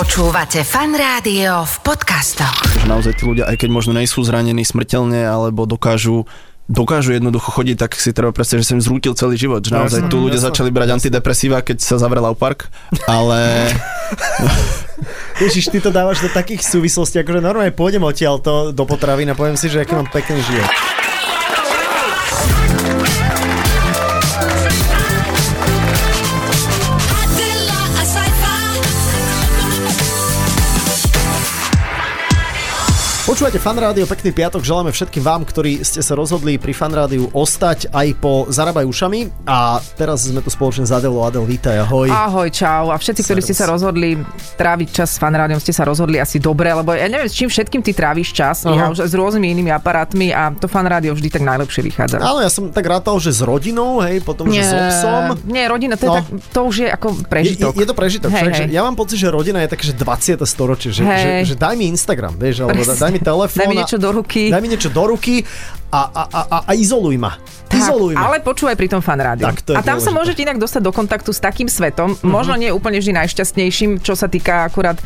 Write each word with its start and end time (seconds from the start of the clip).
Počúvate 0.00 0.64
fan 0.64 0.96
rádio 0.96 1.60
v 1.68 1.76
podcastoch. 1.84 2.56
Že 2.72 2.88
naozaj 2.88 3.20
tí 3.20 3.28
ľudia, 3.28 3.44
aj 3.44 3.60
keď 3.60 3.68
možno 3.68 3.92
nejsú 3.92 4.24
zranení 4.24 4.64
smrteľne, 4.64 5.28
alebo 5.28 5.68
dokážu 5.68 6.24
dokážu 6.72 7.12
jednoducho 7.12 7.52
chodiť, 7.52 7.76
tak 7.76 7.92
si 8.00 8.16
treba 8.16 8.32
predstaviť, 8.32 8.64
že 8.64 8.68
som 8.72 8.76
im 8.80 8.86
zrútil 8.88 9.12
celý 9.12 9.36
život. 9.36 9.60
Že 9.60 9.76
naozaj 9.76 10.00
tu 10.08 10.24
ľudia 10.24 10.40
začali 10.40 10.72
brať 10.72 10.96
antidepresíva, 10.96 11.60
keď 11.60 11.84
sa 11.84 12.00
zavrel 12.00 12.24
Park, 12.32 12.72
ale... 13.04 13.68
Ježiš, 15.44 15.68
ty 15.68 15.84
to 15.84 15.92
dávaš 15.92 16.24
do 16.24 16.32
takých 16.32 16.64
súvislostí, 16.64 17.20
akože 17.20 17.44
normálne 17.44 17.76
pôjdem 17.76 18.00
odtiaľ 18.00 18.40
to 18.40 18.72
do 18.72 18.84
potravín 18.88 19.28
a 19.28 19.36
poviem 19.36 19.60
si, 19.60 19.68
že 19.68 19.84
aký 19.84 20.00
mám 20.00 20.08
pekný 20.08 20.40
život. 20.48 20.72
Počúvate 33.40 33.56
Fan 33.56 33.80
Rádio, 33.80 34.04
pekný 34.04 34.36
piatok, 34.36 34.60
želáme 34.60 34.92
všetkým 34.92 35.24
vám, 35.24 35.48
ktorí 35.48 35.80
ste 35.80 36.04
sa 36.04 36.12
rozhodli 36.12 36.60
pri 36.60 36.76
Fan 36.76 36.92
Rádiu 36.92 37.32
ostať 37.32 37.88
aj 37.88 38.20
po 38.20 38.44
Zarabaj 38.52 38.84
ušami 38.84 39.48
a 39.48 39.80
teraz 39.96 40.28
sme 40.28 40.44
tu 40.44 40.52
spoločne 40.52 40.84
s 40.84 40.92
Adelou. 40.92 41.24
Adel, 41.24 41.48
vítaj, 41.48 41.72
ahoj. 41.80 42.12
Ahoj, 42.12 42.52
čau. 42.52 42.92
A 42.92 43.00
všetci, 43.00 43.24
ktorí 43.24 43.40
ste 43.40 43.56
sa 43.56 43.64
rozhodli 43.64 44.20
tráviť 44.60 44.88
čas 44.92 45.16
s 45.16 45.24
fanrádiom, 45.24 45.56
ste 45.56 45.72
sa 45.72 45.88
rozhodli 45.88 46.20
asi 46.20 46.36
dobre, 46.36 46.68
lebo 46.68 46.92
ja 46.92 47.08
neviem, 47.08 47.24
s 47.24 47.32
čím 47.32 47.48
všetkým 47.48 47.80
ty 47.80 47.96
tráviš 47.96 48.36
čas, 48.36 48.68
Aha. 48.68 48.76
ja 48.76 48.84
už 48.92 49.08
s 49.08 49.14
rôznymi 49.16 49.48
inými 49.56 49.72
aparátmi 49.72 50.36
a 50.36 50.52
to 50.52 50.68
fanrádio 50.68 51.16
vždy 51.16 51.32
tak 51.32 51.40
najlepšie 51.40 51.80
vychádza. 51.80 52.20
Áno, 52.20 52.44
ja 52.44 52.52
som 52.52 52.68
tak 52.68 52.84
rátal, 52.84 53.16
že 53.24 53.32
s 53.32 53.40
rodinou, 53.40 54.04
hej, 54.04 54.20
potom 54.20 54.52
že 54.52 54.60
s 54.60 54.68
obsom. 54.68 55.40
nie, 55.48 55.64
rodina, 55.64 55.96
to, 55.96 56.12
No. 56.12 56.20
je 56.20 56.20
tak, 56.20 56.28
to 56.52 56.60
už 56.68 56.76
je 56.76 56.88
ako 56.92 57.08
Je, 57.08 57.16
je, 57.16 57.24
prežitok. 57.24 57.72
je 57.72 57.88
to 57.88 57.96
prežitok, 57.96 58.28
Hej, 58.36 58.52
však, 58.52 58.68
hej. 58.68 58.76
ja 58.76 58.84
mám 58.84 59.00
pocit, 59.00 59.16
že 59.16 59.32
rodina 59.32 59.64
je 59.64 59.72
také, 59.72 59.88
že 59.88 59.96
20. 59.96 60.44
storočie, 60.44 60.92
že, 60.92 61.08
Hej. 61.08 61.48
že, 61.48 61.56
že 61.56 61.56
daj 61.56 61.72
mi 61.72 61.88
Instagram, 61.88 62.36
vieš, 62.36 62.68
alebo 62.68 62.84
daj 62.84 63.08
mi 63.08 63.29
telefón. 63.30 63.60
Daj 63.62 63.68
mi 63.70 63.76
niečo 63.78 63.96
do 64.02 64.10
ruky. 64.10 64.44
Daj 64.50 64.60
mi 64.60 64.68
niečo 64.68 64.90
do 64.90 65.02
ruky 65.06 65.36
a, 65.90 66.00
a, 66.06 66.22
a, 66.24 66.40
a, 66.62 66.72
izoluj 66.72 67.16
ma. 67.16 67.34
Izoluj 67.70 68.14
ma. 68.14 68.26
ale 68.26 68.38
počúvaj 68.40 68.74
pri 68.74 68.88
tom 68.88 68.98
fan 68.98 69.16
rádiu. 69.16 69.44
Tak, 69.44 69.58
to 69.60 69.72
a 69.72 69.80
tam 69.80 69.96
sa 69.96 70.10
dôležité. 70.10 70.16
môžete 70.16 70.40
inak 70.42 70.58
dostať 70.58 70.82
do 70.82 70.90
kontaktu 70.90 71.30
s 71.30 71.38
takým 71.38 71.66
svetom, 71.66 72.12
Mhm. 72.12 72.26
možno 72.26 72.54
nie 72.54 72.68
úplne 72.68 72.98
vždy 72.98 73.14
najšťastnejším, 73.16 73.98
čo 73.98 74.12
sa 74.12 74.26
týka 74.26 74.64
akurát 74.64 74.98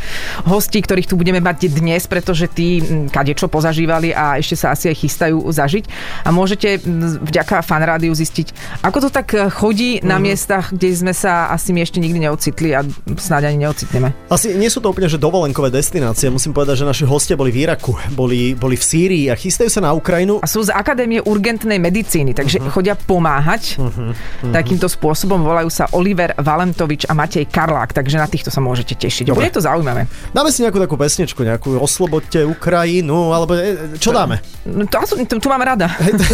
hostí, 0.43 0.79
ktorých 0.79 1.07
tu 1.07 1.15
budeme 1.15 1.39
mať 1.39 1.69
dnes, 1.71 2.05
pretože 2.05 2.49
tí 2.49 2.79
mm, 2.79 3.09
kadečo 3.11 3.47
pozažívali 3.47 4.11
a 4.11 4.37
ešte 4.37 4.57
sa 4.57 4.71
asi 4.71 4.89
aj 4.89 4.97
chystajú 4.99 5.39
zažiť. 5.43 5.85
A 6.21 6.31
môžete 6.31 6.79
mm, 6.79 7.25
vďaka 7.25 7.61
fan 7.61 7.81
rádiu 7.81 8.11
zistiť, 8.11 8.53
ako 8.81 8.99
to 8.99 9.11
tak 9.11 9.29
chodí 9.51 10.01
na 10.01 10.17
Mhm. 10.17 10.23
miestach, 10.23 10.65
kde 10.71 10.89
sme 10.91 11.13
sa 11.13 11.49
asi 11.49 11.71
my 11.71 11.81
ešte 11.81 11.99
nikdy 11.99 12.19
neocitli 12.23 12.73
a 12.73 12.81
snáď 13.15 13.51
ani 13.51 13.63
neocitneme. 13.63 14.09
Asi 14.27 14.53
nie 14.53 14.69
sú 14.69 14.81
to 14.81 14.89
úplne 14.89 15.07
že 15.07 15.17
dovolenkové 15.17 15.69
destinácie. 15.71 16.27
Musím 16.27 16.51
povedať, 16.51 16.81
že 16.81 16.87
naši 16.87 17.05
hostia 17.05 17.35
boli 17.35 17.49
v 17.51 17.63
Iraku, 17.63 17.93
boli, 18.11 18.53
boli 18.53 18.75
v 18.75 18.83
Sýrii 18.83 19.25
a 19.27 19.35
chystajú 19.35 19.69
sa 19.69 19.81
na 19.81 19.93
Ukrajinu. 19.93 20.41
A 20.41 20.49
sú 20.49 20.65
Akadémie 20.75 21.23
urgentnej 21.23 21.79
medicíny, 21.79 22.35
takže 22.35 22.59
uh-huh. 22.59 22.75
chodia 22.75 22.99
pomáhať 22.99 23.79
uh-huh. 23.79 24.11
takýmto 24.51 24.91
spôsobom. 24.91 25.39
Volajú 25.47 25.71
sa 25.71 25.87
Oliver 25.95 26.35
Valentovič 26.35 27.07
a 27.07 27.15
Matej 27.15 27.47
Karlák, 27.47 27.95
takže 27.95 28.19
na 28.19 28.27
týchto 28.27 28.51
sa 28.51 28.59
môžete 28.59 28.99
tešiť. 28.99 29.31
Dobre. 29.31 29.47
Bude 29.47 29.55
to 29.55 29.63
zaujímavé. 29.63 30.11
Dáme 30.35 30.51
si 30.51 30.67
nejakú 30.67 30.83
takú 30.83 30.99
pesničku, 30.99 31.47
nejakú 31.47 31.79
Oslobodte 31.79 32.43
Ukrajinu, 32.43 33.31
alebo 33.31 33.55
e, 33.55 33.95
čo 34.03 34.11
dáme? 34.11 34.43
No, 34.67 34.83
to, 34.91 34.99
to, 35.25 35.39
tu 35.39 35.49
mám 35.49 35.63
rada. 35.63 35.87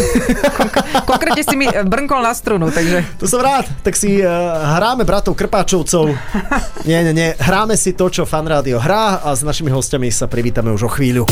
Konk- 0.57 1.05
Konkrétne 1.05 1.43
si 1.45 1.55
mi 1.59 1.69
eh, 1.69 1.85
brnkol 1.85 2.25
na 2.25 2.33
strunu, 2.33 2.73
takže 2.73 3.21
To 3.21 3.29
som 3.29 3.45
rád. 3.45 3.69
Tak 3.85 3.93
si 3.93 4.23
uh, 4.23 4.27
hráme 4.81 5.05
bratov 5.05 5.37
Krpáčovcov. 5.37 6.09
Nie, 6.89 7.05
nie, 7.05 7.13
nie. 7.13 7.29
Hráme 7.37 7.77
si 7.77 7.93
to, 7.93 8.09
čo 8.09 8.25
Fan 8.25 8.49
Rádio 8.49 8.81
hrá 8.81 9.21
a 9.21 9.37
s 9.37 9.45
našimi 9.45 9.69
hostiami 9.69 10.09
sa 10.09 10.25
privítame 10.25 10.73
už 10.73 10.87
o 10.87 10.91
chvíľu. 10.91 11.29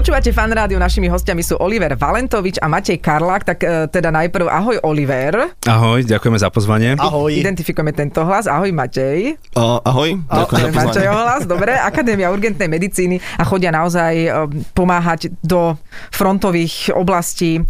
Počúvate 0.00 0.32
fan 0.32 0.48
rádio, 0.48 0.80
našimi 0.80 1.12
hostiami 1.12 1.44
sú 1.44 1.60
Oliver 1.60 1.92
Valentovič 1.92 2.56
a 2.64 2.72
Matej 2.72 3.04
Karlák, 3.04 3.44
tak 3.44 3.58
eh, 3.60 3.84
teda 3.84 4.08
najprv 4.08 4.48
ahoj 4.48 4.80
Oliver, 4.80 5.52
Ahoj, 5.68 6.00
ďakujeme 6.08 6.40
za 6.40 6.48
pozvanie. 6.48 6.96
Ahoj. 6.96 7.28
identifikujeme 7.36 7.92
tento 7.92 8.24
hlas, 8.24 8.48
ahoj 8.48 8.72
Matej. 8.72 9.36
Uh, 9.52 9.76
ahoj, 9.84 10.16
ďakujem 10.24 10.56
za 10.56 10.68
pozvanie. 10.72 10.88
Matejho 10.88 11.16
hlas, 11.20 11.42
dobre, 11.44 11.76
Akadémia 11.76 12.32
urgentnej 12.32 12.64
medicíny 12.64 13.20
a 13.36 13.44
chodia 13.44 13.68
naozaj 13.68 14.14
eh, 14.16 14.32
pomáhať 14.72 15.36
do 15.44 15.76
frontových 16.08 16.96
oblastí, 16.96 17.60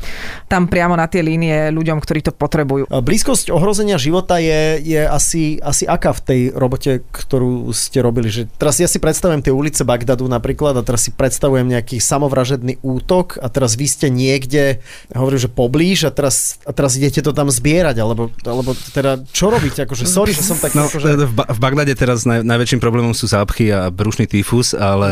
tam 0.46 0.70
priamo 0.70 0.94
na 0.94 1.10
tie 1.10 1.26
línie 1.26 1.74
ľuďom, 1.74 1.98
ktorí 1.98 2.22
to 2.22 2.30
potrebujú. 2.30 2.86
A 2.94 3.02
Blízkosť 3.02 3.50
ohrozenia 3.50 3.98
života 3.98 4.38
je, 4.38 4.78
je 4.78 5.02
asi, 5.02 5.58
asi 5.58 5.82
aká 5.82 6.14
v 6.14 6.22
tej 6.22 6.40
robote, 6.54 7.02
ktorú 7.10 7.74
ste 7.74 7.98
robili? 8.06 8.30
Že 8.30 8.46
teraz 8.54 8.78
ja 8.78 8.86
si 8.86 9.02
predstavujem 9.02 9.42
tie 9.42 9.50
ulice 9.50 9.82
Bagdadu 9.82 10.30
napríklad 10.30 10.78
a 10.78 10.86
teraz 10.86 11.02
si 11.02 11.10
predstavujem 11.10 11.66
nejaký 11.66 11.98
samovražedný 12.20 12.84
útok 12.84 13.40
a 13.40 13.48
teraz 13.48 13.80
vy 13.80 13.88
ste 13.88 14.12
niekde, 14.12 14.84
hovorím, 15.16 15.40
že 15.40 15.48
poblíž 15.48 16.04
a 16.04 16.12
teraz, 16.12 16.60
a 16.68 16.76
teraz 16.76 17.00
idete 17.00 17.24
to 17.24 17.32
tam 17.32 17.48
zbierať, 17.48 17.96
alebo, 17.96 18.28
alebo 18.44 18.76
teda 18.92 19.24
čo 19.32 19.48
robíte? 19.48 19.88
Akože 19.88 20.04
sorry, 20.04 20.36
že 20.36 20.44
som 20.44 20.60
tak... 20.60 20.76
No, 20.76 20.84
akože... 20.84 21.16
v, 21.16 21.32
ba- 21.32 21.48
v 21.48 21.56
Bagdade 21.56 21.96
teraz 21.96 22.28
naj, 22.28 22.44
najväčším 22.44 22.76
problémom 22.76 23.16
sú 23.16 23.24
zápchy 23.24 23.72
a 23.72 23.88
brušný 23.88 24.28
tyfus, 24.28 24.76
ale 24.76 25.08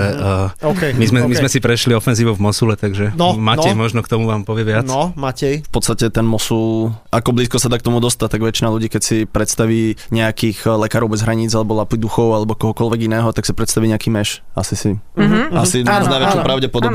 uh, 0.53 0.69
OK, 0.69 0.93
my, 1.01 1.05
sme, 1.09 1.19
my 1.25 1.33
OK. 1.33 1.41
sme 1.41 1.49
si 1.49 1.65
prešli 1.65 1.97
ofenzívou 1.97 2.37
v 2.37 2.45
Mosule, 2.45 2.77
takže 2.77 3.17
No, 3.17 3.33
Matej 3.33 3.73
no. 3.73 3.81
možno 3.81 4.05
k 4.05 4.09
tomu 4.13 4.29
vám 4.29 4.45
povie 4.45 4.69
viac. 4.69 4.85
No, 4.85 5.17
Matej. 5.17 5.65
v 5.65 5.71
podstate 5.73 6.13
ten 6.13 6.29
Mosul, 6.29 6.93
ako 7.09 7.33
blízko 7.33 7.57
sa 7.57 7.73
dá 7.73 7.81
k 7.81 7.89
tomu 7.89 8.05
dostať, 8.05 8.37
tak 8.37 8.45
väčšina 8.45 8.69
ľudí, 8.69 8.93
keď 8.93 9.01
si 9.01 9.17
predstaví 9.25 9.97
nejakých 10.13 10.69
eh, 10.69 10.77
lekárov 10.77 11.09
bez 11.09 11.25
hraníc, 11.25 11.57
alebo 11.57 11.73
lapy 11.73 11.97
duchov, 11.97 12.37
alebo 12.37 12.53
kohokoľvek 12.53 13.01
iného, 13.09 13.33
tak 13.33 13.49
si 13.49 13.57
predstaví 13.57 13.89
nejaký 13.89 14.13
meš. 14.13 14.45
Asi 14.53 14.77
si. 14.77 14.93
Mhm. 15.17 15.57
Asi 15.57 15.81
Áno, 15.87 16.05
s 16.05 16.11
najväčšou 16.11 16.41
áno. 16.43 16.47
pravdepodobnosťou. 16.47 16.88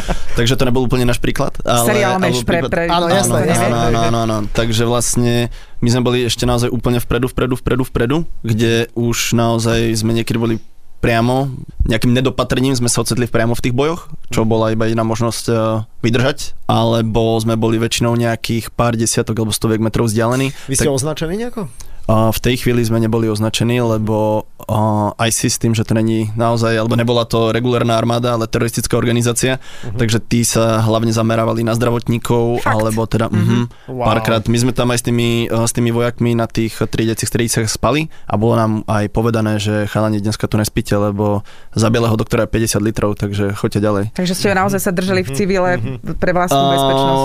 Takže 0.38 0.54
to 0.56 0.64
nebol 0.64 0.84
úplne 0.84 1.04
náš 1.04 1.20
príklad. 1.20 1.54
Ale, 1.62 1.86
Seriál 1.86 2.16
Meš 2.18 2.42
pre, 2.42 2.64
pre... 2.66 2.88
Áno, 2.88 3.06
jasné, 3.06 3.50
áno, 3.52 3.76
áno, 3.90 3.98
áno, 4.08 4.18
áno. 4.24 4.36
Takže 4.50 4.88
vlastne 4.88 5.52
my 5.80 5.88
sme 5.88 6.02
boli 6.04 6.18
ešte 6.24 6.44
naozaj 6.44 6.72
úplne 6.72 6.98
vpredu, 6.98 7.28
vpredu, 7.28 7.54
vpredu, 7.60 7.82
vpredu, 7.86 8.16
kde 8.44 8.88
už 8.96 9.36
naozaj 9.36 9.92
sme 9.96 10.16
niekedy 10.16 10.38
boli 10.40 10.56
priamo, 11.00 11.48
nejakým 11.88 12.12
nedopatrením 12.12 12.76
sme 12.76 12.92
sa 12.92 13.00
ocitli 13.00 13.24
priamo 13.24 13.56
v 13.56 13.64
tých 13.64 13.74
bojoch, 13.74 14.12
čo 14.28 14.44
bola 14.44 14.76
iba 14.76 14.84
jediná 14.84 15.02
možnosť 15.02 15.44
eh, 15.48 15.56
vydržať, 16.04 16.68
alebo 16.68 17.40
sme 17.40 17.56
boli 17.56 17.80
väčšinou 17.80 18.12
nejakých 18.14 18.70
pár 18.76 18.94
desiatok 18.94 19.40
alebo 19.40 19.56
stoviek 19.56 19.80
metrov 19.80 20.12
vzdialení. 20.12 20.52
Vy 20.68 20.76
ste 20.76 20.92
označení 20.92 21.40
nejako? 21.40 21.72
V 22.08 22.38
tej 22.40 22.64
chvíli 22.64 22.82
sme 22.86 23.02
neboli 23.02 23.26
označení, 23.30 23.82
lebo 23.82 24.46
ISIS 25.18 25.56
s 25.56 25.60
tým, 25.60 25.74
že 25.74 25.82
to 25.82 25.96
není 25.96 26.30
naozaj, 26.38 26.78
alebo 26.78 26.94
nebola 26.94 27.26
to 27.26 27.50
regulárna 27.50 27.98
armáda, 27.98 28.38
ale 28.38 28.46
teroristická 28.46 28.94
organizácia, 28.94 29.58
uh-huh. 29.58 29.98
takže 29.98 30.22
tí 30.22 30.46
sa 30.46 30.82
hlavne 30.84 31.10
zamerávali 31.10 31.66
na 31.66 31.74
zdravotníkov, 31.74 32.62
Fakt? 32.62 32.70
alebo 32.70 33.02
teda 33.06 33.26
uh-huh. 33.30 33.66
Wow. 33.90 34.06
párkrát. 34.06 34.42
My 34.46 34.58
sme 34.58 34.72
tam 34.76 34.94
aj 34.94 34.98
s 35.02 35.04
tými, 35.06 35.50
uh, 35.50 35.66
s 35.66 35.72
tými 35.74 35.90
vojakmi 35.90 36.38
na 36.38 36.46
tých 36.46 36.78
triediacich 36.78 37.26
stredicách 37.26 37.66
spali 37.66 38.12
a 38.30 38.34
bolo 38.38 38.54
nám 38.56 38.72
aj 38.86 39.10
povedané, 39.10 39.58
že 39.58 39.90
chalani 39.90 40.22
dneska 40.22 40.46
tu 40.46 40.54
nespíte, 40.60 40.94
lebo 40.94 41.42
za 41.74 41.88
bieleho 41.90 42.14
doktora 42.14 42.46
je 42.46 42.54
50 42.78 42.86
litrov, 42.86 43.18
takže 43.18 43.56
choďte 43.58 43.80
ďalej. 43.82 44.04
Takže 44.14 44.34
ste 44.34 44.54
naozaj 44.54 44.80
sa 44.80 44.92
držali 44.94 45.26
v 45.26 45.30
civile 45.34 45.70
pre 46.18 46.30
vlastnú 46.30 46.62
bezpečnosť. 46.70 47.24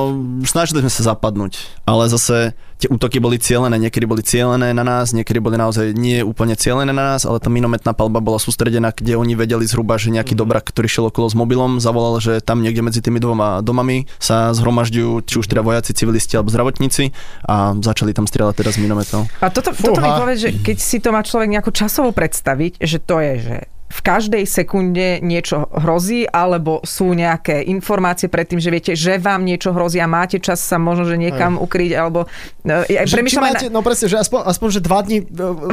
snažili 0.49 0.79
sme 0.85 0.91
sa 0.91 1.01
zapadnúť, 1.13 1.53
ale 1.85 2.09
zase 2.09 2.57
tie 2.79 2.91
útoky 2.91 3.23
boli 3.23 3.39
cielené, 3.39 3.79
niekedy 3.79 4.03
boli 4.03 4.21
cielené 4.21 4.75
na 4.75 4.83
nás, 4.83 5.15
niekedy 5.15 5.39
boli 5.39 5.55
naozaj 5.55 5.95
nie 5.95 6.21
úplne 6.21 6.59
cielené 6.59 6.91
na 6.91 7.15
nás, 7.15 7.23
ale 7.23 7.39
tá 7.39 7.47
minometná 7.47 7.95
palba 7.95 8.19
bola 8.19 8.39
sústredená, 8.41 8.91
kde 8.91 9.15
oni 9.15 9.33
vedeli 9.35 9.63
zhruba, 9.63 9.95
že 9.95 10.11
nejaký 10.11 10.35
dobrak, 10.35 10.67
ktorý 10.67 10.87
šiel 10.87 11.05
okolo 11.09 11.27
s 11.31 11.35
mobilom, 11.35 11.79
zavolal, 11.79 12.19
že 12.19 12.43
tam 12.43 12.59
niekde 12.59 12.83
medzi 12.83 12.99
tými 12.99 13.23
dvoma 13.23 13.63
domami 13.63 14.07
sa 14.19 14.51
zhromažďujú 14.51 15.11
či 15.23 15.35
už 15.39 15.45
teda 15.47 15.63
vojaci, 15.63 15.95
civilisti 15.95 16.35
alebo 16.35 16.51
zdravotníci 16.51 17.15
a 17.47 17.75
začali 17.79 18.11
tam 18.11 18.27
strieľať 18.27 18.55
teda 18.59 18.71
z 18.75 18.77
minometov. 18.83 19.21
A 19.39 19.47
toto, 19.51 19.71
toto 19.71 19.99
mi 20.03 20.11
Fúha. 20.11 20.19
povedz, 20.19 20.39
že 20.43 20.51
keď 20.59 20.77
si 20.77 20.97
to 20.99 21.15
má 21.15 21.23
človek 21.23 21.51
nejako 21.51 21.71
časovo 21.71 22.09
predstaviť, 22.11 22.83
že 22.83 22.97
to 22.99 23.23
je, 23.23 23.33
že 23.39 23.57
v 23.85 23.99
každej 24.01 24.43
sekunde 24.49 25.21
niečo 25.21 25.69
hrozí, 25.69 26.25
alebo 26.25 26.81
sú 26.81 27.13
nejaké 27.13 27.61
informácie 27.69 28.27
pred 28.27 28.49
tým, 28.49 28.57
že 28.57 28.73
viete, 28.73 28.91
že 28.97 29.21
vám 29.21 29.45
niečo 29.45 29.71
hrozí 29.71 30.01
a 30.01 30.09
máte 30.09 30.41
čas 30.41 30.57
sa 30.57 30.81
možno, 30.81 31.05
že 31.05 31.21
niekam 31.21 31.61
ukryť, 31.61 31.91
alebo... 31.93 32.25
No, 32.65 32.81
ja 32.89 33.05
Že, 33.05 33.21
či 33.29 33.37
aj 33.37 33.43
máte, 33.45 33.67
no 33.69 33.85
presne, 33.85 34.09
že 34.09 34.17
aspoň, 34.17 34.39
aspoň 34.49 34.67
že 34.73 34.81
dva 34.81 34.99
dní 35.05 35.21
e, 35.21 35.25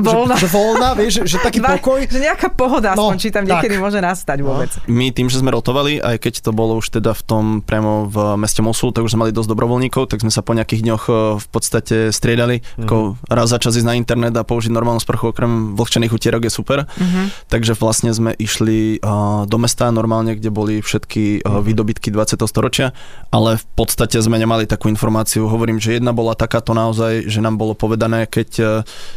Voľna. 0.02 0.36
Že, 0.36 0.44
že 0.44 0.48
voľna, 0.52 0.88
vieš, 0.92 1.12
že, 1.24 1.36
že 1.36 1.36
taký 1.40 1.58
Dva- 1.64 1.80
pokoj. 1.80 2.04
Že 2.04 2.20
nejaká 2.20 2.48
pohoda 2.52 2.92
No, 2.92 3.08
aspoň, 3.08 3.16
či 3.16 3.28
tam 3.32 3.44
tak. 3.48 3.64
niekedy 3.64 3.80
môže 3.80 3.98
nastať 4.02 4.38
vôbec. 4.44 4.70
My 4.90 5.08
tým, 5.14 5.32
že 5.32 5.40
sme 5.40 5.54
rotovali, 5.54 6.02
aj 6.02 6.16
keď 6.20 6.44
to 6.44 6.50
bolo 6.52 6.76
už 6.82 7.00
teda 7.00 7.16
v 7.16 7.22
tom 7.24 7.44
priamo 7.64 8.10
v 8.10 8.36
meste 8.36 8.60
Mosul, 8.60 8.92
tak 8.92 9.06
už 9.06 9.16
sme 9.16 9.28
mali 9.28 9.32
dosť 9.32 9.48
dobrovoľníkov, 9.48 10.10
tak 10.10 10.20
sme 10.20 10.32
sa 10.34 10.42
po 10.44 10.52
nejakých 10.52 10.82
dňoch 10.84 11.04
v 11.38 11.46
podstate 11.48 12.10
striedali. 12.10 12.60
Ako 12.82 13.16
raz 13.30 13.48
za 13.48 13.62
čas 13.62 13.78
ísť 13.78 13.88
na 13.88 13.94
internet 13.94 14.34
a 14.36 14.42
použiť 14.42 14.74
normálnu 14.74 15.00
sprchu 15.00 15.30
okrem 15.30 15.78
vlhčených 15.78 16.12
utierok 16.12 16.42
je 16.44 16.52
super. 16.52 16.84
Takže 17.46 17.78
vlastne 17.78 18.01
vlastne 18.02 18.18
sme 18.18 18.34
išli 18.34 18.98
do 19.46 19.58
mesta 19.62 19.86
normálne, 19.94 20.34
kde 20.34 20.50
boli 20.50 20.82
všetky 20.82 21.46
výdobytky 21.46 22.10
20. 22.10 22.34
storočia, 22.50 22.90
ale 23.30 23.62
v 23.62 23.66
podstate 23.78 24.18
sme 24.18 24.42
nemali 24.42 24.66
takú 24.66 24.90
informáciu. 24.90 25.46
Hovorím, 25.46 25.78
že 25.78 26.02
jedna 26.02 26.10
bola 26.10 26.34
takáto 26.34 26.74
naozaj, 26.74 27.30
že 27.30 27.38
nám 27.38 27.62
bolo 27.62 27.78
povedané, 27.78 28.26
keď 28.26 28.50
uh, 28.58 28.66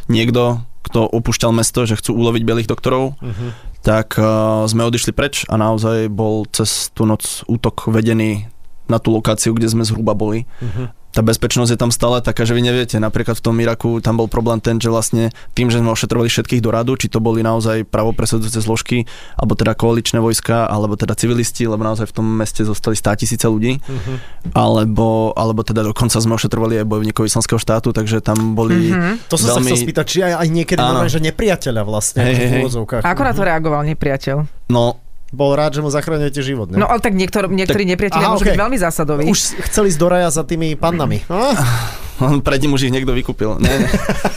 niekto 0.05 0.61
kto 0.85 1.01
opúšťal 1.01 1.49
mesto, 1.49 1.89
že 1.89 1.97
chcú 1.97 2.13
uloviť 2.13 2.45
bielých 2.45 2.69
doktorov, 2.69 3.17
uh-huh. 3.17 3.49
tak 3.81 4.21
uh, 4.21 4.69
sme 4.69 4.85
odišli 4.85 5.17
preč 5.17 5.41
a 5.49 5.57
naozaj 5.57 6.13
bol 6.13 6.45
cez 6.53 6.93
tú 6.93 7.09
noc 7.09 7.41
útok 7.49 7.89
vedený 7.89 8.45
na 8.85 9.01
tú 9.01 9.09
lokáciu, 9.09 9.57
kde 9.57 9.65
sme 9.65 9.81
zhruba 9.81 10.13
boli. 10.13 10.45
Uh-huh 10.61 10.93
tá 11.15 11.23
bezpečnosť 11.23 11.71
je 11.71 11.79
tam 11.79 11.95
stále 11.95 12.19
taká, 12.19 12.44
že 12.44 12.51
vy 12.51 12.59
neviete. 12.59 13.00
Napríklad 13.00 13.39
v 13.39 13.44
tom 13.47 13.56
Iraku 13.56 14.03
tam 14.03 14.19
bol 14.19 14.27
problém 14.27 14.59
ten, 14.59 14.83
že 14.83 14.91
vlastne 14.91 15.31
tým, 15.56 15.71
že 15.71 15.79
sme 15.79 15.95
ošetrovali 15.95 16.27
všetkých 16.27 16.59
do 16.59 16.75
radu, 16.75 17.00
či 17.00 17.07
to 17.07 17.23
boli 17.23 17.39
naozaj 17.39 17.88
pravopresadzujúce 17.88 18.59
zložky, 18.59 19.07
alebo 19.39 19.56
teda 19.56 19.79
koaličné 19.79 20.19
vojska, 20.19 20.67
alebo 20.67 21.00
teda 21.00 21.15
civilisti, 21.15 21.63
lebo 21.71 21.88
naozaj 21.88 22.12
v 22.12 22.15
tom 22.19 22.27
meste 22.27 22.67
zostali 22.67 23.00
100 23.00 23.23
tisíce 23.23 23.47
ľudí, 23.47 23.79
uh-huh. 23.79 24.51
alebo, 24.51 25.31
alebo 25.39 25.63
teda 25.63 25.88
dokonca 25.88 26.19
sme 26.19 26.35
ošetrovali 26.35 26.83
aj 26.83 26.85
bojovníkov 26.85 27.31
islamského 27.31 27.63
štátu, 27.63 27.95
takže 27.95 28.19
tam 28.19 28.51
boli 28.51 28.91
uh-huh. 28.91 29.15
To 29.31 29.39
som 29.39 29.56
veľmi... 29.56 29.71
sa 29.71 29.71
chcel 29.71 29.88
spýtať, 29.88 30.06
či 30.11 30.18
aj, 30.19 30.33
aj 30.35 30.47
niekedy 30.51 30.83
normálne, 30.83 31.07
že 31.07 31.23
nepriateľa 31.23 31.81
vlastne 31.88 32.27
hej, 32.27 32.35
v 32.35 32.44
hej. 32.44 32.59
úvodzovkách. 32.59 33.07
Ako 33.07 33.21
na 33.23 33.31
to 33.31 33.41
reagoval 33.47 33.81
nepriateľ? 33.88 34.68
No, 34.68 35.05
Bol 35.35 35.51
rád, 35.59 35.75
že 35.75 35.81
mu 35.83 35.91
zachránite 35.91 36.39
život, 36.39 36.71
ne? 36.71 36.79
No 36.79 36.87
ale 36.87 37.03
tak 37.03 37.11
niektor, 37.11 37.51
niektorí 37.51 37.83
nepriatelia 37.83 38.31
Aha, 38.31 38.33
môžu 38.39 38.47
byť 38.47 38.55
okej. 38.55 38.63
veľmi 38.63 38.77
zásadoví. 38.79 39.23
Už 39.27 39.39
chceli 39.67 39.91
ísť 39.91 39.99
do 39.99 40.07
raja 40.07 40.31
za 40.31 40.47
tými 40.47 40.79
pannami. 40.79 41.27
Ah, 41.27 41.51
on 42.23 42.39
predtým 42.39 42.71
už 42.71 42.88
ich 42.88 42.94
niekto 42.94 43.12
vykúpil. 43.12 43.59
Ne, 43.59 43.88
ne. 43.88 43.89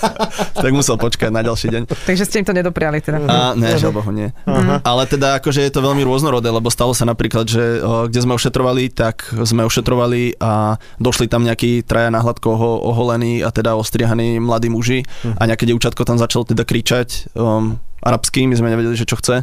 tak 0.64 0.72
musel 0.74 0.98
počkať 0.98 1.30
na 1.30 1.46
ďalší 1.46 1.70
deň. 1.70 1.82
Takže 1.86 2.24
ste 2.26 2.42
im 2.42 2.46
to 2.46 2.54
nedopriali 2.54 2.98
teda. 2.98 3.18
A 3.26 3.36
ne, 3.54 3.78
žiaľ 3.78 4.02
Bohu, 4.02 4.10
nie. 4.10 4.34
Aha. 4.46 4.82
Ale 4.82 5.02
teda 5.06 5.38
akože 5.38 5.62
je 5.62 5.72
to 5.72 5.80
veľmi 5.84 6.02
rôznorodé, 6.02 6.50
lebo 6.50 6.66
stalo 6.72 6.92
sa 6.92 7.06
napríklad, 7.06 7.46
že 7.46 7.78
o, 7.78 8.10
kde 8.10 8.20
sme 8.22 8.34
ošetrovali, 8.34 8.90
tak 8.90 9.30
sme 9.46 9.62
ošetrovali 9.66 10.42
a 10.42 10.76
došli 10.98 11.30
tam 11.30 11.46
nejakí 11.46 11.86
traja 11.86 12.10
na 12.10 12.18
hladko 12.18 12.58
oho- 12.58 12.80
oholení 12.90 13.40
a 13.44 13.54
teda 13.54 13.78
ostrihaní 13.78 14.42
mladí 14.42 14.68
muži 14.72 15.06
a 15.38 15.46
nejaké 15.46 15.68
dievčatko 15.68 16.02
tam 16.02 16.18
začalo 16.18 16.48
teda 16.48 16.66
kričať 16.66 17.32
um, 17.38 17.78
arabsky, 17.98 18.46
my 18.46 18.54
sme 18.54 18.70
nevedeli, 18.70 18.94
že 18.94 19.08
čo 19.08 19.18
chce 19.18 19.42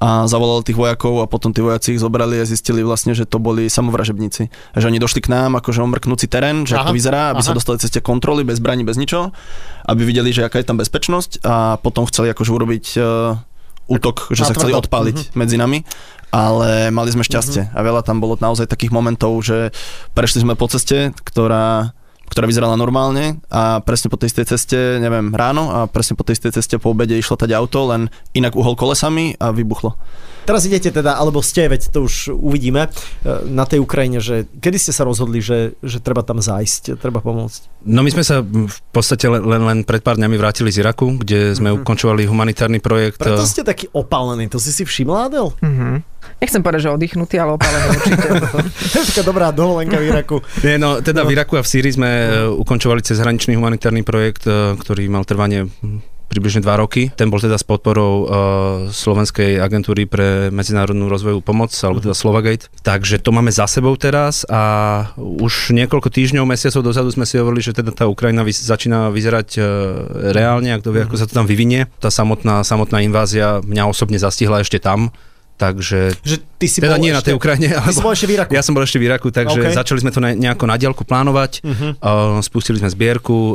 a 0.00 0.08
zavolal 0.24 0.64
tých 0.64 0.76
vojakov 0.76 1.20
a 1.20 1.28
potom 1.28 1.52
tí 1.52 1.60
vojaci 1.60 1.96
ich 1.96 2.00
zobrali 2.00 2.40
a 2.40 2.48
zistili 2.48 2.80
vlastne, 2.80 3.12
že 3.12 3.28
to 3.28 3.36
boli 3.36 3.68
samovražebníci. 3.68 4.48
Že 4.76 4.88
oni 4.88 4.98
došli 4.98 5.20
k 5.20 5.28
nám, 5.28 5.60
akože 5.60 5.84
omrknúci 5.84 6.26
terén, 6.26 6.64
že 6.64 6.80
Aha, 6.80 6.88
ako 6.88 6.96
vyzerá, 6.96 7.36
aby 7.36 7.44
sa 7.44 7.52
aha. 7.52 7.58
dostali 7.60 7.69
cez 7.78 7.92
tie 7.92 8.02
kontroly, 8.02 8.42
bez 8.42 8.58
zbraní, 8.58 8.82
bez 8.82 8.96
ničoho, 8.96 9.30
aby 9.86 10.02
videli, 10.02 10.34
že 10.34 10.42
aká 10.42 10.58
je 10.58 10.66
tam 10.66 10.80
bezpečnosť 10.80 11.44
a 11.46 11.76
potom 11.78 12.08
chceli 12.10 12.32
akože 12.32 12.50
urobiť 12.50 12.84
uh, 12.98 13.38
útok, 13.90 14.30
že 14.34 14.46
sa 14.46 14.54
chceli 14.54 14.74
odpáliť 14.74 15.34
medzi 15.34 15.58
nami, 15.58 15.82
ale 16.30 16.94
mali 16.94 17.10
sme 17.10 17.26
šťastie 17.26 17.74
a 17.74 17.80
veľa 17.82 18.06
tam 18.06 18.22
bolo 18.22 18.38
naozaj 18.38 18.70
takých 18.70 18.94
momentov, 18.94 19.34
že 19.42 19.74
prešli 20.14 20.46
sme 20.46 20.54
po 20.54 20.70
ceste, 20.70 21.10
ktorá 21.26 21.94
ktorá 22.30 22.46
vyzerala 22.46 22.78
normálne 22.78 23.42
a 23.50 23.82
presne 23.82 24.06
po 24.06 24.14
tej 24.14 24.30
istej 24.30 24.54
ceste, 24.54 24.78
neviem, 25.02 25.34
ráno 25.34 25.74
a 25.74 25.78
presne 25.90 26.14
po 26.14 26.22
tej 26.22 26.38
istej 26.38 26.62
ceste 26.62 26.78
po 26.78 26.94
obede 26.94 27.18
išlo 27.18 27.34
tať 27.34 27.50
auto, 27.58 27.90
len 27.90 28.06
inak 28.38 28.54
uhol 28.54 28.78
kolesami 28.78 29.34
a 29.42 29.50
vybuchlo. 29.50 29.98
Teraz 30.42 30.64
idete 30.64 30.90
teda, 30.90 31.14
alebo 31.14 31.40
ste, 31.40 31.66
veď 31.66 31.88
to 31.88 32.04
už 32.04 32.30
uvidíme, 32.30 32.86
e, 32.86 32.88
na 33.46 33.64
tej 33.64 33.78
Ukrajine, 33.78 34.18
že 34.18 34.48
kedy 34.50 34.76
ste 34.76 34.92
sa 34.92 35.02
rozhodli, 35.02 35.38
že, 35.38 35.76
že 35.80 35.98
treba 35.98 36.20
tam 36.20 36.38
zájsť, 36.38 36.96
treba 36.96 37.20
pomôcť? 37.20 37.84
No 37.84 38.00
my 38.00 38.10
sme 38.10 38.20
sa 38.20 38.40
v 38.42 38.68
podstate 38.90 39.24
len, 39.24 39.42
len, 39.42 39.78
pred 39.82 40.00
pár 40.00 40.16
dňami 40.16 40.36
vrátili 40.36 40.68
z 40.68 40.80
Iraku, 40.80 41.16
kde 41.16 41.52
sme 41.52 41.70
Mhm. 41.70 41.76
ukončovali 41.80 42.24
humanitárny 42.24 42.78
projekt. 42.78 43.16
Preto 43.16 43.44
ste 43.44 43.62
taký 43.62 43.88
opálený, 43.90 44.48
to 44.48 44.56
si 44.56 44.70
si 44.70 44.82
všimla, 44.82 45.28
Adel? 45.28 45.52
Mhm. 45.60 46.04
Nechcem 46.36 46.60
povedať, 46.60 46.88
že 46.88 46.92
oddychnutý, 46.92 47.36
ale 47.36 47.56
opálený 47.56 47.86
určite. 47.90 48.28
Taká 49.12 49.22
dobrá 49.24 49.52
dovolenka 49.52 49.96
v 49.96 50.08
Iraku. 50.08 50.40
Nie, 50.60 50.76
no 50.76 51.00
teda 51.00 51.24
v 51.24 51.32
Iraku 51.32 51.56
a 51.56 51.64
v 51.64 51.68
Sýrii 51.68 51.96
sme 51.96 52.08
e, 52.08 52.28
ukončovali 52.60 53.00
cezhraničný 53.00 53.56
humanitárny 53.56 54.04
projekt, 54.04 54.44
ktorý 54.48 55.08
mal 55.08 55.24
trvanie 55.24 55.68
hm, 55.68 56.00
približne 56.30 56.62
dva 56.62 56.78
roky. 56.78 57.10
Ten 57.10 57.26
bol 57.26 57.42
teda 57.42 57.58
s 57.58 57.66
podporou 57.66 58.14
uh, 58.14 58.28
Slovenskej 58.94 59.58
agentúry 59.58 60.06
pre 60.06 60.54
medzinárodnú 60.54 61.10
rozvojovú 61.10 61.42
pomoc, 61.42 61.74
alebo 61.82 61.98
teda 61.98 62.14
Slovagate. 62.14 62.70
Takže 62.86 63.18
to 63.18 63.34
máme 63.34 63.50
za 63.50 63.66
sebou 63.66 63.98
teraz 63.98 64.46
a 64.46 64.62
už 65.18 65.74
niekoľko 65.74 66.06
týždňov, 66.06 66.46
mesiacov 66.46 66.86
dozadu 66.86 67.10
sme 67.10 67.26
si 67.26 67.42
hovorili, 67.42 67.66
že 67.66 67.74
teda 67.74 67.90
tá 67.90 68.06
Ukrajina 68.06 68.46
vys- 68.46 68.62
začína 68.62 69.10
vyzerať 69.10 69.48
uh, 69.58 69.64
reálne, 70.30 70.70
a 70.70 70.78
kto 70.78 70.94
vie, 70.94 71.02
ako 71.02 71.18
sa 71.18 71.26
to 71.26 71.34
tam 71.34 71.50
vyvinie. 71.50 71.90
Tá 71.98 72.14
samotná, 72.14 72.62
samotná 72.62 73.02
invázia 73.02 73.58
mňa 73.66 73.90
osobne 73.90 74.22
zastihla 74.22 74.62
ešte 74.62 74.78
tam, 74.78 75.10
takže 75.60 76.16
Že 76.24 76.36
ty 76.56 76.66
si 76.72 76.80
teda 76.80 76.96
nie 76.96 77.12
na 77.12 77.20
ešte, 77.20 77.28
tej 77.28 77.34
Ukrajine, 77.36 77.76
Ty 77.76 77.92
si 77.92 78.00
bol 78.00 78.16
ešte 78.16 78.24
v 78.24 78.40
Iraku. 78.40 78.50
ja 78.56 78.64
som 78.64 78.72
bol 78.72 78.80
ešte 78.80 78.96
v 78.96 79.12
Iraku, 79.12 79.28
takže 79.28 79.60
OK. 79.60 79.64
okay. 79.68 79.76
začali 79.76 80.00
sme 80.00 80.08
to 80.08 80.24
na, 80.24 80.32
nejako 80.32 80.64
na 80.64 80.80
diaľku 80.80 81.04
plánovať, 81.04 81.60
uh-huh. 81.60 82.00
uh, 82.00 82.40
spustili 82.40 82.80
sme 82.80 82.88
zbierku, 82.88 83.36
uh, 83.36 83.52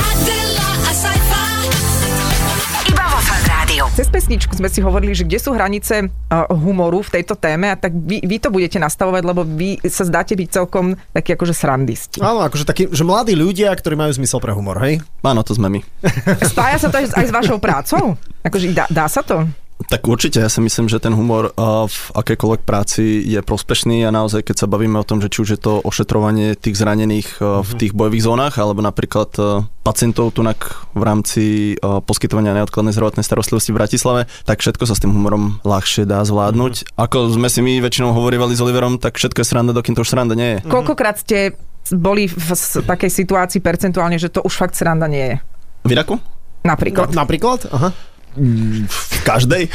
Cez 3.92 4.08
pesničku 4.08 4.56
sme 4.56 4.72
si 4.72 4.80
hovorili, 4.80 5.12
že 5.12 5.28
kde 5.28 5.37
sú 5.37 5.52
hranice 5.52 6.08
uh, 6.08 6.49
humoru 6.49 7.04
v 7.04 7.20
tejto 7.20 7.37
téme 7.37 7.68
a 7.68 7.76
tak 7.76 7.92
vy, 7.92 8.25
vy 8.25 8.40
to 8.40 8.49
budete 8.49 8.80
nastavovať, 8.80 9.20
lebo 9.20 9.44
vy 9.44 9.84
sa 9.84 10.08
zdáte 10.08 10.32
byť 10.32 10.49
celkom 10.49 10.96
takí 11.12 11.37
akože 11.37 11.52
srandisti. 11.52 12.18
Áno, 12.25 12.40
akože 12.40 12.64
takí, 12.64 12.88
že 12.88 13.04
mladí 13.04 13.37
ľudia, 13.37 13.68
ktorí 13.68 13.92
majú 13.92 14.16
zmysel 14.16 14.40
pre 14.40 14.56
humor, 14.56 14.80
hej? 14.80 15.04
Áno, 15.20 15.44
to 15.44 15.52
sme 15.52 15.68
my. 15.68 15.80
Spája 16.56 16.80
sa 16.80 16.88
to 16.88 17.04
aj, 17.04 17.12
aj 17.20 17.26
s 17.28 17.32
vašou 17.37 17.61
prácou? 17.61 18.16
Akože 18.40 18.72
dá, 18.72 18.88
dá 18.88 19.04
sa 19.12 19.20
to? 19.20 19.44
Tak 19.92 20.08
určite, 20.08 20.40
ja 20.40 20.49
si 20.49 20.64
myslím, 20.64 20.88
že 20.88 20.96
ten 20.96 21.12
humor 21.12 21.52
v 21.52 21.99
akejkoľvek 22.16 22.64
práci 22.64 23.20
je 23.28 23.37
prospešný 23.44 24.08
a 24.08 24.11
naozaj, 24.11 24.40
keď 24.40 24.64
sa 24.64 24.66
bavíme 24.66 24.96
o 24.96 25.04
tom, 25.04 25.20
že 25.20 25.28
či 25.28 25.44
už 25.44 25.49
je 25.52 25.61
to 25.61 25.84
ošetrovanie 25.84 26.56
tých 26.56 26.80
zranených 26.80 27.37
v 27.44 27.70
tých 27.76 27.92
bojových 27.92 28.25
zónach, 28.25 28.56
alebo 28.56 28.80
napríklad 28.80 29.37
pacientov 29.84 30.32
tunak 30.32 30.88
v 30.96 31.02
rámci 31.04 31.42
poskytovania 32.08 32.56
neodkladnej 32.56 32.96
zdravotnej 32.96 33.20
starostlivosti 33.20 33.76
v 33.76 33.84
Bratislave, 33.84 34.20
tak 34.49 34.64
všetko 34.64 34.88
sa 34.88 34.96
s 34.96 35.04
tým 35.04 35.12
humorom 35.12 35.61
ľahšie 35.61 36.08
dá 36.08 36.25
zvládnuť. 36.25 36.96
Ako 36.96 37.28
sme 37.28 37.52
si 37.52 37.61
my 37.61 37.84
väčšinou 37.84 38.16
hovorívali 38.16 38.56
s 38.56 38.64
Oliverom, 38.64 38.96
tak 38.96 39.20
všetko 39.20 39.44
je 39.44 39.46
sranda, 39.46 39.76
dokým 39.76 39.92
to 39.92 40.08
už 40.08 40.16
sranda 40.16 40.32
nie 40.32 40.56
je. 40.56 40.72
Koľkokrát 40.72 41.20
ste 41.20 41.52
boli 41.92 42.32
v 42.32 42.49
takej 42.80 43.12
situácii 43.12 43.61
percentuálne, 43.61 44.16
že 44.16 44.32
to 44.32 44.40
už 44.40 44.56
fakt 44.56 44.72
sranda 44.72 45.04
nie 45.04 45.37
je? 45.37 45.37
V 45.84 45.92
Iraku? 45.92 46.16
Napríklad. 46.64 47.12
No, 47.12 47.26
napríklad? 47.26 47.68
Aha. 47.75 47.92
V 48.34 49.18
každej. 49.22 49.68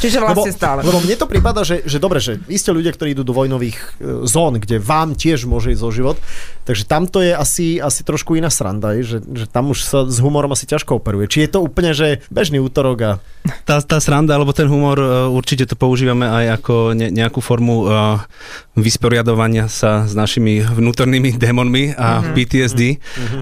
Čiže 0.00 0.18
vlastne 0.24 0.52
stále. 0.52 0.80
Lebo 0.82 0.98
mne 0.98 1.14
to 1.14 1.28
prípada, 1.28 1.62
že, 1.62 1.84
že 1.84 2.00
dobre, 2.00 2.18
že 2.18 2.40
vy 2.40 2.56
ste 2.56 2.72
ľudia, 2.72 2.90
ktorí 2.90 3.12
idú 3.12 3.22
do 3.22 3.36
vojnových 3.36 3.78
e, 3.78 3.86
zón, 4.24 4.56
kde 4.56 4.80
vám 4.80 5.12
tiež 5.12 5.44
môže 5.44 5.70
ísť 5.70 5.84
o 5.84 5.90
život, 5.92 6.16
takže 6.64 6.88
tam 6.88 7.04
to 7.04 7.20
je 7.20 7.36
asi, 7.36 7.76
asi 7.76 8.00
trošku 8.02 8.34
iná 8.34 8.48
sranda, 8.48 8.96
že, 9.04 9.20
že 9.20 9.44
tam 9.44 9.70
už 9.70 9.84
sa 9.84 9.98
s 10.08 10.16
humorom 10.18 10.50
asi 10.54 10.64
ťažko 10.64 10.96
operuje. 10.96 11.28
Či 11.28 11.38
je 11.44 11.50
to 11.52 11.60
úplne, 11.60 11.92
že 11.92 12.24
bežný 12.32 12.56
útorok 12.62 12.98
a... 13.04 13.12
Tá, 13.66 13.82
tá 13.82 13.98
sranda, 13.98 14.38
alebo 14.38 14.54
ten 14.54 14.66
humor, 14.70 14.96
e, 14.96 15.06
určite 15.28 15.68
to 15.68 15.76
používame 15.76 16.24
aj 16.24 16.62
ako 16.62 16.74
ne, 16.96 17.10
nejakú 17.12 17.42
formu 17.42 17.84
uh, 17.84 18.22
vysporiadovania 18.78 19.66
sa 19.66 20.08
s 20.08 20.14
našimi 20.16 20.64
vnútornými 20.64 21.36
démonmi 21.36 21.92
a 21.92 22.22
Mhm. 22.22 22.32
PTSD, 22.32 22.82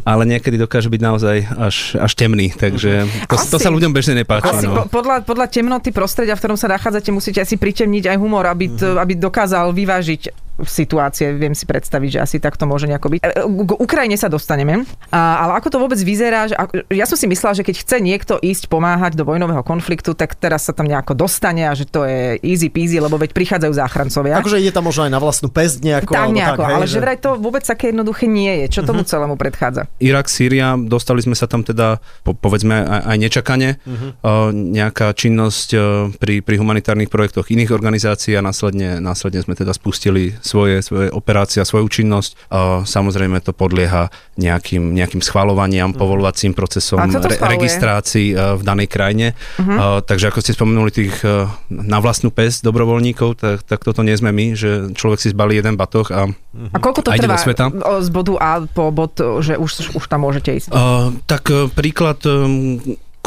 ale 0.03 0.23
niekedy 0.27 0.57
dokáže 0.57 0.89
byť 0.89 1.01
naozaj 1.05 1.37
až, 1.55 1.77
až 2.01 2.13
temný, 2.17 2.51
takže 2.51 3.07
to, 3.29 3.37
to 3.37 3.57
sa 3.61 3.69
ľuďom 3.69 3.93
bežne 3.93 4.00
nepáči. 4.09 4.49
Asi 4.49 4.67
No. 4.67 4.89
po, 4.89 5.01
podľa, 5.01 5.21
podľa 5.23 5.47
temnoty 5.53 5.93
prostredia, 5.93 6.33
v 6.33 6.41
ktorom 6.41 6.57
sa 6.57 6.73
nachádzate, 6.73 7.13
musíte 7.13 7.45
asi 7.45 7.61
pritemniť 7.61 8.09
aj 8.09 8.17
humor, 8.17 8.49
aby, 8.49 8.73
to, 8.73 8.97
aby 8.97 9.17
dokázal 9.17 9.77
vyvážiť 9.77 10.50
situácie. 10.65 11.33
Viem 11.35 11.55
si 11.55 11.65
predstaviť, 11.65 12.09
že 12.11 12.19
asi 12.21 12.37
tak 12.39 12.57
to 12.57 12.65
môže 12.65 12.85
nejako 12.85 13.17
byť. 13.17 13.21
E, 13.21 13.29
K 13.45 13.73
Ukrajine 13.77 14.17
sa 14.17 14.29
dostaneme, 14.29 14.85
a, 15.09 15.21
ale 15.47 15.53
ako 15.61 15.69
to 15.73 15.79
vôbec 15.79 16.01
vyzerá? 16.01 16.49
Že, 16.49 16.55
ja 16.93 17.05
som 17.05 17.17
si 17.17 17.27
myslela, 17.29 17.55
že 17.55 17.65
keď 17.65 17.77
chce 17.81 17.97
niekto 18.01 18.35
ísť 18.41 18.67
pomáhať 18.69 19.17
do 19.17 19.25
vojnového 19.25 19.63
konfliktu, 19.63 20.13
tak 20.13 20.37
teraz 20.37 20.67
sa 20.67 20.73
tam 20.73 20.89
nejako 20.89 21.15
dostane 21.15 21.69
a 21.69 21.73
že 21.73 21.87
to 21.87 22.05
je 22.05 22.41
easy 22.43 22.69
peasy, 22.69 22.99
lebo 22.99 23.17
veď 23.17 23.33
prichádzajú 23.33 23.73
záchrancovia. 23.73 24.41
Akože 24.41 24.61
ide 24.61 24.73
tam 24.73 24.89
možno 24.89 25.07
aj 25.07 25.13
na 25.13 25.21
vlastnú 25.21 25.49
pesť 25.53 25.85
nejako. 25.85 26.13
tak 26.13 26.31
nejako, 26.33 26.63
hej, 26.67 26.75
ale 26.75 26.87
že 26.87 26.99
vraj 27.01 27.19
to 27.19 27.37
vôbec 27.37 27.63
také 27.63 27.91
jednoduché 27.93 28.27
nie 28.27 28.65
je. 28.65 28.81
Čo 28.81 28.81
Mhm. 28.83 28.89
tomu 28.89 29.03
celému 29.05 29.35
predchádza? 29.37 29.87
Irak, 30.01 30.27
Sýria, 30.31 30.75
dostali 30.77 31.21
sme 31.23 31.37
sa 31.37 31.47
tam 31.47 31.63
teda, 31.63 32.01
po, 32.25 32.33
povedzme, 32.33 32.75
aj, 32.75 33.03
aj 33.07 33.17
nečakane. 33.19 33.69
Uh-huh. 33.85 34.11
Uh, 34.21 34.49
nejaká 34.55 35.13
činnosť 35.13 35.69
uh, 35.75 35.81
pri, 36.17 36.41
pri 36.41 36.57
humanitárnych 36.57 37.11
projektoch 37.11 37.51
iných 37.51 37.71
organizácií 37.71 38.35
a 38.35 38.43
následne, 38.43 38.99
následne 39.03 39.43
sme 39.43 39.55
teda 39.55 39.75
spustili 39.75 40.35
svoje, 40.51 40.83
svoje 40.83 41.15
operácie 41.15 41.63
a 41.63 41.69
svoju 41.69 41.87
činnosť. 41.87 42.51
Samozrejme 42.83 43.39
to 43.39 43.55
podlieha 43.55 44.11
nejakým, 44.35 44.91
nejakým 44.99 45.23
schvalovaniam, 45.23 45.95
povolovacím 45.95 46.59
procesom, 46.59 46.99
schvaluje? 47.07 47.61
registrácii 47.61 48.29
uh, 48.33 48.57
v 48.57 48.63
danej 48.65 48.89
krajine. 48.89 49.37
Uh-huh. 49.61 49.69
Uh, 49.71 49.99
takže 50.01 50.33
ako 50.33 50.41
ste 50.41 50.57
spomenuli 50.57 50.91
tých 50.91 51.15
uh, 51.23 51.47
na 51.69 52.01
vlastnú 52.01 52.33
pes 52.33 52.65
dobrovoľníkov, 52.65 53.37
tak, 53.37 53.63
tak 53.69 53.85
toto 53.85 54.01
nie 54.01 54.17
sme 54.17 54.33
my, 54.33 54.57
že 54.57 54.91
človek 54.97 55.21
si 55.21 55.29
zbalí 55.31 55.61
jeden 55.61 55.77
batoh 55.77 56.09
a 56.11 56.33
A 56.75 56.79
koľko 56.81 57.07
to 57.07 57.11
A 57.13 57.21
trvá 57.21 57.37
do 57.39 57.45
sveta? 57.45 57.65
z 58.01 58.09
bodu 58.11 58.35
A 58.41 58.65
po 58.65 58.91
bod, 58.91 59.15
že 59.45 59.55
už, 59.61 59.95
už 59.95 60.05
tam 60.09 60.27
môžete 60.27 60.57
ísť? 60.57 60.69
Uh, 60.73 61.15
tak 61.29 61.47
uh, 61.53 61.69
príklad 61.71 62.19
um, 62.27 62.81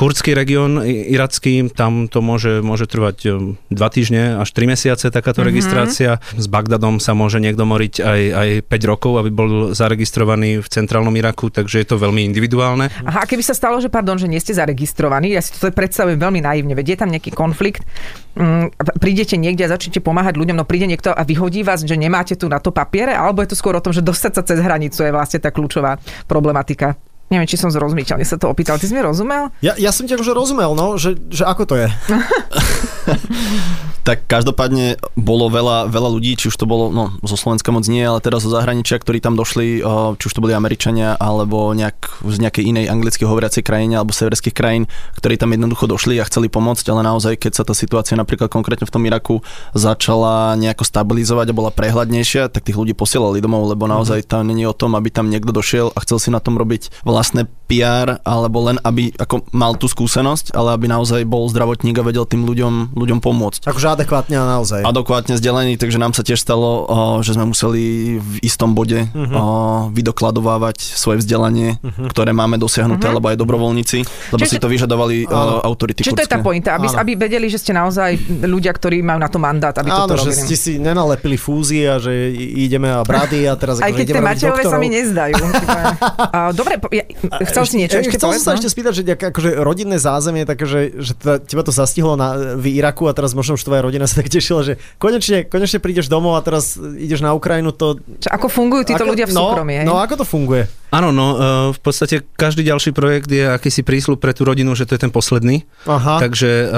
kurdský 0.03 0.36
región 0.36 0.83
iracký, 0.83 1.72
tam 1.72 2.12
to 2.12 2.19
môže, 2.19 2.60
môže 2.60 2.91
trvať 2.91 3.17
um, 3.31 3.55
dva 3.72 3.88
týždne 3.88 4.36
až 4.36 4.51
3 4.51 4.75
mesiace 4.75 5.07
takáto 5.07 5.39
mm-hmm. 5.39 5.48
registrácia. 5.48 6.19
S 6.36 6.51
Bagdadom 6.51 7.00
sa 7.00 7.15
môže 7.15 7.39
niekto 7.39 7.63
moriť 7.63 8.03
aj, 8.03 8.22
aj 8.36 8.50
5 8.67 8.91
rokov, 8.91 9.24
aby 9.24 9.31
bol 9.31 9.50
zaregistrovaný 9.72 10.60
v 10.60 10.67
centrálnom 10.67 11.15
Iraku, 11.15 11.48
takže 11.48 11.79
je 11.79 11.88
to 11.88 11.95
veľmi 11.95 12.19
individuálne. 12.27 12.91
Aha, 13.07 13.24
a 13.24 13.29
keby 13.29 13.48
sa 13.48 13.55
stalo, 13.55 13.79
že 13.79 13.88
pardon, 13.88 14.19
že 14.19 14.27
nie 14.27 14.43
ste 14.43 14.51
zaregistrovaní, 14.51 15.39
ja 15.39 15.39
si 15.39 15.55
to 15.55 15.72
predstavujem 15.72 16.19
veľmi 16.19 16.43
naivne, 16.43 16.75
je 16.75 17.00
tam 17.00 17.07
nejaký 17.07 17.31
konflikt, 17.31 17.88
mm, 18.36 19.00
prídete 19.00 19.39
niekde 19.39 19.63
a 19.63 19.72
začnete 19.72 20.03
pomáhať 20.03 20.36
ľuďom, 20.36 20.60
no 20.60 20.67
príde 20.67 20.83
niekto 20.83 21.15
a 21.15 21.24
vyhodí 21.24 21.63
vás, 21.63 21.79
že 21.88 21.95
nemáte 21.95 22.36
tu 22.36 22.51
na 22.51 22.60
to 22.60 22.75
papiere, 22.75 23.15
alebo 23.15 23.39
je 23.39 23.55
to 23.55 23.60
skôr 23.60 23.79
o 23.79 23.79
tom, 23.79 23.95
že 23.95 24.03
dostať 24.03 24.31
sa 24.36 24.43
cez 24.43 24.60
hranicu 24.60 25.00
je 25.00 25.15
vlastne 25.15 25.39
tá 25.39 25.48
kľúčová 25.48 25.95
problematika. 26.27 27.00
Neviem, 27.33 27.49
či 27.49 27.57
som 27.57 27.73
zrozumiteľne 27.73 28.21
sa 28.21 28.37
to 28.37 28.45
opýtal. 28.45 28.77
Ty 28.77 28.85
si 28.85 28.93
mi 28.93 29.01
rozumel? 29.01 29.49
Ja, 29.65 29.73
ja 29.73 29.89
som 29.89 30.05
ti 30.05 30.13
akože 30.13 30.37
rozumel, 30.37 30.77
no, 30.77 31.01
že, 31.01 31.17
že 31.33 31.49
ako 31.49 31.65
to 31.65 31.75
je. 31.81 31.89
Tak 34.03 34.27
každopádne 34.27 34.99
bolo 35.15 35.47
veľa, 35.47 35.87
veľa 35.87 36.09
ľudí, 36.11 36.35
či 36.35 36.51
už 36.51 36.59
to 36.59 36.67
bolo, 36.67 36.91
no 36.91 37.15
zo 37.23 37.39
Slovenska 37.39 37.71
moc 37.71 37.87
nie, 37.87 38.03
ale 38.03 38.19
teraz 38.19 38.43
zo 38.43 38.51
zahraničia, 38.51 38.99
ktorí 38.99 39.23
tam 39.23 39.39
došli, 39.39 39.79
či 40.19 40.23
už 40.27 40.33
to 40.35 40.43
boli 40.43 40.51
Američania, 40.51 41.15
alebo 41.15 41.71
nejak, 41.71 42.19
z 42.27 42.37
nejakej 42.43 42.67
inej 42.67 42.91
anglicky 42.91 43.23
hovoriacej 43.23 43.63
krajine, 43.63 43.95
alebo 43.95 44.11
severských 44.11 44.51
krajín, 44.51 44.91
ktorí 45.15 45.39
tam 45.39 45.55
jednoducho 45.55 45.87
došli 45.87 46.19
a 46.19 46.27
chceli 46.27 46.51
pomôcť, 46.51 46.83
ale 46.91 47.07
naozaj, 47.07 47.39
keď 47.39 47.51
sa 47.55 47.63
tá 47.63 47.71
situácia 47.71 48.19
napríklad 48.19 48.51
konkrétne 48.51 48.83
v 48.83 48.91
tom 48.91 49.07
Iraku 49.07 49.39
začala 49.71 50.59
nejako 50.59 50.83
stabilizovať 50.83 51.47
a 51.47 51.55
bola 51.55 51.71
prehľadnejšia, 51.71 52.51
tak 52.51 52.67
tých 52.67 52.75
ľudí 52.75 52.91
posielali 52.91 53.39
domov, 53.39 53.71
lebo 53.71 53.87
naozaj 53.87 54.27
to 54.27 54.43
není 54.43 54.67
o 54.67 54.75
tom, 54.75 54.99
aby 54.99 55.15
tam 55.15 55.31
niekto 55.31 55.55
došiel 55.55 55.95
a 55.95 56.03
chcel 56.03 56.19
si 56.19 56.27
na 56.27 56.43
tom 56.43 56.59
robiť 56.59 57.07
vlastné 57.24 57.42
PR, 57.65 58.20
alebo 58.22 58.60
len 58.62 58.77
aby 58.77 59.15
ako 59.15 59.48
mal 59.50 59.74
tú 59.74 59.88
skúsenosť, 59.88 60.51
ale 60.51 60.75
aby 60.75 60.86
naozaj 60.86 61.24
bol 61.24 61.48
zdravotník 61.48 61.96
a 61.96 62.03
vedel 62.03 62.22
tým 62.24 62.44
ľuďom, 62.44 62.92
ľuďom 62.92 63.18
pomôcť 63.18 63.63
Akože 63.63 63.88
adekvátne 63.96 64.36
a 64.36 64.46
naozaj. 64.51 64.84
adekvátne 64.84 65.34
zdelený, 65.34 65.80
takže 65.80 65.96
nám 65.96 66.12
sa 66.12 66.22
tiež 66.22 66.36
stalo, 66.38 66.84
o, 66.84 66.96
že 67.18 67.32
sme 67.32 67.48
museli 67.48 67.82
v 68.15 68.44
istom 68.44 68.75
bode 68.75 69.08
Mhm. 69.08 69.32
o, 69.32 69.44
vydokladovávať 69.89 70.75
svoje 70.77 71.24
vzdelanie, 71.24 71.80
ktoré 72.06 72.30
máme 72.32 72.60
dosiahnuté, 72.60 73.08
alebo 73.08 73.32
aj 73.32 73.39
dobrovoľníci, 73.39 73.98
lebo 74.30 74.38
Čiže- 74.38 74.51
si 74.51 74.60
to 74.60 74.68
vyžadovali 74.68 75.24
o, 75.25 75.34
autority 75.63 76.03
Čiže 76.03 76.13
to 76.13 76.20
je 76.20 76.27
tá 76.27 76.38
kurdské. 76.38 76.46
pointa, 76.46 76.70
aby, 76.75 76.88
Áno. 76.89 77.00
aby 77.00 77.12
vedeli, 77.15 77.48
že 77.48 77.58
ste 77.58 77.72
naozaj 77.72 78.12
ľudia, 78.44 78.70
ktorí 78.70 79.00
majú 79.00 79.18
na 79.18 79.32
to 79.32 79.39
mandát, 79.39 79.72
aby 79.74 79.88
Áno, 79.88 80.06
toto 80.06 80.20
že 80.20 80.30
robili. 80.30 80.44
ste 80.44 80.56
si 80.60 80.72
nenalepili 80.77 81.38
fúzie 81.38 81.88
a 81.88 81.98
že 81.98 82.12
ideme 82.36 82.92
a 82.92 83.01
brady 83.01 83.48
a 83.48 83.56
teraz 83.56 83.80
Aj 83.80 83.88
keď 83.88 84.03
ideme 84.03 84.20
tie 84.20 84.27
Matejové 84.51 84.63
sa 84.68 84.77
mi 84.77 84.92
nezdajú. 84.92 85.36
Dobre, 86.60 86.75
ja, 87.10 87.48
chcel 87.50 87.63
si 87.65 87.75
niečo 87.81 87.98
E, 88.00 88.03
ešte 88.03 88.17
Chcel 88.17 88.29
povedať? 88.29 88.41
som 88.41 88.48
sa 88.48 88.53
no? 88.53 88.57
ešte 88.60 88.69
spýtať, 88.74 88.93
že 88.93 89.01
akože 89.13 89.50
rodinné 89.62 89.98
zázemie, 90.01 90.43
také, 90.43 90.65
že, 90.65 90.79
že 90.98 91.13
teda, 91.15 91.36
teba 91.41 91.63
to 91.63 91.74
zastihlo 91.74 92.17
na, 92.17 92.57
v 92.57 92.65
Iraku 92.75 93.07
a 93.07 93.13
teraz 93.13 93.38
možno 93.38 93.55
už 93.55 93.63
tvoja 93.63 93.81
rodina 93.86 94.05
sa 94.10 94.22
tak 94.22 94.29
tešila, 94.33 94.62
že 94.65 94.74
konečne, 94.98 95.45
konečne 95.48 95.79
prídeš 95.79 96.10
domov 96.10 96.36
a 96.38 96.41
teraz 96.41 96.75
ideš 96.77 97.22
na 97.24 97.31
Ukrajinu, 97.38 97.72
to... 97.72 98.01
Čo, 98.19 98.27
ako 98.33 98.48
fungujú 98.50 98.83
títo 98.93 99.05
ako, 99.05 99.12
ľudia 99.13 99.27
v 99.29 99.33
no, 99.33 99.41
súkromí, 99.50 99.74
hej? 99.81 99.86
No, 99.88 100.00
ako 100.01 100.13
to 100.22 100.25
funguje? 100.27 100.63
Áno, 100.93 101.10
no, 101.10 101.27
uh, 101.33 101.38
v 101.74 101.79
podstate 101.81 102.22
každý 102.38 102.62
ďalší 102.62 102.93
projekt 102.93 103.29
je 103.29 103.50
akýsi 103.50 103.81
prísľub 103.81 104.22
pre 104.22 104.33
tú 104.33 104.45
rodinu, 104.45 104.77
že 104.77 104.86
to 104.86 104.93
je 104.93 105.01
ten 105.01 105.13
posledný. 105.13 105.65
Aha. 105.89 106.22
Takže 106.22 106.69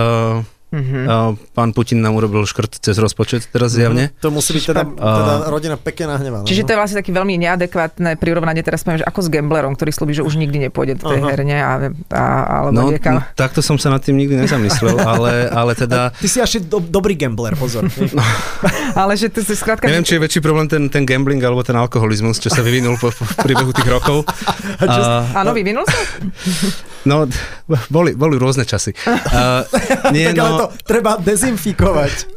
uh, 0.66 0.76
Mhm. 0.76 1.00
uh, 1.04 1.32
pán 1.52 1.72
Putin 1.72 2.00
nám 2.00 2.14
urobil 2.14 2.44
škrt 2.44 2.78
cez 2.78 2.96
rozpočet 2.96 3.48
teraz 3.48 3.72
zjavne. 3.72 4.12
To 4.20 4.28
musí 4.28 4.52
byť 4.52 4.64
teda, 4.66 4.84
teda 4.92 5.34
rodina 5.48 5.76
pekne 5.76 6.12
nahnevaná. 6.12 6.44
Čiže 6.44 6.64
to 6.64 6.72
je 6.72 6.80
vlastne 6.80 6.98
také 7.00 7.10
veľmi 7.10 7.38
neadekvátne 7.38 8.16
prirovnanie, 8.16 8.60
teraz 8.60 8.82
poviem, 8.82 9.00
že 9.00 9.08
ako 9.08 9.20
s 9.22 9.30
gamblerom, 9.30 9.74
ktorý 9.74 9.92
slúbi, 9.92 10.12
že 10.12 10.22
už 10.22 10.36
nikdy 10.36 10.68
nepôjde 10.68 11.00
do 11.00 11.08
tej 11.08 11.20
Aha. 11.20 11.30
herne 11.32 11.58
a, 11.58 11.72
a, 12.12 12.24
alebo 12.60 12.76
No, 12.76 12.92
niekam. 12.92 13.14
no, 13.18 13.22
takto 13.34 13.64
som 13.64 13.78
sa 13.78 13.88
nad 13.88 14.04
tým 14.04 14.16
nikdy 14.16 14.36
nezamyslel, 14.38 15.00
ale, 15.00 15.48
ale 15.48 15.72
teda... 15.74 16.12
Ty 16.24 16.28
si 16.28 16.40
až 16.40 16.60
do, 16.62 16.80
dobrý 16.80 17.16
gambler, 17.16 17.56
pozor. 17.56 17.88
Ale 18.96 19.16
že 19.16 19.28
to 19.28 19.44
si 19.44 19.56
skrátka... 19.56 19.88
Neviem, 19.88 20.04
či 20.04 20.16
je 20.16 20.24
väčší 20.24 20.40
problém 20.40 20.68
ten, 20.68 20.88
ten 20.88 21.04
gambling 21.04 21.40
alebo 21.40 21.64
ten 21.64 21.76
alkoholizmus, 21.76 22.40
čo 22.40 22.48
sa 22.48 22.64
vyvinul 22.64 22.96
po, 22.96 23.12
po 23.12 23.24
v 23.24 23.34
priebehu 23.44 23.72
tých 23.72 23.88
rokov. 23.88 24.24
A, 24.86 25.24
Áno, 25.36 25.52
vyvinul 25.52 25.84
sa? 25.84 26.00
No, 27.06 27.30
boli, 27.90 28.14
boli 28.14 28.36
rôzne 28.38 28.66
časy. 28.66 28.94
A, 29.36 29.66
nie, 30.16 30.32
tak 30.32 30.38
ale 30.40 30.50
no, 30.50 30.58
to 30.58 30.66
treba 30.86 31.18
dezinfikovať. 31.20 32.36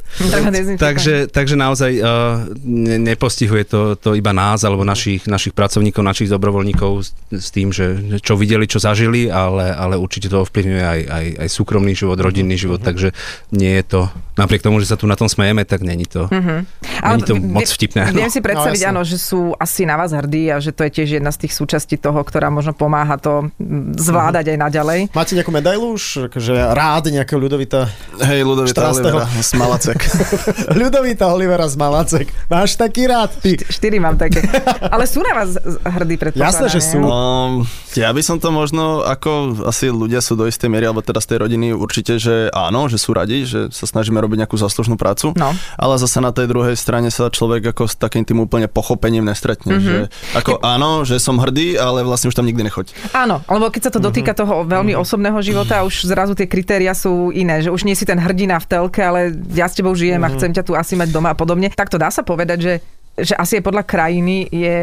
Takže, 0.81 1.31
takže 1.31 1.55
naozaj 1.55 1.93
uh, 2.01 2.43
ne, 2.65 2.97
nepostihuje 2.99 3.69
to, 3.69 3.95
to 3.95 4.17
iba 4.19 4.33
nás 4.35 4.65
alebo 4.67 4.83
našich, 4.83 5.29
našich 5.31 5.55
pracovníkov, 5.55 6.03
našich 6.03 6.33
dobrovoľníkov 6.33 6.91
s, 7.05 7.09
s 7.31 7.49
tým, 7.55 7.71
že 7.71 8.19
čo 8.25 8.35
videli, 8.35 8.67
čo 8.67 8.83
zažili, 8.83 9.31
ale, 9.31 9.71
ale 9.71 9.95
určite 10.01 10.27
to 10.33 10.43
ovplyvňuje 10.43 10.85
aj, 10.85 11.01
aj, 11.07 11.27
aj 11.45 11.49
súkromný 11.53 11.93
život, 11.95 12.19
rodinný 12.19 12.59
život, 12.59 12.83
takže 12.83 13.15
nie 13.55 13.79
je 13.79 13.85
to, 13.85 14.01
napriek 14.35 14.65
tomu, 14.65 14.83
že 14.83 14.91
sa 14.91 14.99
tu 14.99 15.07
na 15.07 15.15
tom 15.15 15.31
smejeme, 15.31 15.63
tak 15.63 15.87
není 15.87 16.09
to, 16.09 16.27
není 16.33 17.23
to 17.23 17.39
vie- 17.39 17.45
moc 17.45 17.69
vtipné. 17.69 18.11
Viem 18.11 18.33
si 18.33 18.43
predstaviť, 18.43 18.81
No, 18.89 18.91
áno, 18.91 19.03
že 19.05 19.21
sú 19.21 19.53
asi 19.61 19.85
na 19.85 20.01
vás 20.01 20.11
hrdí 20.11 20.51
a 20.51 20.59
že 20.59 20.73
to 20.73 20.89
je 20.89 20.91
tiež 21.03 21.21
jedna 21.21 21.31
z 21.31 21.47
tých 21.47 21.53
súčastí 21.55 22.01
toho, 22.01 22.19
ktorá 22.25 22.49
možno 22.49 22.73
pomáha 22.73 23.21
to 23.21 23.53
mm, 23.61 23.99
zvládať 24.01 24.57
aj 24.57 24.58
naďalej. 24.59 25.09
Máte 25.11 25.33
nejakú 25.33 25.49
medailu 25.49 25.95
už? 25.95 26.29
Akože 26.29 26.53
rád 26.75 27.09
nejakého 27.09 27.39
Ľudovita, 27.39 27.87
Hej, 28.21 28.43
Ludovita 28.43 28.91
14. 28.91 28.99
Olivera, 29.01 29.27
Smalacek. 29.41 29.99
Ľudovita 30.81 31.25
Olivera 31.29 31.65
z 31.65 31.77
Malacek. 31.77 32.27
Máš 32.47 32.75
taký 32.75 33.07
rád, 33.07 33.31
ty. 33.39 33.55
Štyri 33.57 33.97
mám 33.97 34.17
také. 34.17 34.43
Ale 34.83 35.05
sú 35.05 35.21
na 35.21 35.33
vás 35.33 35.55
hrdí, 35.85 36.17
predpokladám. 36.17 36.49
Jasné, 36.49 36.67
že 36.69 36.81
sú. 36.83 36.99
Um, 36.99 37.63
ja 37.95 38.11
by 38.11 38.21
som 38.21 38.37
to 38.37 38.51
možno, 38.51 39.01
ako 39.01 39.29
asi 39.65 39.89
ľudia 39.89 40.19
sú 40.19 40.35
do 40.35 40.45
istej 40.45 40.67
miery, 40.67 40.85
alebo 40.85 41.01
teda 41.01 41.19
z 41.19 41.29
tej 41.29 41.39
rodiny 41.41 41.67
určite, 41.71 42.17
že 42.17 42.51
áno, 42.51 42.87
že 42.87 42.97
sú 42.97 43.13
radi, 43.13 43.45
že 43.45 43.71
sa 43.71 43.85
snažíme 43.85 44.17
robiť 44.17 44.39
nejakú 44.41 44.57
zaslužnú 44.57 44.95
prácu, 44.95 45.31
No. 45.35 45.53
ale 45.75 45.95
zase 45.97 46.19
na 46.19 46.31
tej 46.31 46.47
druhej 46.47 46.75
strane 46.75 47.09
sa 47.09 47.29
človek 47.29 47.71
ako 47.71 47.85
s 47.85 47.95
takým 47.95 48.23
tým 48.23 48.41
úplne 48.41 48.67
pochopením 48.67 49.23
nestretne, 49.23 49.69
Mhm. 49.69 49.79
mm-hmm. 49.79 49.89
že 49.89 49.99
ako 50.35 50.53
áno, 50.61 51.03
že 51.03 51.19
som 51.19 51.37
hrdý, 51.37 51.77
ale 51.77 52.03
vlastne 52.03 52.29
už 52.29 52.35
tam 52.35 52.45
nikdy 52.45 52.63
nechoď. 52.63 52.91
Áno, 53.13 53.45
lebo 53.45 53.69
keď 53.69 53.83
sa 53.85 53.93
to 53.93 54.01
dotýka 54.01 54.33
toho 54.33 54.48
veľmi 54.67 54.97
osobného 54.97 55.39
života, 55.45 55.85
už 55.85 56.09
zrazu 56.09 56.33
tie 56.33 56.49
kritéria 56.49 56.93
sú 56.93 57.31
iné, 57.31 57.61
že 57.61 57.73
už 57.73 57.85
nie 57.85 57.97
si 57.97 58.09
ten 58.09 58.19
hrdina 58.19 58.59
v 58.59 58.69
telke, 58.69 59.01
ale 59.05 59.35
ja 59.53 59.69
s 59.69 59.77
tebou 59.77 59.93
žijem 59.93 60.21
a 60.25 60.33
chcem 60.33 60.53
ťa 60.53 60.67
tu 60.67 60.73
asi 60.75 60.97
mať 60.97 61.13
doma 61.13 61.33
a 61.33 61.39
podobne. 61.39 61.69
Tak 61.71 61.93
to 61.93 62.01
dá 62.01 62.09
sa 62.09 62.25
povedať, 62.25 62.59
že, 62.59 62.75
že 63.21 63.35
asi 63.37 63.61
aj 63.61 63.67
podľa 63.69 63.85
krajiny 63.85 64.49
je 64.49 64.79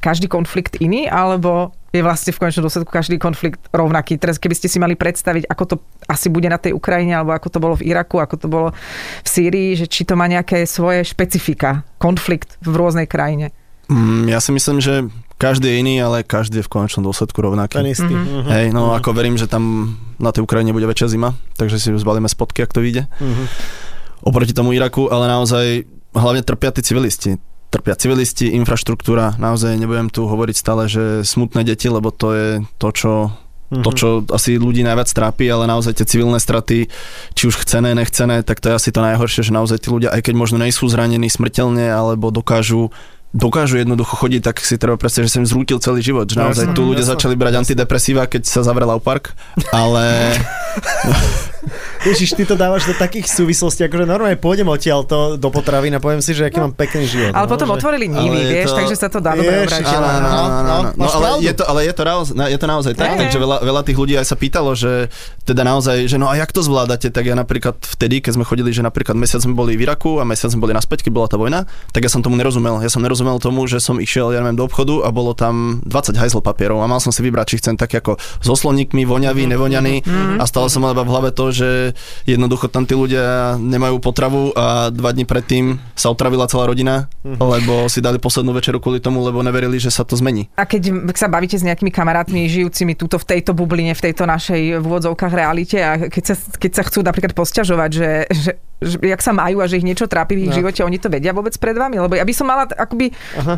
každý 0.00 0.30
konflikt 0.30 0.80
iný, 0.80 1.10
alebo 1.10 1.76
je 1.90 2.06
vlastne 2.06 2.30
v 2.30 2.38
konečnom 2.38 2.70
dôsledku 2.70 2.90
každý 2.90 3.18
konflikt 3.18 3.58
rovnaký. 3.74 4.14
Teraz 4.14 4.38
keby 4.38 4.54
ste 4.54 4.70
si 4.70 4.78
mali 4.78 4.94
predstaviť, 4.94 5.50
ako 5.50 5.64
to 5.66 5.74
asi 6.06 6.30
bude 6.30 6.46
na 6.46 6.56
tej 6.56 6.70
Ukrajine, 6.72 7.18
alebo 7.18 7.34
ako 7.34 7.48
to 7.50 7.58
bolo 7.58 7.74
v 7.74 7.90
Iraku, 7.90 8.22
ako 8.22 8.36
to 8.38 8.46
bolo 8.46 8.68
v 9.22 9.28
Sýrii, 9.28 9.74
že 9.74 9.90
či 9.90 10.06
to 10.06 10.14
má 10.14 10.30
nejaké 10.30 10.64
svoje 10.70 11.02
špecifika, 11.02 11.82
konflikt 11.98 12.56
v 12.62 12.74
rôznej 12.78 13.10
krajine. 13.10 13.50
Mm, 13.90 14.30
ja 14.30 14.38
si 14.38 14.54
myslím, 14.54 14.78
že 14.78 15.10
každý 15.40 15.72
je 15.72 15.76
iný, 15.80 15.94
ale 16.04 16.20
každý 16.20 16.60
je 16.60 16.66
v 16.68 16.72
konečnom 16.76 17.00
dôsledku 17.00 17.40
rovnaký. 17.40 17.80
Ten 17.80 17.88
istý. 17.88 18.12
Mhm. 18.12 18.44
Mhm. 18.44 18.50
Hej, 18.52 18.66
no 18.76 18.92
ako 18.92 19.16
verím, 19.16 19.40
že 19.40 19.48
tam 19.48 19.96
na 20.20 20.28
tej 20.30 20.44
Ukrajine 20.44 20.76
bude 20.76 20.84
väčšia 20.84 21.16
zima, 21.16 21.32
takže 21.56 21.80
si 21.80 21.88
zbalíme 21.96 22.28
spotky, 22.28 22.60
ak 22.60 22.76
to 22.76 22.84
vyjde. 22.84 23.08
Mhm. 23.18 23.44
Oproti 24.20 24.52
tomu 24.52 24.76
Iraku, 24.76 25.08
ale 25.08 25.32
naozaj 25.32 25.88
hlavne 26.12 26.44
trpia 26.44 26.68
tí 26.76 26.84
civilisti. 26.84 27.40
Trpia 27.72 27.96
civilisti, 27.96 28.52
infraštruktúra, 28.52 29.38
naozaj 29.40 29.78
nebudem 29.80 30.12
tu 30.12 30.26
hovoriť 30.28 30.56
stále, 30.58 30.90
že 30.90 31.24
smutné 31.24 31.64
deti, 31.64 31.88
lebo 31.88 32.12
to 32.12 32.28
je 32.36 32.48
to, 32.76 32.88
čo 32.92 33.12
Mhm. 33.70 33.82
to, 33.86 33.90
čo 33.94 34.08
asi 34.34 34.58
ľudí 34.58 34.82
najviac 34.82 35.06
trápi, 35.06 35.46
ale 35.46 35.70
naozaj 35.70 36.02
tie 36.02 36.02
civilné 36.02 36.42
straty, 36.42 36.90
či 37.38 37.42
už 37.46 37.54
chcené, 37.62 37.94
nechcené, 37.94 38.42
tak 38.42 38.58
to 38.58 38.66
je 38.66 38.74
asi 38.74 38.90
to 38.90 38.98
najhoršie, 38.98 39.46
že 39.46 39.54
naozaj 39.54 39.86
tí 39.86 39.94
ľudia, 39.94 40.10
aj 40.10 40.26
keď 40.26 40.34
možno 40.34 40.58
nejsú 40.58 40.90
zranení 40.90 41.30
smrteľne, 41.30 41.86
alebo 41.86 42.34
dokážu 42.34 42.90
dokážu 43.30 43.78
jednoducho 43.78 44.18
chodiť, 44.18 44.42
tak 44.42 44.56
si 44.62 44.74
treba 44.74 44.98
predstaviť, 44.98 45.26
že 45.26 45.32
som 45.32 45.42
im 45.46 45.50
zrútil 45.50 45.78
celý 45.78 46.02
život. 46.02 46.26
Že 46.26 46.38
naozaj 46.38 46.66
tu 46.74 46.82
ľudia 46.82 47.06
začali 47.06 47.38
brať 47.38 47.62
antidepresíva, 47.62 48.26
keď 48.26 48.42
sa 48.46 48.66
zavrel 48.66 48.90
Park, 48.98 49.38
ale 49.70 50.34
Ježiš, 52.08 52.36
ty 52.36 52.42
to 52.48 52.56
dávaš 52.56 52.88
do 52.88 52.94
takých 52.96 53.28
súvislostí, 53.28 53.84
akože 53.86 54.04
normálne 54.08 54.36
pôjdem 54.40 54.66
odtiaľ 54.68 55.04
to 55.04 55.36
do 55.36 55.48
potravín 55.52 55.92
a 55.96 56.00
poviem 56.00 56.24
si, 56.24 56.32
že 56.32 56.48
aký 56.48 56.58
mám 56.60 56.72
pekný 56.72 57.04
život. 57.06 57.32
Ale 57.36 57.46
no, 57.46 57.52
potom 57.52 57.68
že... 57.68 57.72
otvorili 57.80 58.06
nívy, 58.08 58.40
vieš, 58.48 58.72
to- 58.72 58.78
takže 58.80 58.94
sa 58.96 59.08
to 59.12 59.18
dá 59.20 59.36
dobre 59.36 59.66
no, 59.68 60.76
No, 60.96 61.06
ale 61.20 61.26
je 61.44 61.52
to, 61.54 61.64
ale 61.68 61.80
je 61.86 61.94
to, 61.94 62.02
naozaj, 62.04 62.34
je 62.36 62.58
to 62.58 62.66
naozaj 62.66 62.92
tak, 62.96 63.10
takže 63.16 63.38
veľa, 63.38 63.56
veľa 63.64 63.82
tých 63.84 63.98
ľudí 63.98 64.14
aj 64.16 64.26
sa 64.26 64.36
pýtalo, 64.36 64.72
že 64.72 65.12
teda 65.44 65.62
naozaj, 65.66 66.08
že 66.08 66.16
no 66.16 66.30
a 66.30 66.34
jak 66.36 66.50
to 66.52 66.64
zvládate, 66.64 67.12
tak 67.12 67.24
ja 67.28 67.36
napríklad 67.36 67.76
vtedy, 67.80 68.24
keď 68.24 68.40
sme 68.40 68.44
chodili, 68.46 68.70
že 68.72 68.80
napríklad 68.80 69.16
mesiac 69.16 69.42
sme 69.44 69.52
boli 69.52 69.76
v 69.76 69.84
Iraku 69.84 70.20
a 70.20 70.24
mesiac 70.24 70.52
sme 70.52 70.64
boli 70.64 70.72
naspäť, 70.72 71.04
keď 71.06 71.12
bola 71.12 71.28
tá 71.28 71.36
vojna, 71.36 71.68
tak 71.92 72.06
ja 72.06 72.10
som 72.10 72.24
tomu 72.24 72.36
nerozumel. 72.38 72.80
Ja 72.80 72.90
som 72.92 73.02
nerozumel 73.04 73.36
tomu, 73.42 73.66
že 73.68 73.82
som 73.82 74.00
išiel, 74.00 74.32
ja 74.32 74.40
neviem, 74.40 74.56
do 74.56 74.64
obchodu 74.66 75.04
a 75.04 75.08
bolo 75.12 75.36
tam 75.36 75.84
20 75.84 76.16
hajzl 76.16 76.40
papierov 76.40 76.80
a 76.80 76.86
mal 76.88 77.02
som 77.02 77.12
si 77.12 77.20
vybrať, 77.20 77.46
či 77.50 77.56
chcem 77.60 77.74
tak 77.76 77.92
ako 77.92 78.16
so 78.40 78.54
sloníkmi, 78.56 79.04
voňavý, 79.04 79.44
nevoňaný 79.50 80.06
a 80.38 80.44
stále 80.46 80.70
som 80.70 80.82
mal 80.86 80.94
iba 80.96 81.04
v 81.04 81.10
hlave 81.10 81.30
to, 81.34 81.49
že 81.50 81.92
jednoducho 82.24 82.70
tam 82.72 82.86
tí 82.86 82.94
ľudia 82.96 83.54
nemajú 83.60 84.00
potravu 84.02 84.54
a 84.56 84.88
dva 84.88 85.10
dní 85.12 85.28
predtým 85.28 85.78
sa 85.94 86.10
otravila 86.10 86.48
celá 86.48 86.66
rodina, 86.66 87.10
lebo 87.22 87.86
si 87.86 88.00
dali 88.02 88.16
poslednú 88.16 88.54
večeru 88.56 88.80
kvôli 88.80 88.98
tomu, 88.98 89.22
lebo 89.22 89.44
neverili, 89.44 89.76
že 89.76 89.92
sa 89.92 90.02
to 90.02 90.16
zmení. 90.16 90.48
A 90.56 90.64
keď 90.64 91.12
sa 91.14 91.28
bavíte 91.28 91.58
s 91.58 91.66
nejakými 91.66 91.92
kamarátmi 91.92 92.48
žijúcimi 92.48 92.96
túto 92.96 93.20
v 93.20 93.36
tejto 93.36 93.52
bubline, 93.52 93.92
v 93.92 94.04
tejto 94.10 94.24
našej 94.24 94.80
v 94.80 94.84
úvodzovkách 94.84 95.32
realite 95.34 95.78
a 95.82 95.98
keď 96.08 96.24
sa, 96.32 96.34
keď 96.56 96.72
sa 96.72 96.82
chcú 96.86 97.04
napríklad 97.04 97.32
posťažovať, 97.36 97.90
že, 97.90 98.10
že 98.30 98.50
jak 98.80 99.20
sa 99.20 99.30
majú 99.30 99.60
a 99.60 99.66
že 99.66 99.76
ich 99.76 99.84
niečo 99.84 100.04
trápi 100.04 100.34
v 100.34 100.40
ich 100.40 100.50
No. 100.50 100.56
živote, 100.56 100.80
oni 100.80 100.96
to 100.96 101.06
vedia 101.06 101.30
vôbec 101.30 101.52
pred 101.54 101.72
vami? 101.72 101.96
Lebo 101.96 102.12
ja 102.12 102.22
by 102.22 102.32
som 102.32 102.44
mala 102.44 102.64
akoby 102.66 103.12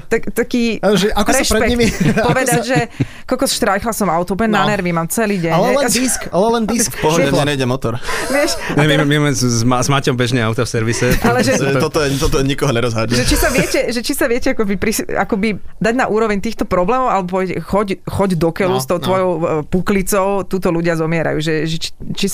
tak, 0.05 0.29
taký 0.29 0.77
Ale 0.79 0.97
že 0.97 1.09
ako 1.09 1.31
sa 1.31 1.45
pred 1.53 1.71
nimi- 1.71 1.91
povedať, 2.19 2.59
ako 2.59 2.65
sa- 2.65 2.69
že 2.69 2.79
kokos 3.25 3.53
štrajchla 3.53 3.93
som 3.93 4.09
auto, 4.09 4.33
úplne 4.33 4.53
na 4.53 4.63
No. 4.63 4.69
nervy, 4.69 4.91
mám 4.91 5.07
celý 5.07 5.39
deň. 5.39 5.53
Ale 5.53 5.69
len 5.75 5.87
disk, 5.89 6.21
ale 6.29 6.47
len 6.53 6.65
disk. 6.65 6.91
V 6.93 7.01
pohode 7.05 7.25
mne 7.25 7.45
nejde 7.49 7.65
motor. 7.65 7.97
Vieš, 8.29 8.51
Ne, 8.77 8.85
my, 8.85 8.95
my, 9.01 9.17
my 9.21 9.31
s, 9.31 9.41
s, 9.41 9.63
Ma- 9.63 9.79
s 9.79 9.89
Maťom 9.89 10.15
bežne 10.15 10.41
auta 10.41 10.63
v 10.63 10.71
servise. 10.71 11.07
Ale 11.21 11.41
že- 11.41 11.55
Že 11.55 11.79
toto, 11.79 11.99
je, 12.01 12.19
toto 12.19 12.37
nikoho 12.41 12.69
že 12.69 12.75
nerozhádže. 12.75 13.23
či 13.23 13.37
sa 13.37 13.49
viete, 13.49 13.79
že 13.89 14.01
či 14.01 14.13
sa 14.13 14.27
viete 14.27 14.51
akoby, 14.51 14.75
pri, 14.75 14.91
akoby 15.09 15.49
dať 15.77 15.95
na 15.95 16.07
úroveň 16.07 16.39
týchto 16.39 16.65
problémov, 16.65 17.09
alebo 17.09 17.39
povedať, 17.39 17.59
choď, 17.59 17.89
choď 18.03 18.31
do 18.35 18.51
keľu 18.51 18.71
No, 18.73 18.81
s 18.81 18.87
tou 18.87 18.97
no. 18.97 19.03
tvojou 19.03 19.31
e, 19.31 19.41
puklicou, 19.67 20.27
túto 20.43 20.69
ľudia 20.69 20.95
zomierajú. 20.95 21.39
Že, 21.39 21.55
že 21.65 21.77
či, 21.79 21.89
či, 22.13 22.27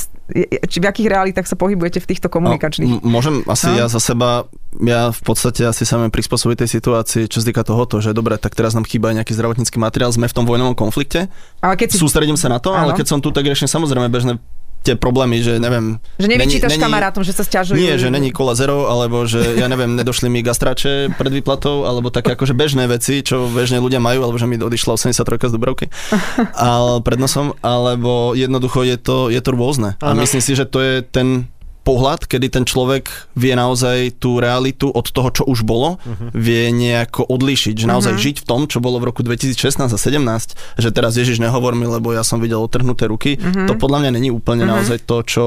či, 0.64 0.76
v 0.78 0.86
akých 0.86 1.08
realitách 1.08 1.44
sa 1.44 1.54
pohybujete 1.54 1.98
v 1.98 2.06
týchto 2.06 2.28
komunikačných? 2.28 2.77
M- 2.78 3.02
môžem 3.02 3.42
asi 3.44 3.68
No. 3.68 3.76
ja 3.76 3.86
za 3.86 3.98
seba, 3.98 4.46
ja 4.78 5.10
v 5.10 5.20
podstate 5.20 5.66
asi 5.66 5.82
sa 5.82 5.98
viem 5.98 6.08
prispôsobiť 6.08 6.64
tej 6.64 6.70
situácii, 6.78 7.26
čo 7.26 7.42
sa 7.42 7.46
týka 7.50 7.66
tohoto, 7.66 7.98
že 7.98 8.14
dobre, 8.14 8.38
tak 8.38 8.54
teraz 8.54 8.72
nám 8.72 8.86
chýba 8.86 9.10
nejaký 9.12 9.34
zdravotnícky 9.34 9.76
materiál, 9.76 10.14
sme 10.14 10.30
v 10.30 10.34
tom 10.34 10.46
vojnovom 10.46 10.78
konflikte, 10.78 11.26
Ale 11.58 11.74
keď 11.74 11.94
si, 11.94 11.98
sústredím 11.98 12.38
sa 12.38 12.48
na 12.48 12.62
to, 12.62 12.72
ale 12.72 12.94
Áno. 12.94 12.98
keď 12.98 13.06
som 13.06 13.18
tu, 13.18 13.34
tak 13.34 13.44
riešim 13.44 13.66
samozrejme 13.68 14.08
bežné 14.08 14.38
tie 14.78 14.94
problémy, 14.94 15.42
že 15.42 15.58
neviem... 15.58 15.98
že 16.22 16.30
nevyčítaš 16.30 16.78
kamarátom, 16.78 17.26
že 17.26 17.34
sa 17.34 17.42
stiažujú. 17.42 17.74
Nie, 17.76 17.98
že 17.98 18.14
není 18.14 18.30
kola 18.30 18.54
zero, 18.54 18.86
alebo 18.86 19.26
že 19.26 19.58
ja 19.58 19.66
neviem, 19.66 19.98
nedošli 19.98 20.30
mi 20.30 20.38
gastrače 20.38 21.12
pred 21.18 21.34
výplatou, 21.34 21.82
alebo 21.82 22.14
také 22.14 22.38
akože 22.38 22.54
bežné 22.54 22.86
veci, 22.86 23.26
čo 23.26 23.50
bežne 23.50 23.82
ľudia 23.82 23.98
majú, 23.98 24.22
alebo 24.22 24.38
že 24.38 24.46
mi 24.46 24.54
odišla 24.54 24.94
83 24.94 25.50
z 25.50 25.52
Dubravky 25.52 25.86
ale 26.54 27.02
pred 27.02 27.18
nosom, 27.18 27.58
alebo 27.58 28.38
jednoducho 28.38 28.86
je 28.86 28.96
to, 28.96 29.28
je 29.34 29.40
to 29.42 29.50
rôzne. 29.50 29.98
A 29.98 30.14
myslím 30.14 30.40
si, 30.40 30.54
že 30.54 30.62
to 30.64 30.78
je 30.78 31.02
ten 31.02 31.50
pohľad, 31.88 32.28
kedy 32.28 32.52
ten 32.52 32.64
človek 32.68 33.08
vie 33.32 33.56
naozaj 33.56 34.20
tú 34.20 34.36
realitu 34.44 34.92
od 34.92 35.08
toho, 35.08 35.32
čo 35.32 35.48
už 35.48 35.64
bolo, 35.64 35.96
uh-huh. 35.96 36.28
vie 36.36 36.68
nejako 36.68 37.24
odlíšiť, 37.24 37.80
že 37.80 37.86
naozaj 37.88 38.12
uh-huh. 38.12 38.26
žiť 38.28 38.36
v 38.44 38.46
tom, 38.46 38.60
čo 38.68 38.84
bolo 38.84 39.00
v 39.00 39.08
roku 39.08 39.24
2016 39.24 39.88
a 39.88 39.96
17, 39.96 40.76
že 40.76 40.88
teraz 40.92 41.16
Ježiš 41.16 41.40
nehovor 41.40 41.72
mi, 41.72 41.88
lebo 41.88 42.12
ja 42.12 42.20
som 42.20 42.44
videl 42.44 42.60
otrhnuté 42.60 43.08
ruky, 43.08 43.40
uh-huh. 43.40 43.64
to 43.64 43.80
podľa 43.80 44.04
mňa 44.04 44.10
není 44.20 44.28
úplne 44.28 44.68
uh-huh. 44.68 44.84
naozaj 44.84 45.00
to, 45.08 45.24
čo 45.24 45.44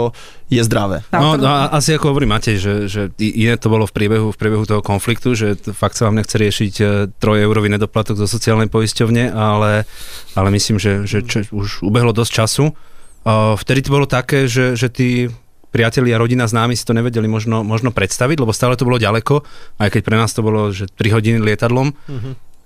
je 0.49 0.65
zdravé. 0.65 1.05
No, 1.13 1.37
no 1.37 1.47
a 1.47 1.71
asi 1.71 1.95
ako 1.95 2.11
hovorí 2.11 2.25
Matej, 2.27 2.57
že, 2.59 2.73
že 2.89 3.01
iné 3.21 3.55
to 3.55 3.71
bolo 3.71 3.85
v 3.85 3.93
priebehu, 3.93 4.33
v 4.33 4.37
priebehu 4.41 4.65
toho 4.65 4.81
konfliktu, 4.83 5.37
že 5.37 5.55
fakt 5.71 5.95
sa 5.95 6.09
vám 6.09 6.19
nechce 6.19 6.35
riešiť 6.35 6.73
e, 6.81 6.85
3 7.23 7.45
eurový 7.47 7.71
nedoplatok 7.71 8.19
zo 8.19 8.27
sociálnej 8.27 8.67
poisťovne, 8.67 9.31
ale, 9.31 9.87
ale 10.35 10.49
myslím, 10.51 10.75
že, 10.75 11.07
že 11.07 11.23
čo, 11.23 11.45
už 11.53 11.85
ubehlo 11.87 12.11
dosť 12.11 12.31
času. 12.33 12.65
Uh, 13.21 13.53
vtedy 13.53 13.85
to 13.85 13.93
bolo 13.93 14.09
také, 14.09 14.49
že, 14.49 14.73
že 14.73 14.89
tí 14.89 15.29
priatelia, 15.71 16.19
rodina, 16.19 16.45
známi 16.45 16.75
si 16.75 16.83
to 16.83 16.91
nevedeli 16.91 17.25
možno, 17.25 17.63
možno 17.63 17.95
predstaviť, 17.95 18.37
lebo 18.43 18.51
stále 18.51 18.75
to 18.75 18.83
bolo 18.83 18.99
ďaleko, 18.99 19.41
aj 19.79 19.89
keď 19.89 20.01
pre 20.03 20.15
nás 20.19 20.35
to 20.35 20.43
bolo, 20.43 20.69
že 20.69 20.91
3 20.91 21.15
hodiny 21.15 21.39
lietadlom. 21.39 21.95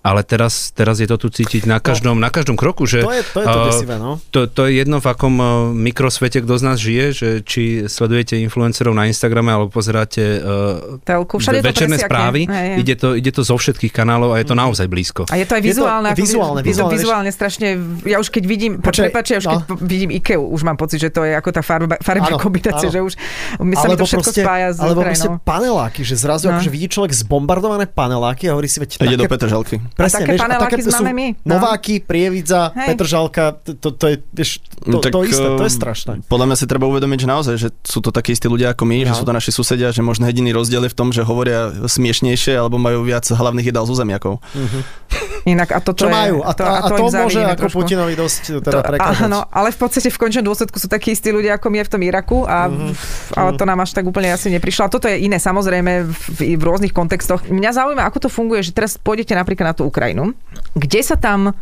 Ale 0.06 0.22
teraz, 0.22 0.70
teraz 0.70 1.02
je 1.02 1.10
to 1.10 1.18
tu 1.18 1.34
cítiť 1.34 1.66
na 1.66 1.82
každom, 1.82 2.14
na 2.16 2.30
každom 2.30 2.54
kroku, 2.54 2.86
že 2.86 3.02
To 3.02 3.10
je 3.10 3.26
to, 3.26 3.40
je 3.42 3.48
to 3.50 3.60
desivé, 3.66 3.96
no. 3.98 4.22
to, 4.30 4.46
to 4.46 4.70
je 4.70 4.78
jedno, 4.78 5.02
v 5.02 5.08
akom 5.10 5.34
uh, 5.36 5.48
mikrosvete 5.74 6.46
kto 6.46 6.54
z 6.54 6.64
nás 6.64 6.78
žije, 6.78 7.06
že 7.10 7.28
či 7.42 7.64
sledujete 7.90 8.38
influencerov 8.38 8.94
na 8.94 9.10
Instagrame 9.10 9.50
alebo 9.50 9.74
pozeráte 9.74 10.22
uh, 10.38 11.02
Telku. 11.02 11.42
Všade 11.42 11.66
večerné 11.66 11.98
presiakne. 11.98 12.06
správy, 12.06 12.42
Hej, 12.46 12.68
hej. 12.70 12.78
ide 12.86 12.94
to, 12.94 13.08
ide 13.18 13.32
to 13.34 13.42
zo 13.42 13.58
všetkých 13.58 13.90
kanálov 13.90 14.38
a 14.38 14.40
je 14.40 14.46
to 14.46 14.54
naozaj 14.54 14.86
blízko. 14.86 15.26
A 15.26 15.42
je 15.42 15.46
to 15.50 15.58
aj 15.58 15.62
Je 15.66 15.74
to 15.74 15.82
vizuálne. 15.82 16.10
ako 16.14 16.22
vizuálne, 16.22 16.62
vizuálne, 16.62 16.94
vizuálne 16.94 17.32
strašne, 17.34 17.68
ja 18.06 18.22
už 18.22 18.30
keď 18.30 18.44
vidím, 18.46 18.72
Počkaj, 18.78 19.10
prepáč, 19.10 19.26
ja 19.34 19.38
už 19.42 19.48
keď 19.50 19.60
no. 19.66 19.76
vidím 19.82 20.10
Ikeu, 20.14 20.46
už 20.46 20.62
mám 20.62 20.78
pocit, 20.78 21.02
že 21.02 21.10
to 21.10 21.26
je 21.26 21.34
ako 21.34 21.50
tá 21.50 21.66
farba, 21.66 21.98
farebná 21.98 22.38
Áno, 22.38 22.46
kombinácia, 22.46 22.94
že 22.94 23.02
už 23.02 23.18
mi 23.58 23.74
sa 23.74 23.90
mi 23.90 23.98
to 23.98 24.06
všetko 24.06 24.30
spája 24.30 24.70
s 24.70 24.78
alebo 24.78 25.02
proste 25.02 25.34
paneláky, 25.42 26.06
že 26.06 26.14
zrazu 26.14 26.46
No. 26.46 26.62
akože 26.62 26.70
vidí 26.70 26.86
človek 26.86 27.10
zbombardované 27.10 27.90
paneláky 27.90 28.46
a 28.46 28.54
hovorí 28.54 28.70
si, 28.70 28.78
veď 28.78 29.02
Ide 29.02 29.18
do 29.18 29.26
Petržalky. 29.26 29.82
Presne, 29.96 30.22
také 30.22 30.32
vieš, 30.36 30.42
paneláky 30.44 30.82
sú 30.84 30.92
máme 30.94 31.12
my, 31.12 31.28
no. 31.42 31.52
Nováky, 31.56 32.04
Prievidza, 32.04 32.76
Hej. 32.76 32.88
Petržalka, 32.94 33.44
to, 33.64 33.90
to, 33.96 34.06
je, 34.12 34.16
vieš, 34.30 34.52
to, 34.60 34.92
No 34.92 34.98
tak, 35.00 35.12
to 35.16 35.24
isté, 35.24 35.48
to 35.56 35.64
je 35.66 35.72
eh, 35.72 35.80
strašné. 35.80 36.14
Podľa 36.28 36.46
mňa 36.52 36.56
si 36.60 36.66
treba 36.68 36.86
uvedomiť, 36.86 37.20
že 37.24 37.28
naozaj, 37.28 37.56
že 37.56 37.70
sú 37.82 38.04
to 38.04 38.12
takí 38.12 38.36
istí 38.36 38.46
ľudia 38.46 38.76
ako 38.76 38.84
my, 38.84 39.08
že 39.08 39.12
No. 39.12 39.18
sú 39.18 39.24
to 39.24 39.34
naši 39.34 39.52
susedia, 39.52 39.90
že 39.90 40.04
možno 40.04 40.28
jediný 40.28 40.52
rozdiel 40.52 40.84
je 40.86 40.92
v 40.92 40.98
tom, 40.98 41.10
že 41.10 41.24
hovoria 41.24 41.72
smiešnejšie 41.88 42.54
alebo 42.54 42.76
majú 42.76 43.02
viac 43.02 43.24
hlavných 43.26 43.72
jedál 43.72 43.88
zo 43.88 43.96
zemiakov. 43.96 44.44
Inak, 45.46 45.78
a 45.78 45.80
toto 45.80 46.06
Čo 46.06 46.10
je, 46.10 46.18
majú? 46.18 46.38
A 46.42 46.58
to, 46.58 46.66
a 46.66 46.90
to, 46.90 46.98
im 46.98 47.14
môže 47.14 47.38
ako 47.38 47.62
trošku. 47.70 47.78
Putinovi 47.86 48.14
dosť 48.18 48.66
teda 48.66 48.82
To, 48.82 48.98
áno, 48.98 49.40
ale 49.54 49.70
v 49.70 49.78
podstate 49.78 50.10
v 50.10 50.18
končnom 50.18 50.42
dôsledku 50.42 50.82
sú 50.82 50.90
takí 50.90 51.14
istí 51.14 51.30
ľudia 51.30 51.62
ako 51.62 51.70
my 51.70 51.86
v 51.86 51.92
tom 51.94 52.02
Iraku 52.02 52.50
a, 52.50 52.66
Mhm. 52.66 52.92
ale 53.38 53.50
to 53.54 53.64
nám 53.70 53.78
až 53.78 53.94
tak 53.94 54.10
úplne 54.10 54.34
asi 54.34 54.50
neprišlo. 54.50 54.90
A 54.90 54.90
toto 54.90 55.06
je 55.06 55.22
iné 55.22 55.38
samozrejme 55.38 56.10
v, 56.10 56.58
v 56.58 56.64
rôznych 56.66 56.98
kontextoch. 56.98 57.46
Mňa 57.46 57.78
zaujíma, 57.78 58.10
ako 58.10 58.26
to 58.26 58.30
funguje, 58.34 58.66
že 58.66 58.74
teraz 58.74 58.98
pôjdete 58.98 59.38
napríklad 59.38 59.70
na 59.70 59.76
tú 59.78 59.86
Ukrajinu. 59.86 60.34
Kde 60.74 61.02
sa 61.06 61.14
tam 61.14 61.54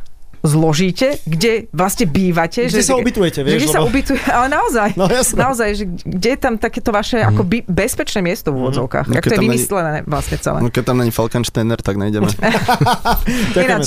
zložíte, 0.43 1.23
kde 1.23 1.71
vlastne 1.71 2.03
bývate. 2.03 2.67
Kde 2.67 2.84
že, 2.84 2.86
sa 2.86 2.99
ubytujete, 2.99 3.39
vieš, 3.41 3.56
Že, 3.56 3.60
kde 3.63 3.69
sa 3.71 3.79
lebo- 3.79 3.89
ubytuje, 3.89 4.21
ale 4.38 4.47
naozaj. 4.51 4.89
No 4.99 5.08
jasné. 5.08 5.39
Naozaj, 5.39 5.69
že 5.73 5.84
kde 6.03 6.29
je 6.36 6.39
tam 6.39 6.53
takéto 6.60 6.91
vaše 6.91 7.23
ako 7.23 7.47
by, 7.47 7.63
bezpečné 7.63 8.19
miesto 8.19 8.51
v 8.51 8.60
úvodzovkách. 8.60 9.08
No, 9.08 9.15
Jak 9.15 9.23
keď 9.23 9.32
to 9.32 9.36
je 9.36 9.41
vymyslené 9.41 9.93
vlastne 10.03 10.38
celé. 10.38 10.58
No 10.60 10.67
keď 10.67 10.84
tam 10.84 10.97
není 10.99 11.15
Falkensteiner, 11.15 11.79
tak 11.79 11.95
nejdeme. 11.95 12.27
Ďakujeme 13.56 13.86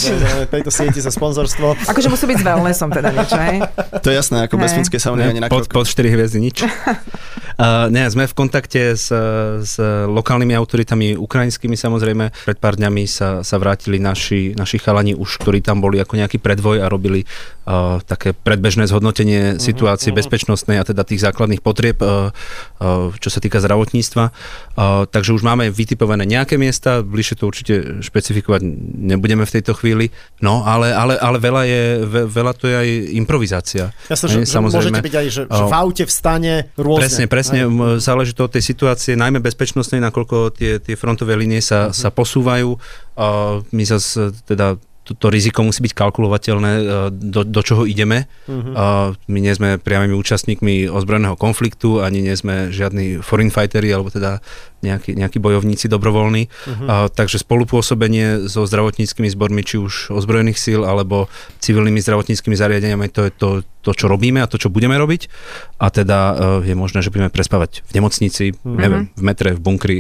tejto 0.49 0.71
sieti 0.73 1.01
za 1.01 1.13
sponzorstvo. 1.13 1.77
Akože 1.87 2.09
musí 2.09 2.25
byť 2.25 2.39
s 2.41 2.45
wellnessom 2.45 2.89
teda 2.89 3.09
niečo, 3.13 3.37
hej? 3.37 3.57
To 4.01 4.09
je 4.09 4.17
jasné, 4.17 4.49
ako 4.49 4.57
bez 4.57 4.73
Hej. 4.73 4.77
finskej 4.81 5.01
sauny 5.01 5.23
ani 5.23 5.41
na 5.41 5.49
pod, 5.53 5.69
krok. 5.69 5.85
pod 5.85 5.87
4 5.87 6.09
hviezdy 6.09 6.39
nič. 6.41 6.65
uh, 6.65 7.87
ne, 7.93 8.09
sme 8.09 8.25
v 8.25 8.35
kontakte 8.35 8.97
s, 8.97 9.13
s 9.61 9.75
lokálnymi 10.09 10.57
autoritami 10.57 11.15
ukrajinskými 11.15 11.77
samozrejme. 11.77 12.33
Pred 12.49 12.59
pár 12.59 12.81
dňami 12.81 13.05
sa, 13.05 13.45
sa 13.45 13.57
vrátili 13.61 14.01
naši, 14.01 14.57
naši 14.57 14.81
chalani 14.81 15.13
už, 15.13 15.41
ktorí 15.43 15.61
tam 15.61 15.85
boli 15.85 16.01
ako 16.01 16.17
nejaký 16.17 16.39
predvoj 16.47 16.79
a 16.79 16.87
robili 16.87 17.27
uh, 17.27 17.99
také 18.07 18.31
predbežné 18.31 18.87
zhodnotenie 18.87 19.59
situácie 19.59 20.15
bezpečnostnej 20.15 20.79
a 20.79 20.87
teda 20.87 21.03
tých 21.03 21.27
základných 21.27 21.59
potrieb, 21.59 21.99
uh, 21.99 22.31
uh, 22.31 23.11
čo 23.19 23.27
sa 23.35 23.43
týka 23.43 23.59
zdravotníctva. 23.59 24.25
Uh, 24.31 25.11
takže 25.11 25.35
už 25.35 25.43
máme 25.43 25.75
vytipované 25.75 26.23
nejaké 26.23 26.55
miesta, 26.55 27.03
bližšie 27.03 27.43
to 27.43 27.51
určite 27.51 27.75
špecifikovať 28.07 28.63
nebudeme 29.11 29.43
v 29.43 29.55
tejto 29.59 29.75
chvíli, 29.75 30.15
no 30.39 30.63
ale, 30.63 30.95
ale, 30.95 31.19
ale 31.19 31.43
veľa, 31.43 31.63
je, 31.67 31.83
ve, 32.07 32.21
veľa 32.31 32.53
to 32.55 32.71
je 32.71 32.75
aj 32.79 32.89
improvizácia. 33.19 33.91
Jasne, 34.07 34.27
že, 34.31 34.39
že 34.47 34.59
môžete 34.63 35.03
byť 35.03 35.17
aj, 35.19 35.27
že, 35.33 35.43
že 35.51 35.63
v 35.67 35.75
O, 35.75 35.81
aute 35.83 36.05
vstane 36.07 36.71
rôzne. 36.79 37.03
Presne, 37.03 37.25
presne. 37.27 37.59
M, 37.67 37.99
Záleží 37.99 38.37
to 38.37 38.47
od 38.47 38.53
tej 38.53 38.63
situácie, 38.63 39.19
najmä 39.19 39.43
bezpečnostnej, 39.43 39.99
nakoľko 39.99 40.55
tie, 40.55 40.79
tie 40.79 40.95
frontové 40.95 41.35
línie 41.35 41.59
sa, 41.65 41.91
sa 41.91 42.13
posúvajú. 42.13 42.77
A 43.17 43.59
my 43.73 43.85
zase 43.89 44.31
teda 44.45 44.77
to, 45.15 45.31
riziko 45.31 45.63
musí 45.63 45.85
byť 45.87 45.95
kalkulovateľné, 45.95 46.73
e, 46.75 46.83
do, 47.15 47.47
do 47.47 47.61
čoho 47.63 47.87
ideme. 47.87 48.27
A 48.75 49.15
my 49.31 49.39
nie 49.39 49.55
sme 49.55 49.79
priamými 49.79 50.19
účastníkmi 50.19 50.91
ozbrojeného 50.91 51.39
konfliktu, 51.39 52.03
ani 52.03 52.27
nie 52.27 52.35
sme 52.35 52.75
žiadni 52.75 53.23
foreign 53.23 53.55
fighteri, 53.55 53.87
alebo 53.95 54.11
teda 54.11 54.43
nejakí, 54.83 55.15
nejakí 55.15 55.39
bojovníci 55.39 55.87
dobrovoľní. 55.87 56.51
A, 56.91 57.07
takže 57.07 57.39
spolupôsobenie 57.39 58.51
so 58.51 58.67
zdravotníckými 58.67 59.31
zbormi, 59.31 59.63
či 59.63 59.79
už 59.79 60.11
ozbrojených 60.11 60.59
síl, 60.59 60.83
alebo 60.83 61.31
civilnými 61.63 62.03
zdravotníckými 62.03 62.59
zariadeniami, 62.59 63.07
to 63.13 63.29
je 63.29 63.31
to, 63.31 63.49
to, 63.87 63.91
čo 63.95 64.11
robíme 64.11 64.43
a 64.43 64.51
to, 64.51 64.59
čo 64.59 64.73
budeme 64.73 64.99
robiť. 64.99 65.31
A 65.79 65.93
teda 65.95 66.19
e, 66.63 66.73
je 66.73 66.75
možné, 66.75 67.05
že 67.07 67.15
budeme 67.15 67.31
prespávať 67.31 67.87
v 67.87 67.91
nemocnici, 68.03 68.45
neviem, 68.67 69.15
v 69.15 69.23
metre, 69.23 69.55
v 69.55 69.61
bunkri, 69.63 69.99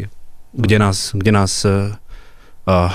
kde 0.57 0.77
nás, 0.81 1.13
kde 1.13 1.31
nás 1.31 1.53
e, 2.67 2.71
a, 2.71 2.91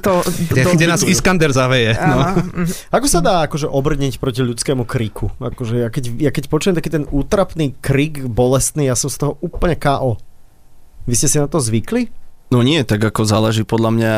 To, 0.00 0.24
kde, 0.24 0.60
kde 0.72 0.86
nás 0.88 1.04
Iskander 1.04 1.52
zaveje. 1.52 1.92
No. 2.00 2.18
Mhm. 2.32 2.64
Ako 2.88 3.06
sa 3.06 3.20
dá 3.20 3.44
akože 3.44 3.68
obrniť 3.68 4.16
proti 4.16 4.40
ľudskému 4.40 4.88
kriku? 4.88 5.28
Akože 5.36 5.84
ja 5.84 5.88
keď, 5.92 6.04
ja 6.16 6.30
keď 6.32 6.48
počujem 6.48 6.74
taký 6.74 6.88
ten 6.88 7.04
útrapný 7.12 7.76
krik 7.78 8.24
bolestný, 8.26 8.88
ja 8.88 8.96
som 8.96 9.12
z 9.12 9.20
toho 9.20 9.32
úplne 9.44 9.76
KO. 9.76 10.16
Vy 11.04 11.14
ste 11.18 11.28
si 11.28 11.36
na 11.36 11.50
to 11.50 11.60
zvykli? 11.60 12.08
No 12.52 12.60
nie, 12.60 12.84
tak 12.84 13.00
ako 13.00 13.24
záleží 13.24 13.64
podľa 13.64 13.90
mňa 13.96 14.14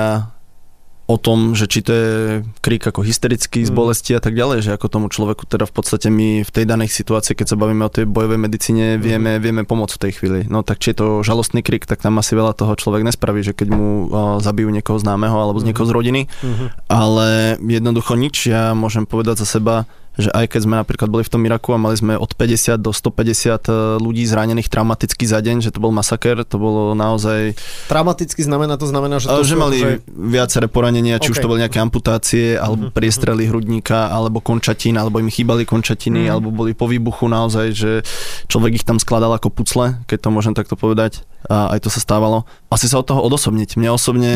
o 1.05 1.21
tom, 1.21 1.53
že 1.53 1.69
či 1.69 1.85
to 1.85 1.93
je 1.93 2.11
krik 2.65 2.81
ako 2.81 3.05
hysterický 3.05 3.61
z 3.61 3.69
Mm. 3.69 3.77
bolesti 3.77 4.17
a 4.17 4.25
tak 4.25 4.33
ďalej, 4.33 4.65
že 4.65 4.71
ako 4.73 4.89
tomu 4.89 5.07
človeku 5.13 5.45
teda 5.45 5.69
v 5.69 5.75
podstate 5.77 6.09
my 6.09 6.41
v 6.41 6.51
tej 6.51 6.65
danej 6.65 6.89
situácii, 6.89 7.37
keď 7.37 7.53
sa 7.53 7.61
bavíme 7.61 7.85
o 7.85 7.93
tej 7.93 8.09
bojovej 8.09 8.41
medicíne, 8.41 8.97
vieme, 8.97 9.37
vieme 9.37 9.69
pomôcť 9.69 10.01
v 10.01 10.03
tej 10.09 10.13
chvíli. 10.17 10.41
No 10.49 10.65
tak 10.65 10.81
či 10.81 10.97
je 10.97 11.05
to 11.05 11.07
žalostný 11.21 11.61
krik, 11.61 11.85
tak 11.85 12.01
tam 12.01 12.17
asi 12.17 12.33
veľa 12.33 12.57
toho 12.57 12.73
človek 12.73 13.05
nespraví, 13.05 13.45
že 13.45 13.53
keď 13.53 13.69
mu 13.69 14.09
o, 14.09 14.41
zabijú 14.41 14.73
niekoho 14.73 14.97
známeho 14.97 15.37
alebo 15.37 15.61
z 15.61 15.69
niekoho 15.69 15.85
z 15.85 15.93
rodiny, 15.93 16.23
ale 16.89 17.61
jednoducho 17.61 18.17
nič, 18.17 18.49
ja 18.49 18.73
môžem 18.73 19.05
povedať 19.05 19.45
za 19.45 19.61
seba, 19.61 19.85
že 20.15 20.31
aj 20.31 20.47
keď 20.55 20.61
sme 20.63 20.75
napríklad 20.79 21.11
boli 21.11 21.27
v 21.27 21.33
tom 21.33 21.43
Iraku 21.43 21.75
a 21.75 21.79
mali 21.79 21.99
sme 21.99 22.15
od 22.15 22.31
50 22.31 22.79
do 22.79 22.95
150 22.95 23.99
ľudí 23.99 24.23
zranených 24.23 24.71
traumaticky 24.71 25.27
za 25.27 25.43
deň, 25.43 25.67
že 25.67 25.71
to 25.75 25.83
bol 25.83 25.91
masaker, 25.91 26.47
to 26.47 26.55
bolo 26.55 26.95
naozaj 26.95 27.59
Traumaticky 27.91 28.47
znamená, 28.47 28.79
to 28.79 28.87
znamená, 28.87 29.19
že 29.19 29.27
to 29.27 29.43
že 29.43 29.59
mali 29.59 29.79
akože- 29.83 30.01
viaceré 30.15 30.67
poranenia, 30.71 31.19
či 31.19 31.35
už 31.35 31.39
OK. 31.39 31.43
to 31.43 31.51
boli 31.51 31.63
nejaké 31.67 31.79
amputácie, 31.83 32.55
alebo 32.55 32.95
priestrely 32.95 33.51
hrudníka, 33.51 34.07
alebo 34.09 34.39
končatín, 34.39 34.95
alebo 34.95 35.19
im 35.19 35.31
chýbali 35.31 35.67
končatiny, 35.67 36.31
alebo 36.31 36.55
boli 36.55 36.79
po 36.79 36.87
výbuchu 36.87 37.27
naozaj, 37.27 37.67
že 37.75 37.93
človek 38.47 38.79
ich 38.79 38.87
tam 38.87 39.03
skladal 39.03 39.35
ako 39.35 39.51
pucle, 39.51 39.99
keď 40.07 40.19
to 40.23 40.29
môžem 40.31 40.55
takto 40.55 40.79
povedať. 40.79 41.27
A 41.51 41.75
aj 41.77 41.85
to 41.85 41.89
sa 41.93 42.01
stávalo. 42.01 42.49
Asi 42.73 42.89
sa 42.89 43.03
od 43.03 43.07
toho 43.11 43.21
odosobniť. 43.21 43.77
Mne 43.77 43.91
osobne 43.93 44.33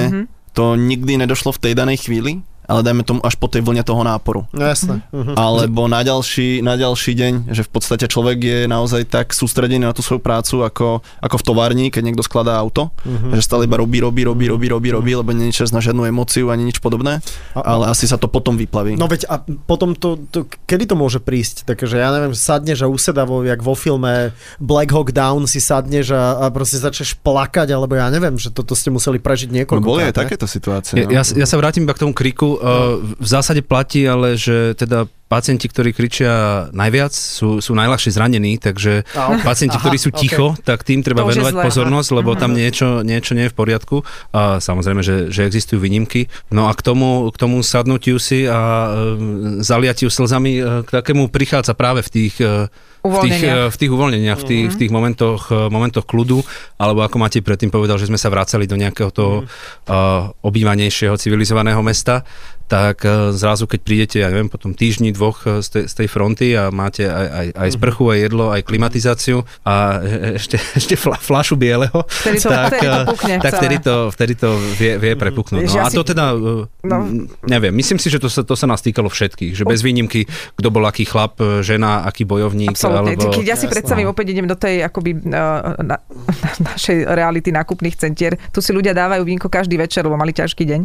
to 0.52 0.74
nikdy 0.74 1.14
nedošlo 1.16 1.54
v 1.54 1.62
tej 1.62 1.72
danej 1.78 2.04
chvíli, 2.04 2.42
ale 2.68 2.84
dajme 2.84 3.00
tomu 3.02 3.24
až 3.24 3.34
po 3.34 3.48
tej 3.48 3.64
vlne 3.64 3.80
toho 3.80 4.04
náporu. 4.04 4.44
No 4.52 4.62
jasné. 4.62 5.00
Mhm. 5.10 5.34
Alebo 5.34 5.88
na 5.88 6.04
ďalší, 6.04 6.60
na 6.60 6.76
ďalší 6.76 7.16
deň, 7.16 7.32
že 7.50 7.64
v 7.64 7.70
podstate 7.72 8.04
človek 8.04 8.38
je 8.38 8.58
naozaj 8.68 9.08
tak 9.08 9.32
sústredený 9.32 9.88
na 9.88 9.96
tú 9.96 10.04
svoju 10.04 10.20
prácu, 10.20 10.62
ako, 10.62 11.00
ako 11.18 11.36
v 11.40 11.44
továrni, 11.44 11.86
keď 11.88 12.02
niekto 12.04 12.20
skladá 12.20 12.60
auto, 12.60 12.92
že 13.32 13.40
stále 13.40 13.64
iba 13.64 13.80
robí, 13.80 13.98
robí, 13.98 14.22
robí, 14.22 14.46
robí, 14.46 14.68
robí, 14.68 14.88
robí, 14.92 15.12
lebo 15.16 15.32
nie 15.32 15.48
je 15.48 15.64
čas 15.64 15.72
na 15.72 15.80
žiadnu 15.80 16.04
emóciu 16.04 16.52
ani 16.52 16.62
nič 16.62 16.78
podobné, 16.78 17.24
A- 17.56 17.64
ale 17.64 17.88
asi 17.88 18.04
sa 18.04 18.20
to 18.20 18.28
potom 18.28 18.60
vyplaví. 18.60 19.00
No 19.00 19.08
veď 19.08 19.24
a 19.32 19.40
potom 19.64 19.96
to, 19.96 20.20
to, 20.28 20.44
kedy 20.68 20.84
to 20.84 20.94
môže 20.94 21.24
prísť? 21.24 21.64
Takže 21.64 21.96
ja 21.96 22.12
neviem, 22.12 22.36
sadneš 22.36 22.84
a 22.84 22.92
usedá 22.92 23.24
vo, 23.24 23.40
jak 23.40 23.64
vo 23.64 23.72
filme 23.72 24.36
Black 24.60 24.92
Hawk 24.92 25.16
Down 25.16 25.48
si 25.48 25.64
sadneš 25.64 26.12
a, 26.12 26.44
a 26.44 26.52
proste 26.52 26.76
začneš 26.76 27.16
plakať, 27.16 27.72
alebo 27.72 27.96
ja 27.96 28.12
neviem, 28.12 28.36
že 28.36 28.52
toto 28.52 28.76
ste 28.76 28.92
museli 28.92 29.16
prežiť 29.16 29.48
No 29.48 29.56
niekoľko. 29.64 29.86
boli 29.88 30.04
aj 30.04 30.20
takéto 30.20 30.44
situácie. 30.44 31.00
Ja, 31.08 31.08
ja, 31.08 31.22
no. 31.24 31.40
ja 31.40 31.46
sa 31.48 31.56
vrátim 31.56 31.88
iba 31.88 31.96
k 31.96 32.04
tomu 32.04 32.12
kriku. 32.12 32.57
No. 32.58 33.14
V 33.16 33.28
zásade 33.28 33.62
platí, 33.62 34.04
ale 34.04 34.34
že 34.34 34.74
teda 34.74 35.06
pacienti, 35.28 35.68
ktorí 35.68 35.92
kričia 35.92 36.66
najviac, 36.72 37.12
sú, 37.12 37.60
sú 37.60 37.76
najľahšie 37.76 38.16
zranení, 38.16 38.56
takže 38.56 39.04
ok. 39.12 39.44
pacienti, 39.44 39.76
Aha, 39.76 39.84
ktorí 39.84 39.96
sú 40.00 40.10
ticho, 40.10 40.56
tak 40.64 40.88
tým 40.88 41.04
treba 41.04 41.22
To 41.22 41.30
venovať 41.30 41.54
zlé, 41.54 41.64
pozornosť, 41.68 42.10
lebo 42.16 42.32
tam 42.32 42.56
niečo, 42.56 43.04
niečo 43.04 43.36
nie 43.36 43.46
je 43.46 43.52
v 43.52 43.58
poriadku. 43.60 43.96
A 44.32 44.56
samozrejme, 44.58 45.04
že, 45.04 45.28
že 45.28 45.44
existujú 45.44 45.84
výnimky. 45.84 46.32
No 46.48 46.66
a 46.66 46.72
k 46.72 46.80
tomu, 46.80 47.28
k 47.28 47.36
tomu 47.36 47.60
sadnutiu 47.60 48.16
si 48.16 48.48
a 48.48 48.58
e, 48.58 49.60
zaliatiu 49.60 50.08
slzami, 50.08 50.52
e, 50.58 50.62
k 50.88 50.88
takému 50.88 51.28
prichádza 51.28 51.76
práve 51.76 52.00
v 52.00 52.10
tých 52.10 52.34
e, 52.40 52.72
v 53.08 53.16
tých, 53.24 53.40
Uvoľneniach. 53.40 53.68
e, 53.68 53.72
v 53.72 53.76
tých 53.76 53.90
uvoľneniach, 53.90 54.38
v 54.38 54.46
tých, 54.46 54.66
v 54.72 54.76
tých 54.84 54.90
momentoch, 54.92 55.40
e, 55.48 55.66
momentoch 55.72 56.04
kľudu, 56.04 56.44
alebo 56.76 57.00
ako 57.02 57.16
Matej 57.16 57.42
predtým 57.42 57.72
povedal, 57.72 57.96
že 57.96 58.06
sme 58.06 58.20
sa 58.20 58.28
vracali 58.28 58.68
do 58.68 58.76
nejakého 58.76 59.10
toho 59.10 59.44
uh, 59.44 60.30
obývanejšieho 60.44 61.16
civilizovaného 61.18 61.80
mesta, 61.82 62.22
tak 62.68 63.02
uh, 63.08 63.32
zrazu, 63.32 63.64
keď 63.64 63.80
prídete, 63.80 64.16
ja 64.20 64.28
neviem, 64.28 64.52
potom 64.52 64.76
týždni, 64.76 65.10
dvoch 65.10 65.48
uh, 65.48 65.64
z 65.64 65.68
tej, 65.72 65.84
z 65.88 65.94
tej 66.04 66.08
fronty 66.12 66.52
a 66.52 66.68
máte 66.68 67.08
aj, 67.08 67.26
aj, 67.32 67.46
aj 67.56 67.68
sprchu, 67.72 68.04
aj 68.12 68.18
jedlo, 68.28 68.44
aj 68.52 68.60
klimatizáciu 68.68 69.42
a 69.64 70.04
e- 70.04 70.36
ešte, 70.36 70.60
ešte 70.80 70.94
fla, 71.00 71.16
flašu 71.16 71.56
bieleho, 71.56 72.04
Vtedy 72.04 72.44
to- 72.44 72.52
vtedy 72.52 72.78
to 72.84 72.92
pukne 73.08 73.34
tak 73.40 73.52
vtedy 73.56 73.76
to, 73.80 73.94
vtedy 74.12 74.34
to 74.36 74.48
vie, 74.76 74.92
vie 75.00 75.12
prepuknúť. 75.16 75.64
Vieš, 75.64 75.76
No, 75.78 75.86
a 75.86 75.88
to 75.88 76.02
teda, 76.04 76.36
No. 76.36 76.68
no. 76.84 76.96
neviem, 77.48 77.72
myslím 77.72 77.96
si, 77.96 78.12
že 78.12 78.20
to 78.20 78.28
sa, 78.28 78.44
to 78.44 78.52
sa 78.52 78.68
nás 78.68 78.84
týkalo 78.84 79.08
všetkých, 79.08 79.56
že 79.56 79.64
bez 79.64 79.80
výnimky, 79.80 80.28
kto 80.58 80.68
bol 80.68 80.84
aký 80.84 81.08
chlap, 81.08 81.40
e, 81.40 81.64
žena, 81.64 82.04
aký 82.04 82.28
bojovník, 82.28 82.76
alebo... 82.84 83.32
Keď 83.32 83.46
ja 83.48 83.56
si 83.56 83.64
predstavím, 83.70 84.12
opäť 84.12 84.36
idem 84.36 84.44
do 84.44 84.58
tej 84.58 84.84
akoby 84.84 85.24
na, 85.24 85.72
na, 85.80 85.96
našej 86.74 87.08
reality 87.08 87.48
nákupných 87.48 87.96
centier, 87.96 88.36
tu 88.52 88.60
si 88.60 88.74
ľudia 88.76 88.92
dávajú 88.92 89.24
vínko 89.24 89.48
každý 89.48 89.80
večer, 89.80 90.04
lebo 90.04 90.18
mali 90.18 90.34
ťažký 90.36 90.66
deň. 90.66 90.80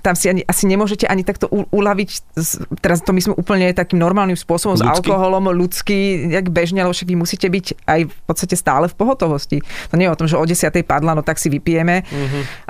Tam 0.00 0.14
si 0.14 0.30
ani, 0.30 0.40
asi 0.46 0.64
nemôžete 0.70 1.04
ani 1.10 1.25
takto 1.26 1.50
u, 1.50 1.66
uľaviť, 1.74 2.38
teraz 2.78 3.02
to 3.02 3.10
myslím 3.10 3.34
úplne 3.34 3.74
takým 3.74 3.98
normálnym 3.98 4.38
spôsobom 4.38 4.78
s 4.78 4.82
Ľudský? 4.86 5.10
alkoholom, 5.10 5.50
ľudský, 5.50 6.30
jak 6.30 6.46
bežne, 6.54 6.86
lebo 6.86 6.94
však 6.94 7.10
vy 7.10 7.16
musíte 7.18 7.50
byť 7.50 7.66
aj 7.84 8.00
v 8.06 8.20
podstate 8.24 8.54
stále 8.54 8.86
v 8.86 8.94
pohotovosti. 8.94 9.58
To 9.90 9.98
nie 9.98 10.06
je 10.06 10.14
o 10.14 10.18
tom, 10.18 10.30
že 10.30 10.38
o 10.38 10.46
10. 10.46 10.70
padla, 10.86 11.18
no 11.18 11.26
tak 11.26 11.42
si 11.42 11.50
vypijeme 11.50 12.06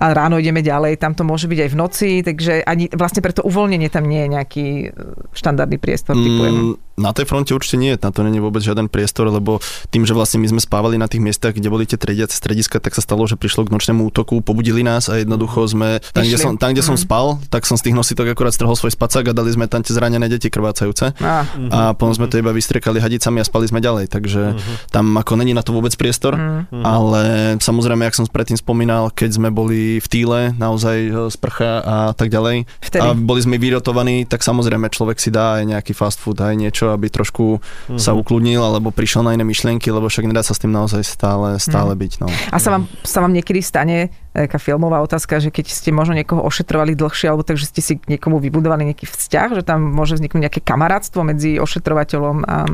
a 0.01 0.05
ráno 0.17 0.41
ideme 0.41 0.65
ďalej, 0.65 0.97
tam 0.97 1.13
to 1.13 1.23
môže 1.23 1.45
byť 1.45 1.59
aj 1.61 1.71
v 1.71 1.77
noci, 1.77 2.11
takže 2.25 2.65
ani 2.65 2.89
vlastne 2.97 3.21
pre 3.21 3.37
to 3.37 3.45
uvoľnenie 3.45 3.93
tam 3.93 4.09
nie 4.09 4.25
je 4.25 4.29
nejaký 4.33 4.67
uh, 4.89 5.15
štandardný 5.37 5.77
priestor, 5.77 6.17
typujem. 6.17 6.81
Na 6.97 7.13
tej 7.13 7.25
fronte 7.25 7.53
určite 7.53 7.77
nie, 7.77 7.93
na 7.93 8.09
to 8.09 8.21
není 8.21 8.41
vôbec 8.41 8.61
žiaden 8.61 8.89
priestor, 8.89 9.29
lebo 9.29 9.61
tým, 9.89 10.03
že 10.03 10.13
vlastne 10.13 10.41
my 10.41 10.49
sme 10.49 10.61
spávali 10.61 10.97
na 10.97 11.05
tých 11.05 11.21
miestach, 11.21 11.53
kde 11.53 11.69
boli 11.69 11.85
tie 11.85 11.95
triediace 11.95 12.33
strediska, 12.33 12.81
tak 12.81 12.93
sa 12.93 13.01
stalo, 13.01 13.25
že 13.25 13.37
prišlo 13.37 13.65
k 13.65 13.71
nočnému 13.71 14.01
útoku, 14.07 14.41
pobudili 14.41 14.81
nás 14.81 15.07
a 15.07 15.21
jednoducho 15.21 15.61
sme, 15.67 16.01
tam, 16.11 16.25
kde 16.25 16.37
som, 16.37 16.57
tam, 16.57 16.73
kde 16.73 16.81
som 16.81 16.97
Mhm. 16.97 17.03
spal, 17.03 17.27
tak 17.47 17.63
som 17.63 17.77
z 17.77 17.89
tých 17.89 17.97
nositok 17.97 18.33
akurát 18.33 18.51
strhol 18.51 18.73
svoj 18.73 18.91
spacák 18.91 19.29
a 19.29 19.33
dali 19.33 19.53
sme 19.53 19.69
tam 19.69 19.81
tie 19.81 19.93
zranené 19.93 20.25
deti 20.27 20.49
krvácajúce. 20.49 21.13
Á, 21.21 21.45
A 21.69 21.81
potom 21.93 22.13
sme 22.13 22.27
to 22.27 22.37
iba 22.37 22.49
vystriekali 22.51 22.97
hadicami 22.97 23.41
a 23.41 23.45
spali 23.45 23.69
sme 23.69 23.79
ďalej, 23.79 24.09
takže 24.09 24.57
tam 24.89 25.13
ako 25.15 25.37
není 25.37 25.53
na 25.53 25.61
to 25.61 25.71
vôbec 25.71 25.93
priestor, 25.93 26.33
ale 26.73 27.23
samozrejme, 27.59 28.03
jak 28.03 28.15
som 28.15 28.25
predtým 28.25 28.57
spomínal, 28.57 29.11
keď 29.11 29.31
sme 29.35 29.49
boli 29.51 29.99
v 29.99 30.07
Týle, 30.07 30.41
naozaj 30.55 30.97
e, 30.99 31.11
sprcha 31.29 31.71
a 31.79 31.97
tak 32.13 32.29
ďalej, 32.29 32.65
Vtedy. 32.81 33.03
a 33.03 33.13
boli 33.13 33.41
sme 33.41 33.57
vyrotovaní, 33.57 34.25
tak 34.25 34.41
samozrejme 34.41 34.89
človek 34.89 35.19
si 35.19 35.29
dá 35.29 35.61
aj 35.61 35.65
nejaký 35.69 35.93
fast 35.93 36.19
food, 36.19 36.39
aj 36.39 36.55
niečo, 36.55 36.86
aby 36.95 37.11
trošku 37.11 37.59
sa 37.97 38.13
ukludnil, 38.13 38.63
alebo 38.63 38.95
prišiel 38.95 39.27
na 39.27 39.35
iné 39.35 39.43
myšlienky, 39.43 39.89
lebo 39.91 40.07
však 40.07 40.29
nedá 40.29 40.45
sa 40.45 40.55
s 40.55 40.63
tým 40.63 40.71
naozaj 40.71 41.03
stále, 41.03 41.57
stále 41.59 41.93
byť. 41.97 42.13
No. 42.23 42.29
A 42.53 42.57
sa 42.61 42.75
vám, 42.75 42.87
sa 43.03 43.19
vám 43.25 43.33
niekedy 43.35 43.65
stane 43.65 44.13
taká 44.37 44.61
filmová 44.61 45.01
otázka, 45.01 45.41
že 45.41 45.49
keď 45.49 45.73
ste 45.73 45.91
možno 45.97 46.13
niekoho 46.13 46.45
ošetrovali 46.45 46.93
dlhšie, 46.93 47.33
alebo 47.33 47.41
takže 47.41 47.73
ste 47.73 47.81
si 47.81 47.97
k 47.97 48.05
niekomu 48.17 48.37
vybudovali 48.37 48.93
nejaký 48.93 49.09
vzťah, 49.09 49.49
že 49.57 49.63
tam 49.65 49.81
môže 49.81 50.21
vzniknúť 50.21 50.43
nejaké 50.45 50.61
kamarátstvo 50.61 51.25
medzi 51.25 51.57
ošetrovateľom 51.57 52.45
a, 52.45 52.69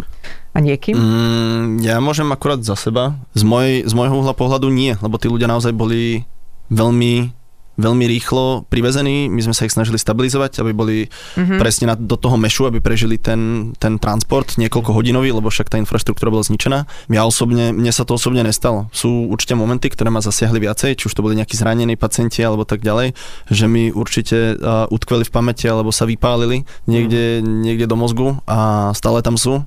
a 0.52 0.58
niekým? 0.58 0.98
Mm, 0.98 1.86
ja 1.86 2.02
môžem 2.02 2.26
akurát 2.34 2.58
za 2.66 2.74
seba. 2.74 3.14
Z, 3.38 3.46
moj, 3.46 3.86
z 3.86 3.92
môjho 3.94 4.18
uhla 4.18 4.34
pohľadu 4.34 4.66
nie, 4.74 4.98
lebo 4.98 5.22
tí 5.22 5.30
ľudia 5.30 5.46
naozaj 5.46 5.70
boli 5.70 6.26
veľmi 6.72 7.41
veľmi 7.80 8.04
rýchlo 8.04 8.68
privezení, 8.68 9.32
my 9.32 9.40
sme 9.40 9.54
sa 9.56 9.64
ich 9.64 9.72
snažili 9.72 9.96
stabilizovať, 9.96 10.60
aby 10.60 10.72
boli 10.76 10.96
mm-hmm. 11.08 11.56
presne 11.56 11.88
na, 11.88 11.94
do 11.96 12.20
toho 12.20 12.36
mešu, 12.36 12.68
aby 12.68 12.84
prežili 12.84 13.16
ten, 13.16 13.72
ten 13.80 13.96
transport 13.96 14.60
niekoľko 14.60 14.92
hodinový, 14.92 15.32
lebo 15.32 15.48
však 15.48 15.72
tá 15.72 15.76
infraštruktúra 15.80 16.28
bola 16.28 16.44
zničená. 16.44 16.84
Ja 17.08 17.24
osobne, 17.24 17.72
mne 17.72 17.92
sa 17.94 18.04
to 18.04 18.20
osobne 18.20 18.44
nestalo. 18.44 18.92
Sú 18.92 19.28
určite 19.32 19.56
momenty, 19.56 19.88
ktoré 19.88 20.12
ma 20.12 20.20
zasiahli 20.20 20.60
viacej, 20.60 21.00
či 21.00 21.06
už 21.08 21.14
to 21.16 21.24
boli 21.24 21.38
nejakí 21.40 21.56
zranení 21.56 21.96
pacienti 21.96 22.44
alebo 22.44 22.68
tak 22.68 22.84
ďalej, 22.84 23.16
že 23.48 23.64
mi 23.64 23.88
určite 23.88 24.56
uh, 24.56 24.84
utkveli 24.92 25.24
v 25.24 25.32
pamäti 25.32 25.64
alebo 25.64 25.88
sa 25.88 26.04
vypálili 26.04 26.68
niekde, 26.84 27.40
mm-hmm. 27.40 27.60
niekde 27.64 27.86
do 27.88 27.96
mozgu 27.96 28.28
a 28.44 28.92
stále 28.92 29.24
tam 29.24 29.40
sú. 29.40 29.64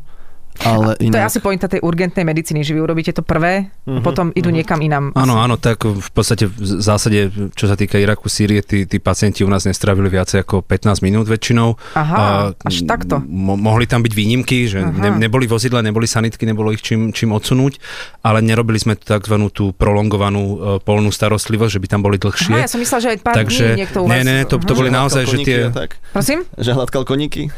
Ale 0.61 0.95
To 0.95 1.03
inak... 1.03 1.17
je 1.17 1.27
asi 1.27 1.39
pointa 1.39 1.65
tej 1.65 1.81
urgentnej 1.81 2.23
medicíny, 2.23 2.61
že 2.61 2.71
vy 2.71 2.81
urobíte 2.81 3.11
to 3.11 3.19
prvé, 3.19 3.67
Mhm, 3.85 4.01
potom 4.01 4.27
idú 4.31 4.49
niekam 4.49 4.79
inám. 4.79 5.13
Áno, 5.13 5.37
áno, 5.37 5.55
tak 5.55 5.83
v 5.83 6.09
podstate 6.09 6.45
v 6.45 6.57
zásade, 6.79 7.27
čo 7.53 7.65
sa 7.65 7.73
týka 7.73 7.95
Iraku, 7.95 8.25
Sýrie, 8.25 8.59
tí, 8.59 8.83
tí 8.83 8.97
pacienti 8.97 9.41
u 9.41 9.49
nás 9.49 9.61
nestravili 9.61 10.07
viacej 10.07 10.41
ako 10.41 10.61
15 10.61 10.99
minút 11.01 11.25
väčšinou. 11.25 11.77
Aha, 11.93 12.49
až 12.57 12.81
takto. 12.83 13.21
Mo- 13.21 13.53
mohli 13.55 13.85
tam 13.85 14.01
byť 14.01 14.09
výnimky, 14.11 14.65
že 14.65 14.81
Aha. 14.81 14.89
ne, 14.89 15.09
neboli 15.19 15.45
vozidla, 15.45 15.79
neboli 15.79 16.05
sanitky, 16.05 16.43
nebolo 16.43 16.69
ich 16.69 16.81
čím, 16.81 17.11
čím 17.11 17.29
odsunúť, 17.29 17.77
ale 18.19 18.41
nerobili 18.41 18.75
sme 18.75 18.95
tzv. 18.95 19.21
tú 19.49 19.69
prolongovanú 19.71 20.41
uh, 20.41 20.55
polnú 20.79 21.09
starostlivosť, 21.09 21.71
že 21.71 21.79
by 21.79 21.87
tam 21.87 22.01
boli 22.01 22.15
Aha, 22.15 22.25
dlhšie. 22.25 22.53
ja 22.57 22.65
som 22.65 22.79
myslela, 22.79 23.01
že 23.01 23.09
aj 23.11 23.19
pár 23.21 23.35
Takže, 23.37 23.65
dní 23.67 23.79
niekto 23.79 23.97
u 24.01 24.07
ne, 24.07 24.11
vás... 24.11 24.25
ne, 24.25 24.33
ne, 24.33 24.43
to, 24.43 24.55
to 24.57 24.65
Aha. 24.67 24.79
boli 24.81 24.89
Že 24.89 24.95
naozaj, 24.95 25.23
že 25.23 25.37
tie... 25.37 25.37
koníky 25.37 25.53
a 25.61 25.69
Tak, 25.71 25.89
Prosím? 26.11 26.39
že 26.55 26.69
hladkal 26.71 27.03
koníky. 27.03 27.41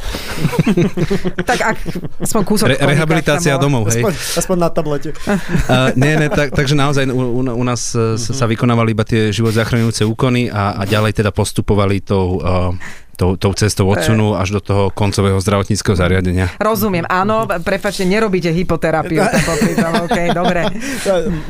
Tak 1.39 1.59
ak 1.63 1.77
aspoň 2.19 2.41
kúsok 2.43 2.67
Re, 2.67 2.75
rehabilitácia 2.87 3.59
domov, 3.59 3.91
hej. 3.91 4.03
Aspoň, 4.03 4.13
aspoň 4.39 4.57
na 4.57 4.69
tablete. 4.71 5.09
Uh, 5.67 5.91
nie, 5.99 6.15
nie, 6.15 6.31
tak, 6.31 6.55
takže 6.55 6.79
naozaj 6.79 7.11
u, 7.11 7.19
u, 7.19 7.41
u 7.43 7.63
nás 7.67 7.91
uh, 7.91 8.15
sa, 8.15 8.31
sa 8.31 8.45
vykonávali 8.47 8.95
iba 8.95 9.03
tie 9.03 9.35
život 9.35 9.51
zachraňujúce 9.51 10.07
úkony 10.07 10.47
a, 10.47 10.79
a 10.79 10.83
ďalej 10.87 11.19
teda 11.19 11.35
postupovali 11.35 11.99
tou, 11.99 12.39
uh, 12.39 12.71
tou, 13.19 13.35
tou 13.35 13.51
cestou 13.51 13.89
odsunu 13.89 14.37
až 14.37 14.55
do 14.55 14.61
toho 14.63 14.93
koncového 14.93 15.35
zdravotníckého 15.41 15.97
zariadenia. 15.97 16.53
Rozumiem, 16.61 17.03
áno, 17.09 17.49
prepačte, 17.65 18.07
nerobíte 18.07 18.53
hypoterapiu. 18.53 19.19
tam 19.19 19.43
popri 19.49 19.73
tom, 19.75 19.93
OK, 20.07 20.17
dobre. 20.31 20.61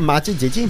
Máte 0.01 0.33
deti? 0.33 0.65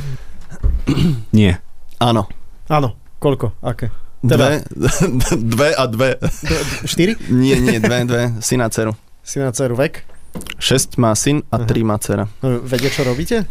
Nie. 1.31 1.61
Áno. 2.01 2.27
Áno. 2.67 2.97
Koľko? 3.21 3.55
Aké? 3.63 3.93
Dve, 4.25 4.65
dve 5.53 5.69
a 5.77 5.85
dve. 5.85 6.17
Štyri? 6.83 7.13
Nie, 7.29 7.61
nie, 7.61 7.77
dve, 7.77 8.03
dve. 8.03 8.23
Syn 8.41 8.65
a 8.65 8.69
dceru. 8.69 8.97
Si 9.21 9.37
na 9.37 9.53
dceru 9.53 9.77
vek? 9.77 10.16
6 10.59 10.97
má 10.97 11.13
syn 11.13 11.45
a 11.53 11.61
3 11.61 11.87
má 11.87 11.97
dcera. 12.01 12.25
No, 12.41 12.61
Vedia, 12.65 12.89
čo 12.89 13.05
robíte? 13.05 13.45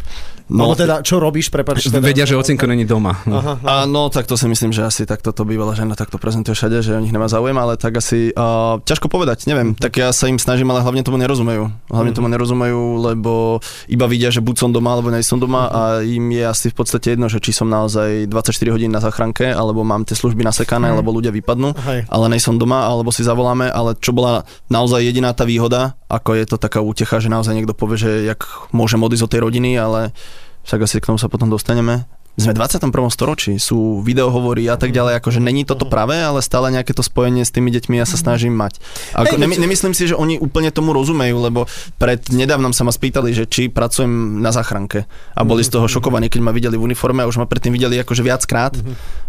No, 0.46 0.70
Alebo 0.70 0.79
teda, 0.79 0.94
čo 1.03 1.18
robíš, 1.18 1.51
prepač. 1.51 1.90
Teda, 1.90 1.99
Vedia, 1.99 2.22
že 2.22 2.38
ocinko 2.38 2.70
není 2.70 2.87
doma. 2.87 3.18
No. 3.27 3.42
Aha, 3.42 3.59
aha. 3.59 3.66
A 3.66 3.75
no, 3.90 4.07
tak 4.14 4.31
to 4.31 4.38
si 4.38 4.46
myslím, 4.46 4.70
že 4.70 4.87
asi 4.87 5.03
takto 5.03 5.35
to 5.35 5.42
bývala 5.42 5.75
žena 5.75 5.99
takto 5.99 6.22
prezentuje 6.22 6.55
všade, 6.55 6.87
že 6.87 6.94
o 6.94 7.03
nich 7.03 7.11
nemá 7.11 7.27
záujem, 7.27 7.59
ale 7.59 7.75
tak 7.75 7.99
asi 7.99 8.31
uh, 8.31 8.79
ťažko 8.87 9.11
povedať, 9.11 9.51
neviem. 9.51 9.75
Tak 9.75 9.99
ja 9.99 10.14
sa 10.14 10.31
im 10.31 10.38
snažím, 10.38 10.70
ale 10.70 10.87
hlavne 10.87 11.03
tomu 11.03 11.18
nerozumejú. 11.18 11.66
Hlavne 11.90 12.14
tomu 12.14 12.31
nerozumejú, 12.31 12.83
lebo 13.11 13.59
iba 13.90 14.07
vidia, 14.07 14.31
že 14.31 14.38
buď 14.38 14.55
som 14.55 14.70
doma, 14.70 14.94
alebo 14.94 15.11
nie 15.11 15.27
som 15.27 15.42
doma 15.42 15.66
a 15.66 15.81
im 16.07 16.31
je 16.31 16.44
asi 16.46 16.70
v 16.70 16.79
podstate 16.79 17.18
jedno, 17.18 17.27
že 17.27 17.42
či 17.42 17.51
som 17.51 17.66
naozaj 17.66 18.31
24 18.31 18.55
hodín 18.70 18.94
na 18.94 19.03
záchranke, 19.03 19.51
alebo 19.51 19.83
mám 19.83 20.07
tie 20.07 20.14
služby 20.14 20.46
nasekané, 20.46 20.94
alebo 20.94 21.11
ľudia 21.11 21.35
vypadnú, 21.35 21.75
Hej. 21.75 22.01
ale 22.07 22.25
nej 22.31 22.38
som 22.38 22.55
doma, 22.55 22.87
alebo 22.87 23.11
si 23.11 23.27
zavoláme, 23.27 23.66
ale 23.66 23.99
čo 23.99 24.14
bola 24.14 24.46
naozaj 24.70 25.03
jediná 25.03 25.35
tá 25.35 25.42
výhoda, 25.42 25.99
ako 26.07 26.38
je 26.38 26.45
to 26.47 26.57
taká 26.57 26.79
útecha, 26.79 27.19
že 27.19 27.33
naozaj 27.33 27.55
niekto 27.55 27.75
povie, 27.75 27.99
že 27.99 28.12
jak 28.27 28.47
môžem 28.71 29.03
odísť 29.03 29.25
od 29.27 29.33
tej 29.33 29.40
rodiny, 29.42 29.75
ale 29.75 30.14
však 30.62 30.83
asi 30.87 31.03
k 31.03 31.09
tomu 31.11 31.19
sa 31.19 31.31
potom 31.31 31.51
dostaneme. 31.51 32.07
Sme 32.37 32.53
v 32.53 32.61
21. 32.61 32.92
storočí, 33.09 33.57
sú 33.57 34.05
videohovory 34.05 34.68
a 34.68 34.77
tak 34.77 34.92
ďalej, 34.92 35.25
akože 35.25 35.40
není 35.40 35.64
toto 35.64 35.88
pravé, 35.88 36.20
ale 36.20 36.44
stále 36.44 36.68
nejaké 36.68 36.92
to 36.92 37.01
spojenie 37.01 37.49
s 37.49 37.51
tými 37.51 37.72
deťmi 37.72 37.96
ja 37.96 38.05
sa 38.05 38.20
snažím 38.20 38.53
mať. 38.53 38.77
Ako, 39.16 39.40
nemy, 39.40 39.57
nemyslím 39.57 39.96
si, 39.96 40.12
že 40.12 40.12
oni 40.12 40.37
úplne 40.37 40.68
tomu 40.68 40.92
rozumejú, 40.92 41.33
lebo 41.40 41.64
pred 41.96 42.20
nedávnom 42.29 42.77
sa 42.77 42.85
ma 42.85 42.92
spýtali, 42.92 43.33
že 43.33 43.49
či 43.49 43.72
pracujem 43.72 44.44
na 44.44 44.53
záchranke 44.53 45.09
a 45.33 45.40
boli 45.49 45.64
z 45.64 45.81
toho 45.81 45.88
šokovaní, 45.88 46.29
keď 46.29 46.40
ma 46.44 46.53
videli 46.53 46.77
v 46.77 46.92
uniforme 46.92 47.25
a 47.25 47.27
už 47.27 47.40
ma 47.40 47.49
predtým 47.49 47.72
videli 47.72 47.96
akože 48.05 48.20
viackrát 48.20 48.77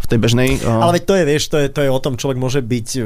v 0.04 0.06
tej 0.12 0.20
bežnej. 0.20 0.50
Ale 0.67 1.00
veď 1.00 1.04
to 1.08 1.13
je, 1.15 1.24
vieš, 1.24 1.43
to 1.48 1.58
je, 1.63 1.67
to 1.72 1.80
je 1.88 1.89
o 1.89 2.00
tom, 2.04 2.20
človek 2.20 2.36
môže 2.36 2.60
byť 2.60 2.88
e, 3.00 3.02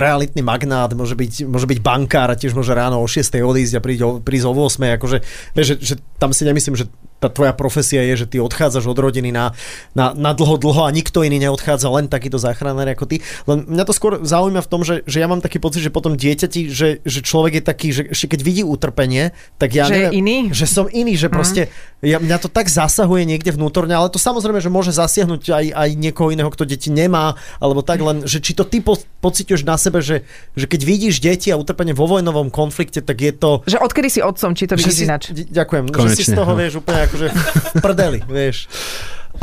realitný 0.00 0.40
magnát, 0.40 0.96
môže 0.96 1.12
byť, 1.12 1.44
môže 1.44 1.68
byť 1.68 1.78
bankár 1.84 2.32
a 2.32 2.40
tiež 2.40 2.56
môže 2.56 2.72
ráno 2.72 3.04
o 3.04 3.06
6 3.06 3.20
odísť 3.36 3.76
a 3.76 3.80
prísť 3.84 4.00
o, 4.00 4.10
prísť 4.24 4.46
o 4.48 4.52
8. 4.56 4.96
Akože, 4.96 5.18
vieš, 5.52 5.76
že, 5.76 5.92
že 5.92 5.94
tam 6.16 6.32
si 6.32 6.48
nemyslím, 6.48 6.72
že 6.72 6.88
tá 7.22 7.30
tvoja 7.30 7.54
profesia 7.54 8.02
je, 8.02 8.26
že 8.26 8.26
ty 8.26 8.36
odchádzaš 8.42 8.90
od 8.90 8.98
rodiny 8.98 9.30
na, 9.30 9.54
na, 9.94 10.10
na 10.10 10.34
dlho, 10.34 10.58
dlho 10.58 10.82
a 10.82 10.90
nikto 10.90 11.22
iný 11.22 11.38
neodchádza, 11.38 11.86
len 11.86 12.10
takýto 12.10 12.42
záchranár 12.42 12.90
ako 12.90 13.06
ty. 13.06 13.22
Len 13.46 13.62
mňa 13.70 13.84
to 13.86 13.94
skôr 13.94 14.18
zaujíma 14.26 14.58
v 14.58 14.68
tom, 14.68 14.82
že, 14.82 15.06
že 15.06 15.22
ja 15.22 15.30
mám 15.30 15.38
taký 15.38 15.62
pocit, 15.62 15.86
že 15.86 15.94
potom 15.94 16.18
dieťati, 16.18 16.66
že, 16.66 16.98
že 17.06 17.20
človek 17.22 17.62
je 17.62 17.62
taký, 17.62 17.88
že 17.94 18.02
ešte 18.10 18.34
keď 18.34 18.40
vidí 18.42 18.62
utrpenie, 18.66 19.30
tak 19.62 19.78
ja 19.78 19.86
Že 19.86 19.94
je 19.94 19.98
neviem, 20.02 20.12
iný? 20.18 20.38
že 20.50 20.66
som 20.66 20.90
iný, 20.90 21.14
že 21.14 21.30
proste 21.30 21.70
ja, 22.02 22.18
mňa 22.18 22.42
to 22.42 22.50
tak 22.50 22.66
zasahuje 22.66 23.22
niekde 23.22 23.54
vnútorne, 23.54 23.94
ale 23.94 24.10
to 24.10 24.18
samozrejme, 24.18 24.58
že 24.58 24.66
môže 24.66 24.90
zasiahnuť 24.90 25.42
aj, 25.54 25.66
aj 25.70 25.88
niekoho 25.94 26.34
iného, 26.34 26.50
kto 26.50 26.66
deti 26.66 26.90
nemá, 26.90 27.38
alebo 27.62 27.86
tak 27.86 28.02
len, 28.02 28.26
že 28.26 28.42
či 28.42 28.58
to 28.58 28.66
ty 28.66 28.82
po, 28.82 28.98
pociťuješ 29.22 29.62
na 29.62 29.78
sebe, 29.78 30.02
že, 30.02 30.26
že 30.58 30.66
keď 30.66 30.80
vidíš 30.82 31.22
deti 31.22 31.54
a 31.54 31.56
utrpenie 31.60 31.94
vo 31.94 32.10
vojnovom 32.10 32.50
konflikte, 32.50 32.98
tak 32.98 33.22
je 33.22 33.30
to... 33.30 33.62
Že 33.70 33.78
odkedy 33.78 34.08
si 34.10 34.18
otcom, 34.18 34.50
či 34.58 34.66
to 34.66 34.74
vidíš 34.74 34.98
si, 34.98 35.06
ináč? 35.06 35.30
ďakujem, 35.30 35.84
že 35.86 35.94
si 35.94 36.26
Konečne, 36.26 36.34
z 36.34 36.38
toho 36.42 36.52
no. 36.52 36.58
vieš 36.58 36.72
úplne 36.82 37.11
akože 37.12 37.26
v 37.28 37.74
prdeli, 37.78 38.18
vieš. 38.24 38.64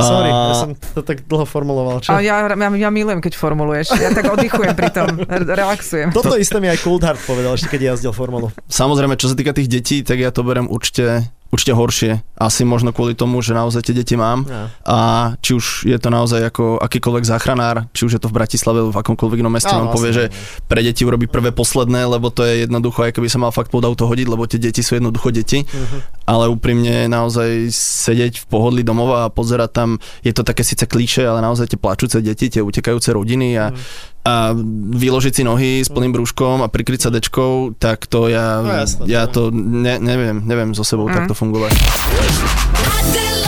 Sorry, 0.00 0.30
A- 0.32 0.50
ja 0.50 0.54
som 0.56 0.70
to 0.74 1.02
tak 1.02 1.26
dlho 1.26 1.44
formuloval. 1.44 2.00
Čo? 2.00 2.16
Ja, 2.18 2.46
ja, 2.46 2.56
ja 2.56 2.90
milujem, 2.90 3.20
keď 3.20 3.36
formuluješ. 3.36 3.94
Ja 3.98 4.10
tak 4.10 4.32
oddychujem 4.32 4.72
pri 4.72 4.88
tom, 4.90 5.18
re- 5.18 5.44
relaxujem. 5.44 6.08
Toto 6.10 6.34
isté 6.34 6.56
mi 6.56 6.70
aj 6.70 6.80
Coulthard 6.80 7.20
povedal, 7.20 7.52
ešte 7.52 7.68
keď 7.68 7.94
jazdil 7.94 8.14
formulu. 8.14 8.48
Samozrejme, 8.66 9.18
čo 9.18 9.28
sa 9.28 9.36
týka 9.36 9.52
tých 9.52 9.68
detí, 9.68 10.00
tak 10.00 10.16
ja 10.18 10.30
to 10.30 10.40
berem 10.40 10.66
určite, 10.66 11.28
určite 11.50 11.74
horšie. 11.74 12.22
Asi 12.38 12.62
možno 12.62 12.94
kvôli 12.94 13.18
tomu, 13.18 13.42
že 13.42 13.52
naozaj 13.52 13.82
tie 13.82 13.94
deti 13.94 14.14
mám. 14.14 14.46
Ja. 14.46 14.70
A 14.86 14.98
či 15.42 15.58
už 15.58 15.82
je 15.84 15.98
to 15.98 16.08
naozaj 16.08 16.46
ako 16.46 16.78
akýkoľvek 16.78 17.24
záchranár, 17.26 17.90
či 17.90 18.06
už 18.06 18.16
je 18.16 18.20
to 18.22 18.30
v 18.30 18.38
Bratislave, 18.38 18.86
v 18.86 18.94
akomkoľvek 18.94 19.42
inom 19.42 19.52
meste, 19.52 19.74
Áno, 19.74 19.90
on 19.90 19.94
povie, 19.94 20.14
že 20.14 20.24
vlastne, 20.30 20.64
pre 20.70 20.80
deti 20.86 21.02
urobí 21.02 21.26
prvé 21.26 21.50
posledné, 21.50 22.06
lebo 22.06 22.30
to 22.30 22.46
je 22.46 22.64
jednoducho, 22.64 23.02
aj 23.02 23.12
keby 23.18 23.26
sa 23.26 23.42
mal 23.42 23.50
fakt 23.50 23.74
pod 23.74 23.82
auto 23.82 24.06
hodiť, 24.06 24.26
lebo 24.30 24.46
tie 24.46 24.62
deti 24.62 24.80
sú 24.80 24.94
jednoducho 24.96 25.34
deti. 25.34 25.66
Mhm. 25.66 26.22
Ale 26.30 26.46
úprimne 26.46 27.10
naozaj 27.10 27.74
sedieť 27.74 28.40
v 28.40 28.44
pohodlí 28.46 28.86
domova 28.86 29.26
a 29.26 29.32
pozerať 29.34 29.70
tam, 29.74 29.88
je 30.22 30.30
to 30.30 30.46
také 30.46 30.62
síce 30.62 30.86
klíše, 30.86 31.26
ale 31.26 31.42
naozaj 31.42 31.74
tie 31.74 31.78
plačúce 31.82 32.22
deti, 32.22 32.46
tie 32.46 32.62
utekajúce 32.62 33.10
rodiny 33.10 33.58
a, 33.58 33.74
Mhm. 33.74 33.78
A 34.20 34.52
vyložiť 34.92 35.32
si 35.32 35.42
nohy 35.42 35.80
s 35.80 35.88
plným 35.88 36.12
brúškom 36.12 36.60
a 36.60 36.68
prikryť 36.68 37.00
sa 37.00 37.10
dečkou, 37.10 37.72
tak 37.74 38.04
to 38.04 38.28
ja, 38.28 38.60
No 38.60 38.68
jasné, 38.70 39.08
ja 39.08 39.24
to- 39.24 39.48
to 39.48 39.56
ne, 39.56 39.96
neviem, 39.96 40.44
neviem 40.44 40.70
so 40.72 40.82
sebou 40.82 41.08
Mhm. 41.08 41.14
takto 41.16 41.32
fungovať. 41.34 41.72
Adela, 41.72 43.39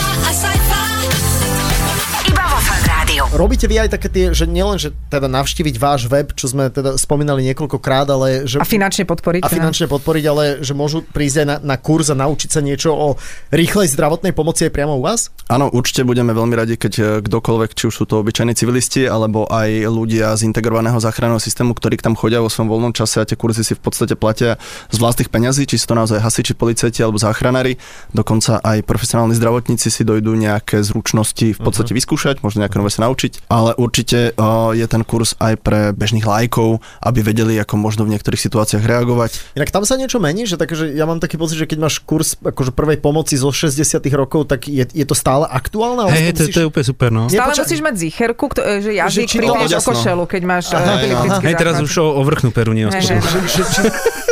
Robíte 3.32 3.64
vy 3.64 3.80
aj 3.80 3.96
také 3.96 4.12
tie, 4.12 4.24
že 4.36 4.44
nielen, 4.44 4.76
že 4.76 4.92
teda 5.08 5.24
navštíviť 5.24 5.80
váš 5.80 6.04
web, 6.04 6.36
čo 6.36 6.52
sme 6.52 6.68
teda 6.68 7.00
spomínali 7.00 7.40
niekoľkokrát, 7.48 8.04
ale 8.12 8.44
že... 8.44 8.60
A 8.60 8.68
finančne 8.68 9.08
podporiť. 9.08 9.40
a 9.40 9.48
finančne 9.48 9.88
podporiť, 9.88 10.24
ale 10.28 10.44
že 10.60 10.76
môžu 10.76 11.00
prísť 11.00 11.36
aj 11.40 11.46
na, 11.48 11.56
na 11.64 11.76
kurz 11.80 12.12
a 12.12 12.16
naučiť 12.20 12.50
sa 12.52 12.60
niečo 12.60 12.92
o 12.92 13.16
rýchlej 13.48 13.88
zdravotnej 13.88 14.36
pomoci 14.36 14.68
aj 14.68 14.76
priamo 14.76 15.00
u 15.00 15.02
vás? 15.08 15.32
Áno, 15.48 15.72
určite 15.72 16.04
budeme 16.04 16.36
veľmi 16.36 16.52
radi, 16.52 16.76
keď 16.76 16.92
e, 16.92 17.02
kdokoľvek, 17.24 17.72
či 17.72 17.88
už 17.88 17.94
sú 18.00 18.04
to 18.04 18.20
obyčajní 18.20 18.52
civilisti, 18.52 19.08
alebo 19.08 19.48
aj 19.48 19.88
ľudia 19.88 20.36
z 20.36 20.52
integrovaného 20.52 21.00
záchranného 21.00 21.40
systému, 21.40 21.72
ktorí 21.72 21.96
k 21.96 22.12
tam 22.12 22.12
chodia 22.12 22.44
vo 22.44 22.52
svojom 22.52 22.68
voľnom 22.68 22.92
čase 22.92 23.16
a 23.16 23.24
tie 23.24 23.40
kurzy 23.40 23.64
si 23.64 23.72
v 23.72 23.80
podstate 23.80 24.12
platia 24.12 24.60
z 24.92 24.96
vlastných 25.00 25.32
peňazí, 25.32 25.64
či 25.64 25.80
sú 25.80 25.88
to 25.88 25.96
naozaj 25.96 26.20
hasiči, 26.20 26.52
policajti 26.52 27.00
alebo 27.00 27.16
záchranári. 27.16 27.80
Dokonca 28.12 28.60
aj 28.60 28.84
profesionálni 28.84 29.32
zdravotníci 29.40 29.88
si 29.88 30.04
dojdú 30.04 30.36
nejaké 30.36 30.84
zručnosti 30.84 31.56
v 31.56 31.60
podstate 31.64 31.96
vyskúšať, 31.96 32.44
možno 32.44 32.60
nejaké 32.60 32.76
nové 32.76 32.92
sa 32.92 33.08
naučiť, 33.08 33.21
ale 33.46 33.74
určite 33.74 34.32
uh, 34.32 34.72
je 34.72 34.86
ten 34.86 35.02
kurz 35.02 35.34
aj 35.36 35.58
pre 35.58 35.80
bežných 35.90 36.22
lajkov, 36.22 36.78
aby 36.98 37.20
vedeli, 37.20 37.54
ako 37.56 37.76
možno 37.76 38.02
v 38.02 38.14
niektorých 38.14 38.40
situáciách 38.40 38.80
reagovať. 38.80 39.54
Inak 39.54 39.68
tam 39.68 39.82
sa 39.82 39.94
niečo 39.94 40.16
mení, 40.16 40.44
že, 40.44 40.56
takže 40.56 40.90
ja 40.90 41.04
mám 41.04 41.18
taký 41.18 41.36
pocit, 41.36 41.56
že 41.56 41.66
keď 41.66 41.78
máš 41.80 42.00
kurz 42.00 42.34
akože 42.34 42.72
prvej 42.72 42.96
pomoci 42.96 43.34
zo 43.34 43.50
60 43.50 43.76
rokov, 44.12 44.46
tak 44.46 44.66
je, 44.66 44.82
je 44.84 45.04
to 45.04 45.12
stále 45.12 45.44
aktuálne? 45.44 46.08
Hej, 46.08 46.32
to 46.32 46.42
musíš- 46.42 46.54
to 46.54 46.60
je 46.60 46.66
úplne 46.66 46.86
super, 46.86 47.08
no. 47.10 47.22
Stále 47.26 47.50
počkaj. 47.50 47.64
musíš 47.64 47.80
mať 47.80 47.94
zicherku, 47.98 48.44
kto, 48.48 48.60
že 48.80 48.90
jazyk 48.94 49.22
Že 49.22 49.28
to- 49.28 49.38
pripneš 49.38 49.70
o 49.72 49.82
košelu, 49.84 50.24
keď 50.24 50.42
máš 50.42 50.64
Aha, 50.72 50.92
epileptický 50.96 51.44
Hej, 51.44 51.54
teraz 51.54 51.74
už 51.78 51.92
o, 51.98 52.06
o 52.16 52.22
vrchnú 52.22 52.50
peru, 52.50 52.72
nie 52.72 52.88
že, 52.88 53.18
či, 53.48 53.60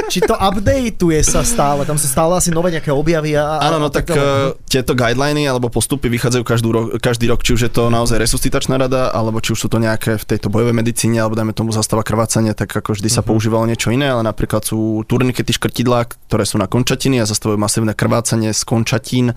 či 0.08 0.18
to 0.20 0.34
updateuje 0.34 1.20
sa 1.22 1.44
stále, 1.44 1.84
tam 1.84 1.94
sú 1.94 2.08
stále 2.08 2.32
asi 2.32 2.48
nové 2.48 2.72
nejaké 2.72 2.88
objavy. 2.88 3.36
Áno, 3.36 3.76
no 3.78 3.88
tak 3.88 4.08
uh, 4.10 4.52
tieto 4.64 4.96
guideliny 4.96 5.44
alebo 5.44 5.68
postupy 5.68 6.08
vychádzajú 6.08 6.42
každú 6.42 6.68
ro- 6.70 6.90
každý 6.96 7.28
rok, 7.28 7.40
či 7.40 7.54
už 7.54 7.68
je 7.68 7.72
to 7.72 7.88
naozaj 7.88 8.16
resuscitačná 8.16 8.79
rada, 8.80 9.12
alebo 9.12 9.38
či 9.44 9.52
už 9.52 9.66
sú 9.66 9.68
to 9.68 9.76
nejaké 9.76 10.16
v 10.16 10.24
tejto 10.24 10.48
bojovej 10.48 10.72
medicíne, 10.72 11.20
alebo 11.20 11.36
dajme 11.36 11.52
tomu 11.52 11.70
zastava 11.70 12.00
krvácanie, 12.00 12.56
tak 12.56 12.72
ako 12.72 12.96
vždy 12.96 13.08
sa 13.12 13.20
používalo 13.20 13.68
niečo 13.68 13.92
iné, 13.92 14.08
ale 14.08 14.24
napríklad 14.24 14.64
sú 14.64 15.04
turnikety 15.04 15.52
škrtidlá, 15.54 16.08
ktoré 16.26 16.48
sú 16.48 16.56
na 16.56 16.66
končatiny 16.66 17.20
a 17.20 17.28
zastavujú 17.28 17.60
masívne 17.60 17.92
krvácanie 17.92 18.56
z 18.56 18.62
končatín. 18.64 19.36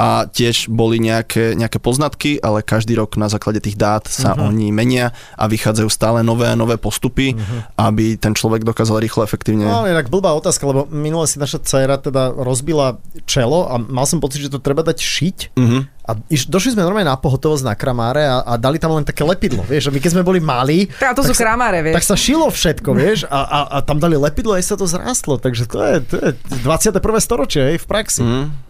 A 0.00 0.24
tiež 0.26 0.72
boli 0.72 0.98
nejaké, 0.98 1.52
nejaké 1.52 1.78
poznatky, 1.78 2.40
ale 2.40 2.64
každý 2.64 2.96
rok 2.96 3.20
na 3.20 3.28
základe 3.28 3.60
tých 3.60 3.76
dát 3.76 4.08
sa 4.08 4.32
oni 4.34 4.72
menia 4.72 5.12
a 5.36 5.44
vychádzajú 5.46 5.88
stále 5.92 6.24
nové 6.24 6.48
a 6.48 6.56
nové 6.56 6.80
postupy, 6.80 7.36
aby 7.76 8.16
ten 8.16 8.32
človek 8.32 8.64
dokázal 8.64 8.98
rýchlo, 9.02 9.22
efektívne 9.22 9.68
No, 9.68 9.84
ale 9.84 9.92
inak 9.92 10.08
blbá 10.08 10.32
otázka, 10.38 10.64
lebo 10.64 10.86
minule 10.88 11.26
si 11.26 11.36
naša 11.36 11.58
dcera 11.60 11.98
teda 11.98 12.32
rozbila 12.32 13.02
čelo 13.26 13.66
a 13.66 13.76
mal 13.76 14.06
som 14.06 14.22
pocit, 14.22 14.46
že 14.46 14.52
to 14.54 14.62
treba 14.62 14.86
dať 14.86 14.98
šiť. 14.98 15.38
Mhm. 15.58 15.97
A 16.08 16.16
iš, 16.26 16.48
došli 16.48 16.72
sme 16.72 16.80
normálne 16.80 17.04
na 17.04 17.14
pohotovosť 17.14 17.62
na 17.62 17.76
kramáre 17.76 18.24
a, 18.24 18.40
a 18.40 18.56
dali 18.56 18.80
tam 18.80 18.96
len 18.96 19.04
také 19.04 19.20
lepidlo, 19.20 19.60
vieš, 19.60 19.88
a 19.88 19.92
my 19.92 20.00
keď 20.00 20.10
sme 20.16 20.24
boli 20.24 20.40
malí, 20.40 20.88
Tá, 20.96 21.12
to 21.12 21.20
sú 21.20 21.36
sa, 21.36 21.44
kramáre, 21.44 21.84
vieš. 21.84 22.00
tak 22.00 22.08
sa 22.08 22.16
šilo 22.16 22.48
všetko, 22.48 22.90
vieš, 22.96 23.18
a, 23.28 23.38
a, 23.38 23.58
a 23.68 23.84
tam 23.84 24.00
dali 24.00 24.16
lepidlo 24.16 24.56
a 24.56 24.58
aj 24.58 24.64
sa 24.64 24.74
to 24.74 24.88
zrástlo, 24.88 25.36
takže 25.36 25.68
to 25.68 25.76
je, 25.78 25.94
to 26.00 26.14
je 26.16 26.30
21. 26.64 26.96
storočie, 27.20 27.60
hej, 27.62 27.76
v 27.76 27.86
praxi. 27.86 28.24
Mhm. 28.24 28.64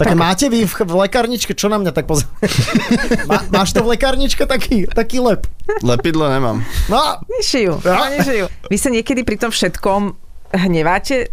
Také 0.00 0.16
máte 0.16 0.48
vy 0.48 0.64
v, 0.64 0.72
v 0.80 0.94
lekárničke, 1.04 1.52
čo 1.52 1.68
na 1.68 1.76
mňa 1.76 1.92
tak 1.92 2.08
pozor. 2.08 2.24
Má, 3.28 3.44
máš 3.52 3.76
to 3.76 3.84
v 3.84 3.92
lekárničke 3.92 4.48
taký, 4.48 4.88
taký 4.88 5.20
lep? 5.20 5.44
Lepidlo 5.84 6.24
nemám. 6.24 6.64
No, 6.88 7.20
Nešijú, 7.28 7.84
no, 7.84 7.92
nešijú. 8.08 8.48
Vy 8.72 8.76
sa 8.80 8.88
niekedy 8.88 9.28
pri 9.28 9.36
tom 9.36 9.52
všetkom 9.52 10.16
hneváte 10.56 11.28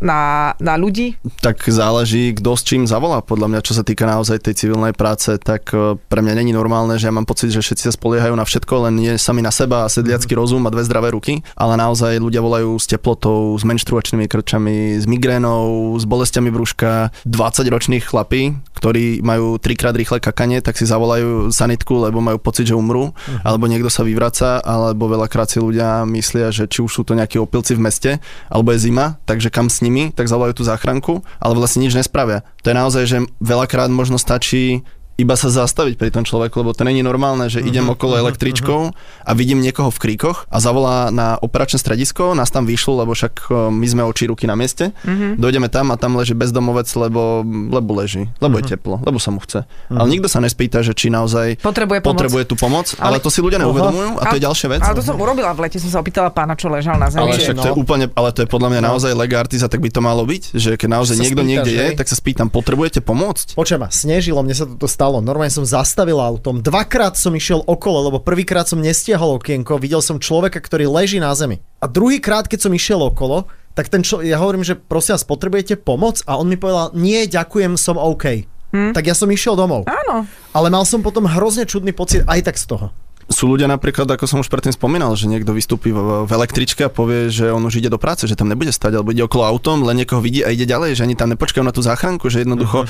na, 0.00 0.52
na 0.60 0.74
ľudí? 0.76 1.16
Tak 1.40 1.64
záleží, 1.66 2.36
kto 2.36 2.56
s 2.56 2.62
čím 2.62 2.84
zavolá. 2.84 3.24
Podľa 3.24 3.48
mňa, 3.48 3.60
čo 3.64 3.72
sa 3.76 3.84
týka 3.84 4.04
naozaj 4.04 4.44
tej 4.44 4.54
civilnej 4.66 4.92
práce, 4.92 5.32
tak 5.40 5.72
e, 5.72 5.96
pre 5.96 6.20
mňa 6.20 6.34
není 6.42 6.52
normálne, 6.52 7.00
že 7.00 7.08
ja 7.08 7.14
mám 7.14 7.24
pocit, 7.24 7.52
že 7.52 7.64
všetci 7.64 7.88
sa 7.88 7.92
spoliehajú 7.92 8.34
na 8.36 8.44
všetko, 8.44 8.88
len 8.88 8.94
nie 9.00 9.12
sami 9.16 9.40
na 9.40 9.52
seba 9.52 9.88
a 9.88 9.92
sedliacký 9.92 10.36
rozum 10.36 10.64
a 10.68 10.72
dve 10.72 10.84
zdravé 10.84 11.12
ruky. 11.16 11.40
Ale 11.56 11.80
naozaj 11.80 12.20
ľudia 12.20 12.44
volajú 12.44 12.76
s 12.76 12.86
teplotou, 12.90 13.56
s 13.56 13.64
menštruačnými 13.64 14.28
krčami, 14.28 15.00
s 15.00 15.04
migrénou, 15.08 15.96
s 15.96 16.04
bolestiami 16.04 16.52
brúška. 16.52 17.14
20-ročných 17.24 18.04
chlapí, 18.04 18.56
ktorí 18.76 19.24
majú 19.24 19.56
trikrát 19.56 19.96
rýchle 19.96 20.20
kakanie, 20.20 20.60
tak 20.60 20.76
si 20.76 20.84
zavolajú 20.84 21.48
sanitku, 21.48 22.06
lebo 22.08 22.20
majú 22.20 22.36
pocit, 22.36 22.68
že 22.68 22.76
umrú, 22.76 23.16
alebo 23.40 23.64
niekto 23.66 23.88
sa 23.88 24.04
vyvraca, 24.04 24.60
alebo 24.60 25.08
veľakrát 25.08 25.48
si 25.48 25.58
ľudia 25.62 26.04
myslia, 26.04 26.52
že 26.52 26.68
či 26.68 26.84
už 26.84 26.90
sú 26.92 27.02
to 27.02 27.16
nejakí 27.16 27.40
opilci 27.40 27.72
v 27.78 27.84
meste, 27.86 28.10
alebo 28.52 28.74
je 28.74 28.84
zima, 28.90 29.16
takže 29.24 29.48
kam 29.48 29.72
s 29.72 29.85
nimi, 29.86 30.10
tak 30.10 30.26
zavolajú 30.26 30.58
tú 30.58 30.64
záchranku, 30.66 31.22
ale 31.38 31.54
vlastne 31.54 31.86
nič 31.86 31.94
nespravia. 31.94 32.42
To 32.66 32.74
je 32.74 32.76
naozaj, 32.76 33.04
že 33.06 33.18
veľakrát 33.38 33.86
možno 33.86 34.18
stačí 34.18 34.82
iba 35.16 35.32
sa 35.32 35.48
zastaviť 35.48 35.96
pri 35.96 36.12
tom 36.12 36.28
človeku, 36.28 36.60
lebo 36.60 36.76
to 36.76 36.84
není 36.84 37.00
normálne, 37.00 37.48
že 37.48 37.64
idem 37.64 37.88
okolo 37.88 38.20
električkou 38.20 38.92
a 39.24 39.30
vidím 39.32 39.64
niekoho 39.64 39.88
v 39.88 39.98
kríkoch 39.98 40.44
a 40.52 40.60
zavolá 40.60 41.08
na 41.08 41.40
operačné 41.40 41.80
stredisko, 41.80 42.36
nás 42.36 42.52
tam 42.52 42.68
vyšlo, 42.68 43.00
lebo 43.00 43.16
však 43.16 43.34
o, 43.48 43.72
my 43.72 43.86
sme 43.88 44.02
oči 44.04 44.28
ruky 44.28 44.44
na 44.44 44.52
mieste. 44.52 44.92
Dojdeme 45.40 45.72
tam 45.72 45.88
a 45.90 45.96
tam 45.96 46.20
leží 46.20 46.36
bezdomovec, 46.36 46.88
lebo, 47.00 47.40
lebo 47.72 47.90
leží, 47.96 48.28
lebo 48.44 48.60
je 48.60 48.76
teplo, 48.76 49.00
lebo 49.00 49.16
sa 49.16 49.32
mu 49.32 49.40
chce. 49.40 49.64
Ale 49.88 50.06
nikto 50.12 50.28
sa 50.28 50.44
nespýta, 50.44 50.84
že 50.84 50.92
či 50.92 51.08
naozaj 51.08 51.64
Potrebuje 51.64 52.04
pomoc. 52.04 52.12
potrebuje 52.20 52.44
tú 52.44 52.54
pomoc, 52.60 52.92
ale, 53.00 53.16
Ale- 53.16 53.24
to 53.24 53.32
si 53.32 53.40
ľudia 53.40 53.56
neuvedomujú 53.56 54.20
a 54.20 54.22
to 54.28 54.36
je 54.36 54.42
ďalšia 54.44 54.68
vec. 54.68 54.80
Ale 54.84 55.00
to 55.00 55.04
som 55.04 55.16
urobila 55.16 55.56
v 55.56 55.64
lete, 55.64 55.80
som 55.80 55.88
sa 55.88 55.98
opýtala 56.04 56.28
pána, 56.28 56.52
čo 56.52 56.68
ležal 56.68 57.00
na 57.00 57.08
zemi. 57.08 57.24
Ale 57.24 57.40
však 57.40 57.56
to 57.56 57.68
je 57.72 57.74
no. 57.74 57.80
úplne, 57.80 58.12
ale 58.12 58.28
to 58.36 58.44
je 58.44 58.48
podľa 58.48 58.68
mňa 58.76 58.80
naozaj 58.84 59.12
lega 59.16 59.40
tak 59.46 59.78
by 59.78 59.88
to 59.88 60.00
malo 60.02 60.26
byť, 60.26 60.42
že 60.58 60.70
keď 60.74 60.88
naozaj 60.90 61.16
niekto 61.22 61.40
spýtaš, 61.40 61.50
niekde 61.54 61.72
je, 61.72 61.86
hej? 61.86 61.94
tak 61.94 62.06
sa 62.10 62.16
spýtam, 62.18 62.46
potrebujete 62.50 62.98
pomôcť? 63.00 63.54
Počujem 63.54 63.80
ma, 63.80 63.88
snežilo, 63.88 64.42
mne 64.42 64.56
sa 64.58 64.66
toto 64.66 64.90
stalo. 64.90 65.05
Normálne 65.22 65.54
som 65.54 65.62
zastavil 65.62 66.18
autom. 66.18 66.58
Dvakrát 66.58 67.14
som 67.14 67.30
išiel 67.32 67.62
okolo, 67.62 68.10
lebo 68.10 68.18
prvýkrát 68.18 68.66
som 68.66 68.82
nestiahol 68.82 69.38
okienko, 69.38 69.78
videl 69.78 70.02
som 70.02 70.18
človeka, 70.18 70.58
ktorý 70.58 70.90
leží 70.90 71.22
na 71.22 71.30
zemi. 71.38 71.62
A 71.78 71.86
druhýkrát, 71.86 72.50
keď 72.50 72.66
som 72.66 72.72
išiel 72.74 72.98
okolo, 72.98 73.46
tak 73.76 73.92
ten 73.92 74.02
čo, 74.02 74.24
ja 74.24 74.40
hovorím, 74.40 74.66
že 74.66 74.74
prosím 74.74 75.14
vás, 75.14 75.28
potrebujete 75.28 75.76
pomoc? 75.78 76.24
A 76.26 76.40
on 76.40 76.48
mi 76.50 76.56
povedal, 76.58 76.90
nie, 76.96 77.28
ďakujem, 77.30 77.78
som 77.78 78.00
OK. 78.00 78.48
Tak 78.76 79.04
ja 79.08 79.14
som 79.16 79.30
išiel 79.30 79.56
domov. 79.56 79.88
Áno. 79.88 80.26
Ale 80.52 80.68
mal 80.68 80.84
som 80.84 81.00
potom 81.00 81.24
hrozne 81.24 81.64
čudný 81.64 81.96
pocit 81.96 82.26
aj 82.28 82.50
tak 82.50 82.56
z 82.60 82.66
toho. 82.76 82.86
Sú 83.26 83.50
ľudia 83.50 83.66
napríklad, 83.66 84.06
ako 84.06 84.24
som 84.28 84.38
už 84.38 84.46
predtým 84.46 84.70
spomínal, 84.70 85.10
že 85.18 85.26
niekto 85.26 85.50
vystúpi 85.50 85.90
v, 85.90 86.28
v 86.28 86.30
električke 86.30 86.86
a 86.86 86.92
povie, 86.92 87.26
že 87.26 87.50
on 87.50 87.64
už 87.66 87.82
ide 87.82 87.90
do 87.90 87.98
práce, 87.98 88.22
že 88.28 88.38
tam 88.38 88.46
nebude 88.46 88.70
stať, 88.70 89.00
alebo 89.00 89.10
ide 89.10 89.26
okolo 89.26 89.42
autom, 89.42 89.82
len 89.82 89.98
niekoho 89.98 90.22
vidí 90.22 90.46
a 90.46 90.54
ide 90.54 90.62
ďalej, 90.62 90.94
že 90.94 91.02
ani 91.02 91.18
tam 91.18 91.34
nepočkajú 91.34 91.64
na 91.66 91.74
tú 91.74 91.82
záchranku, 91.82 92.30
že 92.30 92.46
jednoducho 92.46 92.86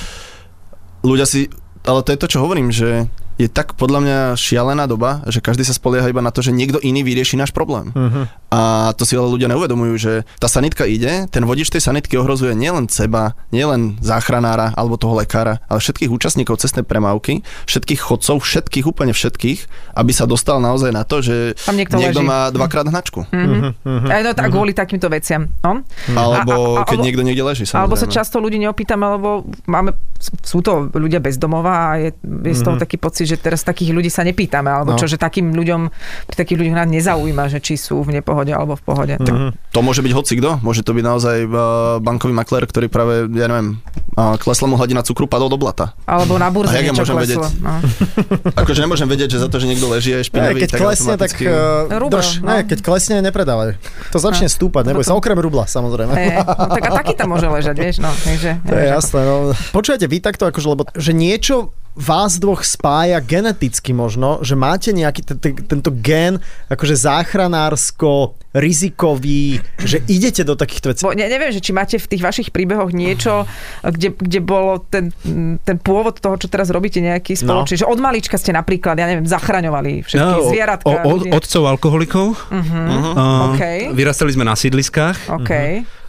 ľudia 1.00 1.24
si, 1.24 1.48
ale 1.86 2.02
to 2.02 2.12
je 2.12 2.20
to, 2.20 2.26
čo 2.26 2.42
hovorím, 2.42 2.74
že 2.74 3.06
je 3.36 3.46
tak 3.46 3.76
podľa 3.76 4.00
mňa 4.00 4.18
šialená 4.34 4.88
doba, 4.88 5.20
že 5.28 5.44
každý 5.44 5.60
sa 5.60 5.76
spolieha 5.76 6.08
iba 6.08 6.24
na 6.24 6.32
to, 6.32 6.40
že 6.40 6.50
niekto 6.50 6.80
iný 6.80 7.04
vyrieši 7.04 7.36
náš 7.36 7.52
problém. 7.52 7.92
Uh-huh. 7.92 8.24
A 8.48 8.60
to 8.96 9.04
si 9.04 9.12
ale 9.12 9.28
ľudia 9.28 9.52
neuvedomujú, 9.52 9.94
že 10.00 10.12
tá 10.40 10.48
sanitka 10.48 10.88
ide, 10.88 11.28
ten 11.28 11.44
vodič 11.44 11.68
tej 11.68 11.84
sanitky 11.84 12.16
ohrozuje 12.16 12.56
nielen 12.56 12.88
seba, 12.88 13.36
nielen 13.52 14.00
záchranára 14.00 14.72
alebo 14.72 14.96
toho 14.96 15.20
lekára, 15.20 15.60
ale 15.68 15.84
všetkých 15.84 16.08
účastníkov 16.08 16.64
cestnej 16.64 16.80
premávky, 16.80 17.44
všetkých 17.68 18.00
chodcov, 18.00 18.40
všetkých, 18.40 18.88
úplne 18.88 19.12
všetkých, 19.12 19.60
aby 19.92 20.12
sa 20.16 20.24
dostal 20.24 20.56
naozaj 20.56 20.96
na 20.96 21.04
to, 21.04 21.20
že 21.20 21.52
Tam 21.60 21.76
niekto 21.76 22.00
niekto 22.00 22.24
leží. 22.24 22.30
má 22.32 22.48
dvakrát 22.48 22.88
hnačku. 22.88 23.28
Mm-hmm. 23.28 24.08
Aj 24.08 24.20
no 24.24 24.32
tak 24.32 24.48
kvôli 24.48 24.72
takýmto 24.72 25.12
veciam. 25.12 25.52
No. 25.60 25.84
Alebo 26.16 26.80
A- 26.80 26.80
a- 26.80 26.82
a- 26.82 26.86
keď 26.88 26.96
alebo- 26.96 27.04
niekto 27.04 27.22
niekde 27.22 27.44
leží, 27.44 27.62
samozrejme. 27.68 27.82
Alebo 27.84 28.00
sa 28.00 28.08
často 28.08 28.40
ľudí 28.40 28.56
neopýtame, 28.56 29.04
lebo 29.20 29.44
máme, 29.68 29.92
sú 30.40 30.64
to 30.64 30.88
ľudia 30.96 31.20
bez 31.20 31.36
domova 31.36 31.92
a 31.92 32.00
je, 32.00 32.10
je 32.24 32.54
z 32.56 32.62
toho 32.64 32.80
taký 32.80 32.96
pocit, 32.96 33.25
že 33.26 33.36
teraz 33.36 33.60
takých 33.60 33.90
ľudí 33.90 34.08
sa 34.08 34.22
nepýtame, 34.22 34.68
alebo 34.68 34.88
No. 34.88 34.96
čo, 34.96 35.04
že 35.04 35.16
takým 35.16 35.50
ľuďom, 35.50 35.90
pri 36.24 36.36
takých 36.36 36.56
ľuďoch 36.56 36.76
nás 36.76 36.88
nezaujíma, 36.88 37.44
že 37.48 37.58
či 37.58 37.74
sú 37.74 38.00
v 38.00 38.14
nepohode 38.14 38.48
alebo 38.48 38.72
v 38.72 38.82
pohode. 38.82 39.14
Tak, 39.16 39.34
To 39.68 39.80
môže 39.80 40.00
byť 40.00 40.12
hoci 40.12 40.32
kto, 40.34 40.60
môže 40.60 40.80
to 40.80 40.92
byť 40.92 41.04
naozaj 41.04 41.36
uh, 41.42 41.50
bankový 41.98 42.32
maklér, 42.32 42.64
ktorý 42.64 42.86
práve, 42.86 43.14
ja 43.28 43.46
neviem, 43.46 43.82
uh, 44.14 44.34
klesla 44.36 44.64
mu 44.64 44.76
hladina 44.76 45.02
cukru, 45.02 45.26
padol 45.26 45.46
do 45.46 45.56
blata. 45.56 45.92
alebo 46.04 46.36
na 46.36 46.48
burze 46.48 46.70
A 46.70 46.78
jak 46.78 46.86
ja 46.86 46.94
môžem 46.94 47.12
kleslo. 47.12 47.42
vedieť? 47.42 47.58
No. 47.58 47.72
Akože 48.60 48.80
nemôžem 48.80 49.04
vedieť, 49.04 49.28
že 49.28 49.38
za 49.38 49.48
to, 49.48 49.56
že 49.56 49.66
niekto 49.66 49.86
leží 49.86 50.10
a 50.10 50.20
je 50.20 50.26
špinavý, 50.26 50.62
keď 50.62 50.70
tak 50.70 50.80
klesne, 50.80 51.14
tak 51.14 51.34
automaticky... 51.34 51.44
uh, 51.44 51.98
Rubel, 51.98 52.12
drž. 52.14 52.28
no. 52.38 52.46
Ne, 52.46 52.58
keď 52.62 52.78
klesne, 52.80 53.14
nepredávaj. 53.20 53.70
To 54.08 54.18
začne 54.18 54.46
stúpať, 54.46 54.86
neboj 54.86 55.02
sa, 55.02 55.12
okrem 55.12 55.34
rubla, 55.36 55.66
samozrejme. 55.66 56.12
E, 56.12 56.38
no, 56.38 56.70
tak 56.70 56.84
a 56.84 56.90
taký 56.94 57.12
tam 57.12 57.32
môže 57.32 57.46
ležať, 57.46 57.74
vieš, 57.74 57.96
no. 57.98 58.12
Takže, 58.12 58.50
To 58.62 58.72
je 58.72 58.86
jasné. 58.86 59.20
No. 59.20 59.34
Počujete, 59.72 60.04
vy 60.04 60.18
takto, 60.18 60.44
akože, 60.44 60.66
lebo, 60.68 60.82
že 60.92 61.10
niečo 61.10 61.74
vás 61.96 62.36
dvoch 62.36 62.60
spája 62.60 63.18
geneticky 63.18 63.90
možno, 63.90 64.38
že 64.40 64.52
máte 64.52 64.92
nejaký 64.92 65.24
t- 65.24 65.34
t- 65.34 65.64
tento 65.64 65.88
gen 65.90 66.36
akože 66.66 66.92
záchranársko 66.94 68.36
rizikový, 68.52 69.56
že 69.78 70.04
idete 70.04 70.40
do 70.40 70.54
takýchto 70.54 70.86
vecí. 70.88 71.02
Bo, 71.02 71.12
ne, 71.12 71.24
neviem, 71.24 71.48
že 71.48 71.58
či 71.58 71.72
máte 71.72 71.96
v 71.96 72.04
tých 72.06 72.20
vašich 72.20 72.48
príbehoch 72.50 72.88
niečo, 72.90 73.44
kde, 73.82 74.12
kde 74.12 74.40
bolo 74.40 74.80
ten, 74.82 75.12
ten 75.58 75.76
pôvod 75.78 76.16
toho, 76.16 76.36
čo 76.36 76.46
teraz 76.46 76.68
robíte 76.68 76.98
nejaký 76.98 77.36
No. 77.38 77.60
spoločný. 77.60 77.80
Že 77.80 77.86
od 77.86 77.98
malička 77.98 78.36
ste 78.36 78.50
napríklad, 78.50 78.94
ja 78.94 79.06
neviem, 79.06 79.24
zachraňovali 79.24 80.02
všetky 80.02 80.36
o- 80.38 80.48
zvieratka. 80.48 80.84
o- 80.86 81.00
o- 81.02 81.10
ľudí. 81.14 81.28
otcov 81.30 81.62
alkoholikov. 81.66 82.26
Mhm. 82.50 82.78
Uh, 83.12 83.44
OK. 83.50 83.62
Vyrastali 83.92 84.30
sme 84.30 84.44
na 84.44 84.52
sídliskách 84.52 85.32
OK. 85.32 85.52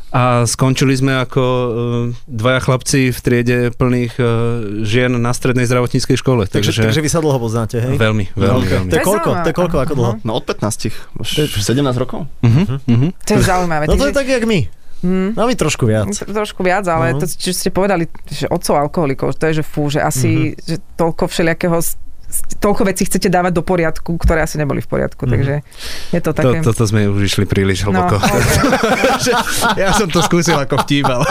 A 0.08 0.22
skončili 0.44 0.94
sme 0.94 1.20
ako 1.20 1.44
uh, 1.44 1.70
dvaja 2.26 2.60
chlapci 2.62 3.12
v 3.12 3.20
triede 3.20 3.58
plných 3.72 4.14
uh, 4.16 4.26
žien 4.82 5.12
na 5.12 5.32
strednej 5.32 5.64
zdravotníckej 5.64 6.16
škole. 6.16 6.48
Takže, 6.48 6.72
Takže, 6.72 6.82
takže 6.88 7.02
vy 7.04 7.10
sa 7.12 7.20
dlho 7.20 7.36
poznáte, 7.36 7.78
hej? 7.78 8.00
veľmi, 8.00 8.32
veľmi, 8.32 8.64
Ok. 8.64 8.72
veľmi. 8.72 8.90
To 8.90 8.96
je 8.96 9.04
koľko? 9.04 9.30
To 9.38 9.48
je 9.48 9.56
koľko? 9.56 9.78
Ako 9.80 9.94
dlho? 9.94 10.14
No 10.24 10.32
od 10.34 10.44
15, 10.44 11.20
už 11.20 11.28
17 11.60 11.84
rokov. 11.94 12.24
Uh-huh, 12.40 12.80
uh-huh. 12.80 13.12
To 13.14 13.32
je 13.32 13.42
zaujímavé. 13.42 13.84
No 13.86 13.96
to 13.96 14.08
je 14.08 14.16
tak, 14.16 14.26
jak 14.26 14.48
my. 14.48 14.72
No 15.36 15.46
my 15.46 15.54
trošku 15.54 15.86
viac. 15.86 16.10
Trošku 16.10 16.66
viac, 16.66 16.88
ale 16.88 17.14
No. 17.14 17.22
to, 17.22 17.30
čo 17.30 17.54
ste 17.54 17.70
povedali, 17.70 18.10
že 18.26 18.50
otcov 18.50 18.82
alkoholikov, 18.82 19.38
to 19.38 19.46
je, 19.52 19.62
že 19.62 19.64
fú, 19.64 19.94
že 19.94 20.02
asi 20.02 20.58
že 20.58 20.82
toľko 20.96 21.30
všelijakého 21.30 21.78
toľko 22.60 22.82
vecí 22.84 23.08
chcete 23.08 23.32
dávať 23.32 23.56
do 23.56 23.64
poriadku, 23.64 24.20
ktoré 24.20 24.44
asi 24.44 24.60
neboli 24.60 24.84
v 24.84 24.90
poriadku, 24.90 25.24
takže 25.24 25.64
je 26.12 26.20
to 26.20 26.32
To, 26.36 26.40
také... 26.44 26.60
toto 26.60 26.84
sme 26.84 27.08
už 27.08 27.24
išli 27.24 27.46
príliš 27.48 27.88
no, 27.88 27.96
hlboko. 27.96 28.20
okay. 28.20 29.80
ja 29.80 29.96
som 29.96 30.12
to 30.12 30.20
skúsil 30.20 30.60
ako 30.60 30.84
vtip, 30.84 31.08
ale... 31.08 31.24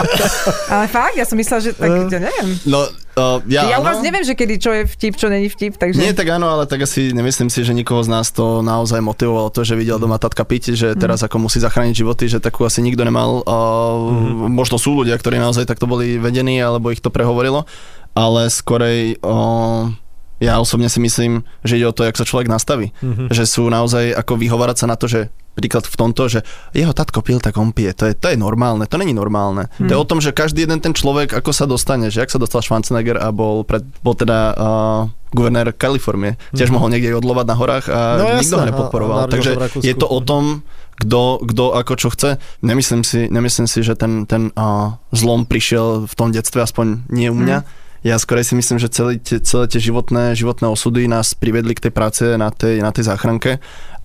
Ale 0.73 0.85
fakt, 0.89 1.13
ja 1.13 1.25
som 1.29 1.37
myslela, 1.37 1.61
že 1.61 1.71
tak, 1.77 2.09
ja 2.09 2.17
neviem. 2.17 2.47
No, 2.65 2.89
uh, 3.13 3.37
ja, 3.45 3.69
Ja 3.69 3.77
u 3.77 3.85
vás 3.85 4.01
áno. 4.01 4.05
neviem, 4.09 4.25
že 4.25 4.33
kedy 4.33 4.55
čo 4.57 4.73
je 4.73 4.83
vtip, 4.89 5.13
čo 5.21 5.29
není 5.29 5.53
vtip, 5.53 5.77
takže... 5.77 6.01
Nie, 6.01 6.17
tak 6.17 6.33
áno, 6.33 6.49
ale 6.49 6.65
tak 6.65 6.81
asi 6.81 7.13
nemyslím 7.13 7.53
si, 7.53 7.61
že 7.61 7.77
nikoho 7.77 8.01
z 8.01 8.09
nás 8.09 8.33
to 8.33 8.65
naozaj 8.65 8.97
motivovalo 8.97 9.53
to, 9.53 9.61
že 9.61 9.77
videl 9.77 10.01
doma 10.01 10.17
tatka 10.17 10.41
piť, 10.41 10.73
že 10.73 10.97
teraz 10.97 11.21
ako 11.21 11.45
musí 11.45 11.61
zachrániť 11.61 11.93
životy, 11.93 12.25
že 12.25 12.41
takú 12.41 12.65
asi 12.65 12.81
nikto 12.81 13.05
nemal. 13.05 13.45
Uh, 13.45 14.49
Možno 14.49 14.81
sú 14.81 14.97
ľudia, 14.97 15.13
ktorí 15.13 15.37
naozaj 15.37 15.69
takto 15.69 15.85
boli 15.85 16.17
vedení, 16.17 16.57
alebo 16.57 16.89
ich 16.89 17.05
to 17.05 17.13
prehovorilo, 17.13 17.69
ale 18.17 18.49
skorej 18.49 19.21
uh, 19.21 19.93
ja 20.37 20.57
osobne 20.57 20.87
si 20.87 20.99
myslím, 20.99 21.41
že 21.61 21.77
ide 21.77 21.85
o 21.85 21.95
to, 21.95 22.03
jak 22.03 22.13
sa 22.13 22.23
človek 22.23 22.45
nastaví. 22.47 22.93
Že 23.29 23.43
sú 23.43 23.63
naozaj 23.67 24.13
ako 24.13 24.37
vyhovárať 24.37 24.77
sa 24.77 24.87
na 24.87 24.95
to, 24.95 25.05
že 25.05 25.27
príklad 25.53 25.89
v 25.89 25.97
tomto, 25.97 26.29
že 26.29 26.45
jeho 26.69 26.93
tatko 26.93 27.25
pil, 27.25 27.41
tak 27.41 27.57
on 27.57 27.73
pije. 27.73 27.89
To 27.97 28.05
je, 28.05 28.13
to 28.13 28.29
je 28.29 28.37
normálne, 28.37 28.85
to 28.85 29.01
není 29.01 29.09
normálne. 29.09 29.65
Hmm. 29.81 29.89
To 29.89 29.97
je 29.97 29.99
o 29.99 30.05
tom, 30.05 30.21
že 30.21 30.29
každý 30.29 30.69
jeden 30.69 30.77
ten 30.77 30.93
človek, 30.93 31.33
ako 31.33 31.49
sa 31.49 31.65
dostane, 31.65 32.13
že 32.13 32.21
ak 32.21 32.29
sa 32.29 32.37
dostal 32.37 32.61
Schwarzenegger 32.61 33.17
a 33.17 33.33
bol, 33.33 33.65
pred, 33.65 33.81
bol 34.05 34.13
teda 34.13 34.53
uh, 34.53 35.01
guvernér 35.33 35.73
Kalifornie, 35.73 36.37
tiež 36.53 36.69
mohol 36.69 36.93
niekde 36.93 37.17
odlovať 37.17 37.45
na 37.49 37.55
horách 37.57 37.85
a 37.89 37.99
No 38.21 38.37
nikto 38.37 38.53
jasné, 38.53 38.61
ho 38.61 38.69
nepodporoval. 38.69 39.17
a- 39.17 39.25
a 39.25 39.31
Takže 39.33 39.51
je 39.81 39.93
to 39.97 40.05
o 40.05 40.21
tom, 40.21 40.61
kto, 41.01 41.41
kto 41.41 41.63
ako 41.73 41.93
čo 41.97 42.09
chce. 42.13 42.29
Nemyslím 42.61 43.01
si, 43.01 43.25
nemyslím 43.25 43.65
si 43.65 43.81
že 43.81 43.97
ten, 43.97 44.29
ten 44.29 44.53
uh, 44.53 44.93
zlom 45.09 45.49
prišiel 45.49 46.05
v 46.05 46.13
tom 46.13 46.29
detstve, 46.29 46.61
aspoň 46.61 47.09
nie 47.09 47.33
u 47.33 47.37
mňa. 47.37 47.65
Ja 48.05 48.17
skôr 48.21 48.41
si 48.45 48.53
myslím, 48.53 48.77
že 48.77 48.93
celé 48.93 49.17
celé 49.21 49.65
tie 49.65 49.81
životné, 49.81 50.37
životné 50.37 50.69
osudy 50.69 51.09
nás 51.09 51.33
priviedli 51.33 51.73
k 51.73 51.89
tej 51.89 51.93
práce 51.93 52.23
na 52.37 52.53
tej, 52.53 52.81
na 52.81 52.93
tej 52.93 53.09
záchranke 53.09 53.57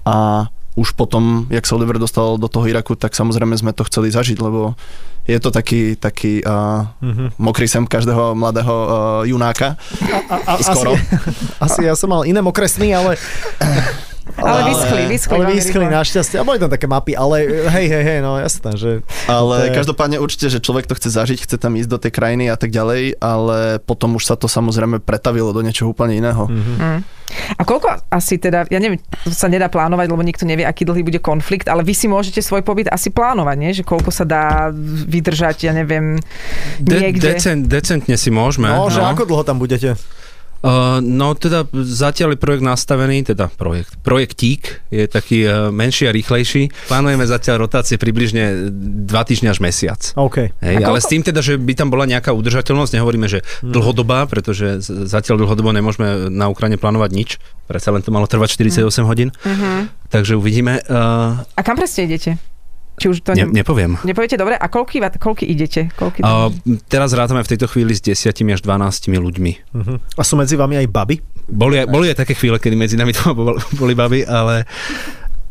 a 0.03 0.49
už 0.73 0.97
potom, 0.97 1.45
jak 1.53 1.69
sa 1.69 1.77
Oliver 1.77 2.01
dostal 2.01 2.41
do 2.41 2.49
toho 2.49 2.65
Iraku, 2.65 2.97
tak 2.97 3.13
samozrejme 3.13 3.53
sme 3.61 3.77
to 3.77 3.85
chceli 3.85 4.09
zažiť, 4.09 4.41
lebo 4.41 4.73
je 5.29 5.37
to 5.39 5.53
taký, 5.53 5.95
taký 6.01 6.41
uh, 6.43 6.89
Mhm. 7.05 7.37
mokrý 7.39 7.69
sem 7.69 7.85
každého 7.85 8.35
mladého 8.35 8.75
uh, 8.75 8.91
junáka. 9.29 9.77
A, 10.33 10.57
a, 10.57 10.65
Skoro. 10.65 10.97
Asi, 10.97 11.05
asi 11.69 11.81
ja 11.87 11.95
som 11.95 12.09
mal 12.11 12.25
iné 12.25 12.41
mokresný, 12.41 12.91
ale... 12.97 13.21
Ale 14.39 14.61
vyschli, 14.69 15.03
vyschli. 15.07 15.37
Ale 15.37 15.47
vyschli 15.53 15.85
našťastie. 15.87 16.37
A 16.41 16.45
boli 16.45 16.57
tam 16.57 16.73
také 16.73 16.89
mapy, 16.89 17.13
ale 17.13 17.45
hej, 17.69 17.87
hej, 17.87 18.05
hej, 18.05 18.19
no 18.25 18.41
jasné, 18.41 18.71
že... 18.75 18.91
Ale 19.29 19.69
je- 19.69 19.77
každopádne 19.77 20.17
určite, 20.19 20.49
že 20.49 20.59
človek 20.59 20.89
to 20.89 20.97
chce 20.97 21.13
zažiť, 21.13 21.39
chce 21.45 21.57
tam 21.61 21.77
ísť 21.77 21.91
do 21.91 21.99
tej 22.01 22.13
krajiny 22.15 22.49
a 22.49 22.57
tak 22.57 22.73
ďalej, 22.73 23.21
ale 23.21 23.77
potom 23.85 24.17
už 24.17 24.25
sa 24.25 24.35
to 24.35 24.49
samozrejme 24.49 25.05
pretavilo 25.05 25.53
do 25.53 25.61
niečoho 25.61 25.93
úplne 25.93 26.17
iného. 26.17 26.49
Mhm. 26.49 27.23
A 27.33 27.65
koľko 27.65 27.89
asi 28.13 28.37
teda, 28.37 28.69
ja 28.69 28.77
neviem, 28.77 29.01
to 29.25 29.33
sa 29.33 29.49
nedá 29.49 29.73
plánovať, 29.73 30.05
lebo 30.05 30.21
nikto 30.21 30.45
nevie, 30.45 30.69
aký 30.69 30.85
dlhý 30.85 31.01
bude 31.01 31.17
konflikt, 31.17 31.65
ale 31.65 31.81
vy 31.81 31.97
si 31.97 32.05
môžete 32.05 32.45
svoj 32.45 32.61
pobyt 32.61 32.93
asi 32.93 33.09
plánovať, 33.09 33.57
nie? 33.57 33.73
Že 33.73 33.89
koľko 33.89 34.13
sa 34.13 34.29
dá 34.29 34.69
vydržať, 35.09 35.65
ja 35.65 35.73
neviem, 35.73 36.21
De- 36.77 37.01
niekde. 37.01 37.33
decent, 37.33 37.65
decentne 37.65 38.21
si 38.21 38.29
môžeme. 38.29 38.69
No, 38.69 38.93
že 38.93 39.01
ako 39.01 39.25
dlho 39.25 39.45
tam 39.49 39.57
budete? 39.57 39.97
Uh, 40.63 41.03
no 41.03 41.35
teda 41.35 41.67
zatiaľ 41.75 42.35
je 42.35 42.39
projekt 42.39 42.63
nastavený, 42.63 43.27
teda 43.27 43.51
projekt, 43.51 43.99
projektík 44.01 44.87
je 44.95 45.11
taký 45.11 45.43
uh, 45.43 45.75
menší 45.75 46.07
a 46.07 46.15
rýchlejší. 46.15 46.87
Plánujeme 46.87 47.27
zatiaľ 47.27 47.67
rotácie 47.67 47.99
približne 47.99 48.71
2 48.71 49.11
týždňa 49.11 49.51
až 49.51 49.59
mesiac. 49.59 50.01
OK. 50.15 50.55
Hej, 50.63 50.75
ale 50.81 51.03
s 51.03 51.11
tým 51.11 51.27
teda, 51.27 51.43
že 51.43 51.59
by 51.59 51.75
tam 51.75 51.91
bola 51.91 52.07
nejaká 52.07 52.31
udržateľnosť, 52.31 52.95
nehovoríme, 52.95 53.27
že 53.27 53.43
Mhm. 53.43 53.75
dlhodobá, 53.75 54.31
pretože 54.31 54.79
zatiaľ 54.87 55.43
dlhodobo 55.43 55.75
nemôžeme 55.75 56.31
na 56.31 56.47
Ukrajine 56.47 56.79
plánovať 56.79 57.11
nič. 57.11 57.31
Predsa 57.67 57.91
len 57.91 58.07
to 58.07 58.15
malo 58.15 58.31
trvať 58.31 58.55
48 58.55 59.03
hodín. 59.03 59.35
Mhm. 59.43 59.91
Takže 60.15 60.39
uvidíme. 60.39 60.79
Uh, 60.87 61.43
A 61.59 61.61
kam 61.67 61.75
presne 61.75 62.07
idete? 62.07 62.39
Či 63.03 63.09
už 63.11 63.19
to 63.27 63.35
ne, 63.35 63.51
ne, 63.51 63.61
nepoviem. 63.61 63.99
nepoviete 64.07 64.39
dobre? 64.39 64.55
A 64.55 64.67
koľky, 64.71 65.03
koľky 65.19 65.45
idete? 65.45 65.91
Koľky 65.99 66.23
Uh, 66.23 66.55
teraz 66.87 67.11
rátame 67.13 67.43
v 67.43 67.51
tejto 67.51 67.67
chvíli 67.67 67.93
s 67.93 68.01
10 68.01 68.31
až 68.31 68.63
12 68.63 69.11
ľuďmi. 69.19 69.53
Uh-huh. 69.75 69.99
A 69.99 70.23
sú 70.23 70.39
medzi 70.39 70.55
vami 70.55 70.79
aj 70.79 70.87
baby? 70.87 71.19
Boli, 71.51 71.83
aj- 71.83 71.91
boli 71.91 72.07
aj 72.15 72.23
také 72.23 72.39
chvíle, 72.39 72.63
kedy 72.63 72.79
medzi 72.79 72.95
nami 72.95 73.11
to 73.19 73.35
bol- 73.35 73.59
boli 73.75 73.99
baby, 73.99 74.23
ale 74.23 74.65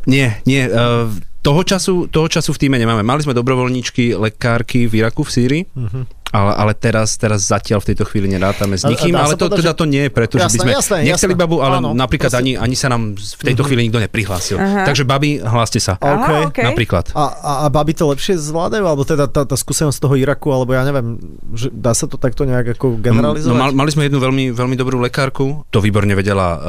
nie, 0.08 0.32
nie. 0.48 0.64
Uh, 0.66 1.12
toho 1.42 1.60
času, 1.60 2.06
toho 2.06 2.30
času 2.30 2.54
v 2.54 2.58
týme 2.58 2.78
nemáme. 2.78 3.02
Mali 3.02 3.20
sme 3.20 3.34
dobrovoľníčky, 3.34 4.14
lekárky 4.14 4.86
v 4.86 5.02
Iraku, 5.02 5.26
v 5.26 5.30
Sýrii, 5.30 5.62
Uh-huh. 5.72 6.06
ale, 6.30 6.52
ale 6.54 6.72
teraz, 6.72 7.14
teraz 7.14 7.44
zatiaľ 7.44 7.82
v 7.82 7.92
tejto 7.92 8.06
chvíli 8.06 8.30
nerátame 8.30 8.74
s 8.74 8.86
nikým, 8.86 9.12
ale 9.12 9.34
to, 9.34 9.46
povedať, 9.46 9.58
teda 9.58 9.72
to 9.74 9.84
nie 9.84 10.02
je 10.06 10.10
preto, 10.10 10.34
že 10.36 10.46
by 10.46 10.48
Jasné, 10.48 10.62
sme 10.62 10.72
jasné, 10.72 10.96
nechceli 11.04 11.34
jasné. 11.34 11.42
babu, 11.42 11.56
ale 11.58 11.76
Áno, 11.82 11.90
napríklad 11.92 12.30
proste- 12.30 12.40
ani, 12.40 12.52
ani 12.54 12.72
sa 12.72 12.88
nám 12.88 13.18
v 13.18 13.42
tejto 13.42 13.66
chvíli 13.66 13.84
nikto 13.84 13.98
neprihlásil. 13.98 14.56
Aha. 14.56 14.86
Takže 14.86 15.02
babi, 15.02 15.42
hláste 15.42 15.76
sa. 15.76 15.98
OK. 15.98 16.06
Aha, 16.08 16.48
OK. 16.48 16.58
Napríklad. 16.62 17.04
A, 17.12 17.24
a, 17.34 17.52
a 17.64 17.66
baby 17.68 17.92
to 17.92 18.06
lepšie 18.06 18.38
zvládajú? 18.38 18.84
Alebo 18.86 19.02
teda 19.02 19.26
tá, 19.26 19.42
tá 19.42 19.56
skúsenosť 19.58 19.98
z 19.98 20.02
toho 20.02 20.14
Iraku, 20.14 20.48
alebo 20.54 20.72
ja 20.72 20.86
neviem, 20.86 21.18
že 21.52 21.68
dá 21.68 21.90
sa 21.92 22.06
to 22.06 22.16
takto 22.16 22.46
nejak 22.46 22.78
ako 22.78 22.96
generalizovať? 22.96 23.50
No, 23.50 23.58
mal, 23.58 23.74
mali 23.74 23.90
sme 23.90 24.06
jednu 24.06 24.22
veľmi, 24.22 24.54
veľmi 24.54 24.76
dobrú 24.78 25.02
lekárku, 25.02 25.66
to 25.68 25.82
výborne 25.82 26.14
vedela 26.14 26.48
uh, 26.54 26.60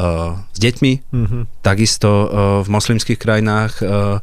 s 0.50 0.60
deťmi, 0.60 0.92
Uh-huh. 1.14 1.46
Takisto 1.62 2.10
uh, 2.10 2.28
v 2.60 2.68
moslimských 2.68 3.16
krajinách 3.16 3.80
uh, 3.80 4.18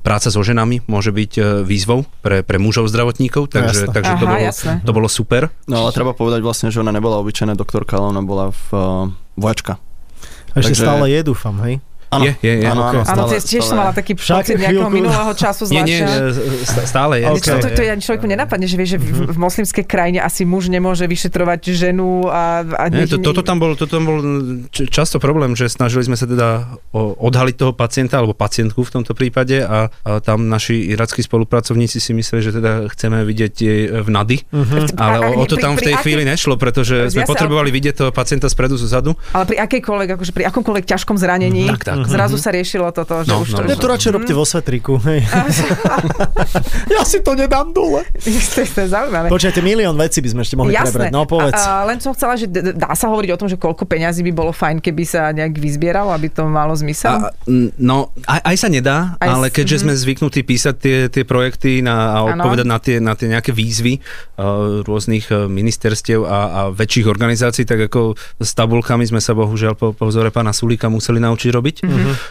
práca 0.00 0.28
so 0.28 0.40
ženami 0.44 0.84
môže 0.84 1.08
byť 1.08 1.32
uh, 1.38 1.44
výzvou 1.64 2.04
pre, 2.20 2.44
pre 2.44 2.60
mužov 2.60 2.84
zdravotníkov, 2.92 3.48
takže, 3.48 3.88
jasné. 3.88 3.94
takže 3.96 4.12
to, 4.20 4.26
Aha, 4.28 4.32
bolo, 4.36 4.44
jasné. 4.44 4.72
to 4.84 4.92
bolo 4.92 5.08
super. 5.08 5.42
No 5.64 5.84
ale 5.84 5.90
treba 5.96 6.12
povedať 6.12 6.44
vlastne, 6.44 6.68
že 6.68 6.84
ona 6.84 6.92
nebola 6.92 7.16
obyčajná 7.24 7.56
doktorka, 7.56 7.96
ale 7.96 8.12
ona 8.12 8.22
bola 8.22 8.52
v 8.52 8.64
uh, 8.76 9.08
vojačka. 9.40 9.80
A 10.52 10.62
Ešte 10.62 10.76
Takže- 10.76 10.84
stále 10.84 11.04
je, 11.10 11.20
dúfam, 11.24 11.56
hej? 11.64 11.80
Áno, 12.06 12.22
Je, 12.22 12.32
je, 12.38 12.52
je. 12.54 12.66
áno, 12.66 12.82
áno, 12.82 13.00
Ok. 13.00 13.06
Áno, 13.06 13.16
stále- 13.16 13.30
tiež, 13.32 13.42
tiež 13.44 13.62
som 13.62 13.76
mala 13.76 13.92
taký 13.92 14.12
Však 14.14 14.36
pocit 14.38 14.56
nejakého 14.56 14.70
chvíľku- 14.82 14.94
minulého 14.94 15.32
času 15.32 15.62
Nie, 15.66 15.82
nie, 15.82 15.98
zvláštne. 15.98 16.20
e, 16.20 16.64
st- 16.64 16.86
stále 16.86 17.14
je. 17.16 17.24
Ok. 17.26 17.36
Okay. 17.36 17.50
To, 17.50 17.58
to, 17.60 17.68
to 17.70 17.80
ani 17.84 18.00
človeku 18.00 18.26
nenapadne, 18.26 18.64
že, 18.64 18.74
vie, 18.74 18.86
že 18.86 18.96
v, 18.96 19.08
v 19.26 19.38
moslimskej 19.38 19.84
krajine 19.84 20.18
asi 20.18 20.42
muž 20.42 20.66
nemôže 20.66 21.04
vyšetrovať 21.04 21.60
ženu 21.70 22.04
a, 22.26 22.42
a 22.62 22.82
Nie, 22.86 23.04
to, 23.04 23.18
toto, 23.18 23.40
tam 23.40 23.58
bol, 23.58 23.74
toto 23.74 23.92
tam 23.92 24.04
bol 24.04 24.18
často 24.70 25.16
problém, 25.18 25.52
že 25.52 25.66
snažili 25.66 26.02
sme 26.02 26.14
sa 26.14 26.24
teda 26.24 26.78
odhaliť 26.92 27.54
toho 27.56 27.72
pacienta 27.72 28.16
alebo 28.16 28.32
pacientku 28.32 28.80
v 28.80 28.90
tomto 28.92 29.12
prípade 29.12 29.58
a, 29.58 29.88
a 29.88 30.18
tam 30.18 30.46
naši 30.46 30.86
irackí 30.86 31.20
spolupracovníci 31.20 31.98
si 31.98 32.12
mysleli, 32.12 32.42
že 32.42 32.52
teda 32.52 32.86
chceme 32.88 33.22
vidieť 33.22 33.52
jej 33.54 33.80
v 33.92 34.08
nady, 34.08 34.36
Uh-huh. 34.46 34.86
ale 34.96 35.18
o, 35.30 35.40
o 35.40 35.46
to 35.46 35.54
pri- 35.54 35.62
tam 35.62 35.72
v 35.74 35.82
tej 35.82 35.94
chvíli 35.98 36.22
nešlo, 36.22 36.54
pretože 36.54 37.08
sme 37.08 37.24
potrebovali 37.24 37.70
vidieť 37.70 37.94
toho 37.96 38.10
pacienta 38.10 38.46
spredu, 38.46 38.74
zozadu. 38.74 39.14
Ale 39.30 39.44
pri 39.44 39.56
akejkoľvek, 39.60 40.08
akože 40.10 40.32
pri 40.32 40.44
akomkoľvek 40.46 40.84
ťažkom 40.86 41.16
zranení, 41.16 41.66
Tak, 41.66 41.82
tak. 41.84 41.93
Zrazu 42.02 42.36
sa 42.40 42.50
riešilo 42.50 42.90
toto, 42.90 43.22
že 43.22 43.30
No, 43.30 43.42
už 43.42 43.48
no, 43.54 43.56
to... 43.58 43.62
no. 43.62 43.68
Ne, 43.70 43.76
to 43.76 43.88
radšej 43.90 44.10
robte 44.14 44.34
vo 44.34 44.44
svetriku, 44.46 44.98
hej. 45.06 45.20
ja 46.94 47.02
si 47.02 47.18
to 47.22 47.34
nedám 47.34 47.70
dole. 47.74 48.06
to 48.14 48.78
je 48.84 48.88
zaujímavé. 48.88 49.26
Počujete, 49.30 49.60
milión 49.62 49.94
vecí 49.98 50.22
by 50.22 50.28
sme 50.30 50.40
ešte 50.46 50.54
mohli 50.54 50.72
Jasné. 50.74 51.10
prebrať. 51.10 51.12
No 51.14 51.26
povedz. 51.26 51.58
A, 51.58 51.82
a, 51.82 51.86
len 51.88 51.98
som 51.98 52.14
chcela, 52.14 52.34
že 52.38 52.46
dá 52.50 52.94
sa 52.94 53.06
hovoriť 53.10 53.30
o 53.34 53.38
tom, 53.38 53.48
že 53.50 53.56
koľko 53.58 53.84
peňazí 53.86 54.22
by 54.26 54.32
bolo 54.32 54.52
fajn, 54.54 54.78
keby 54.78 55.02
sa 55.06 55.34
nejak 55.34 55.58
vyzbieralo, 55.58 56.14
aby 56.14 56.30
to 56.30 56.46
malo 56.46 56.72
zmysel? 56.74 57.18
A, 57.18 57.34
no, 57.78 58.14
aj, 58.24 58.40
aj 58.54 58.56
sa 58.58 58.68
nedá, 58.70 59.18
Aj 59.18 59.28
ale 59.30 59.50
keďže 59.50 59.76
mhm. 59.78 59.82
sme 59.82 59.92
zvyknutí 59.94 60.40
písať 60.46 60.74
tie, 60.78 60.98
tie 61.10 61.24
projekty 61.26 61.82
na, 61.82 62.14
a 62.14 62.18
odpovedať 62.34 62.66
na 62.66 62.78
tie, 62.78 62.96
na 63.02 63.12
tie 63.18 63.26
nejaké 63.30 63.50
výzvy 63.50 63.98
uh, 64.00 64.82
rôznych 64.86 65.28
uh, 65.30 65.46
ministerstiev 65.50 66.24
a, 66.24 66.38
a 66.48 66.60
väčších 66.70 67.06
organizácií, 67.06 67.64
tak 67.66 67.90
ako 67.90 68.14
s 68.40 68.50
tabulkami 68.54 69.04
sme 69.06 69.20
sa 69.22 69.34
bohužiaľ 69.34 69.74
po, 69.74 69.92
po 69.92 70.04
vzore 70.08 70.30
pána 70.30 70.54
Sulíka 70.54 70.86
museli 70.90 71.18
naučiť 71.22 71.50
robiť. 71.50 71.76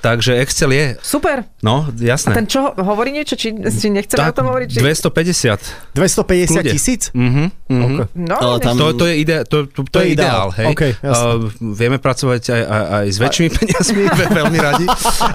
Takže 0.01 0.38
Excel 0.38 0.70
je, 0.70 0.86
Super. 0.99 1.43
no 1.60 1.86
A 1.86 1.93
jasné. 1.95 2.34
ten 2.34 2.45
čo, 2.45 2.74
hovorí 2.76 3.12
niečo? 3.12 3.34
Či, 3.34 3.51
či 3.56 3.88
nechceme 3.88 4.24
o 4.24 4.34
tom 4.34 4.47
hovoriť? 4.47 4.68
Či... 4.70 4.80
250. 4.80 5.93
250 5.93 6.47
Kľude. 6.49 6.70
tisíc? 6.70 7.01
Mhm, 7.12 7.43
mhm. 7.68 7.84
Ok. 7.84 7.99
No, 8.16 8.36
Ale 8.36 8.58
tam- 8.60 8.76
To, 8.76 8.93
to, 8.93 9.06
je 9.06 9.16
ide, 9.16 9.38
to, 9.43 9.66
to, 9.66 9.84
to, 9.84 9.97
je 9.99 10.08
ideál, 10.12 10.49
hej. 10.51 10.68
OK, 10.68 10.82
jasné. 10.97 11.28
uh, 11.30 11.43
vieme 11.72 11.97
pracovať 11.97 12.41
aj, 12.49 12.62
aj, 12.64 12.84
aj 12.93 13.06
s 13.06 13.18
väčšími 13.18 13.49
peniazmi, 13.51 14.04
ve- 14.20 14.32
veľmi 14.34 14.60
radi, 14.60 14.86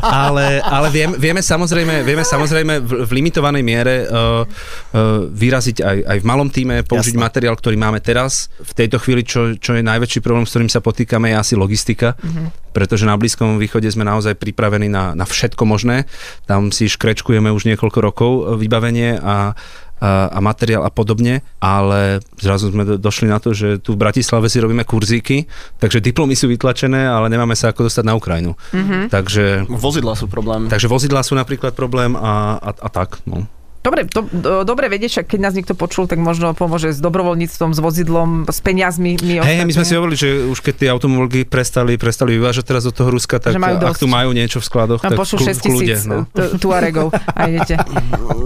ale, 0.00 0.46
ale 0.60 0.88
vieme, 0.88 1.14
vieme 1.16 1.40
samozrejme, 1.40 2.02
vieme 2.02 2.22
samozrejme 2.22 2.74
v, 2.78 2.92
v 3.04 3.10
limitovanej 3.12 3.62
miere 3.62 3.94
uh, 4.02 4.42
uh, 4.42 4.98
vyraziť 5.26 5.76
aj, 5.80 5.96
aj 6.04 6.18
v 6.18 6.26
malom 6.26 6.48
týme, 6.48 6.82
použiť 6.82 7.12
Jasné. 7.12 7.22
materiál, 7.22 7.54
ktorý 7.54 7.76
máme 7.76 7.98
teraz. 7.98 8.48
V 8.58 8.72
tejto 8.74 8.98
chvíli, 8.98 9.22
čo, 9.22 9.54
čo 9.54 9.72
je 9.72 9.82
najväčší 9.82 10.18
problém, 10.18 10.42
s 10.42 10.52
ktorým 10.52 10.68
sa 10.68 10.80
potýkame, 10.80 11.30
je 11.30 11.36
asi 11.38 11.54
logistika, 11.54 12.14
Mhm. 12.18 12.70
pretože 12.70 13.02
na 13.02 13.14
Blízkom 13.14 13.56
východe 13.56 13.86
sme 13.86 14.06
naozaj 14.08 14.40
pripravení 14.40 14.88
na, 14.88 15.12
na 15.12 15.28
všetko 15.28 15.68
možné. 15.68 16.08
Tam 16.48 16.72
si 16.72 16.88
škrečkujeme 16.88 17.52
už 17.52 17.68
niekoľko 17.68 17.98
rokov 18.00 18.30
uh, 18.32 18.56
vybavenie 18.56 19.20
a 19.20 19.52
a, 19.98 20.30
a 20.30 20.38
materiál 20.38 20.86
a 20.86 20.90
podobne, 20.94 21.42
ale 21.58 22.22
zrazu 22.38 22.70
sme 22.70 22.86
do, 22.86 22.94
došli 22.94 23.26
na 23.26 23.42
to, 23.42 23.50
že 23.50 23.82
tu 23.82 23.98
v 23.98 24.02
Bratislave 24.06 24.46
si 24.46 24.62
robíme 24.62 24.86
kurzíky, 24.86 25.50
takže 25.82 25.98
diplomy 25.98 26.38
sú 26.38 26.46
vytlačené, 26.46 27.10
ale 27.10 27.26
nemáme 27.26 27.58
sa 27.58 27.74
ako 27.74 27.90
dostať 27.90 28.04
na 28.06 28.14
Ukrajinu. 28.14 28.54
Mm-hmm. 28.70 29.02
Takže, 29.10 29.66
Vozidla 29.66 30.14
sú 30.14 30.30
problém. 30.30 30.70
takže 30.70 30.86
vozidlá 30.86 31.26
sú 31.26 31.34
napríklad 31.34 31.74
problém 31.74 32.14
a, 32.14 32.62
a, 32.62 32.70
a 32.78 32.88
tak. 32.88 33.18
No. 33.26 33.50
Dobre, 33.88 34.04
do, 34.04 34.20
do, 34.20 34.50
dobre 34.62 34.86
vedieť, 34.86 35.10
však 35.10 35.26
keď 35.26 35.40
nás 35.40 35.56
niekto 35.56 35.72
počul, 35.72 36.04
tak 36.04 36.20
možno 36.20 36.52
pomôže 36.52 36.92
s 36.92 37.00
dobrovoľníctvom, 37.00 37.72
s 37.72 37.80
vozidlom, 37.80 38.44
s 38.44 38.60
peniazmi. 38.60 39.16
My 39.16 39.40
Hej, 39.40 39.64
my 39.64 39.72
sme 39.72 39.82
si 39.82 39.96
hovorili, 39.96 40.12
že 40.14 40.28
už 40.44 40.60
keď 40.60 40.74
tie 40.76 40.88
automobilky 40.90 41.42
prestali, 41.42 41.96
prestali 41.96 42.36
vyvážať 42.36 42.64
teraz 42.66 42.84
do 42.84 42.92
toho 42.92 43.08
Ruska, 43.08 43.40
tak 43.40 43.56
ak 43.56 43.96
tu 43.96 44.04
majú 44.04 44.30
niečo 44.30 44.60
v 44.60 44.66
skladoch, 44.66 45.00
Tam 45.00 45.16
tak 45.16 45.18
pošlu 45.18 45.40
v 45.40 45.44
6 45.46 45.56
kľu- 45.56 45.56
v 45.56 45.64
kľude. 45.64 45.86
tisíc 45.88 46.04
No. 46.04 46.16
tu- 46.28 46.52
tuaregov 46.60 47.08
a 47.10 47.40
idete. 47.46 47.80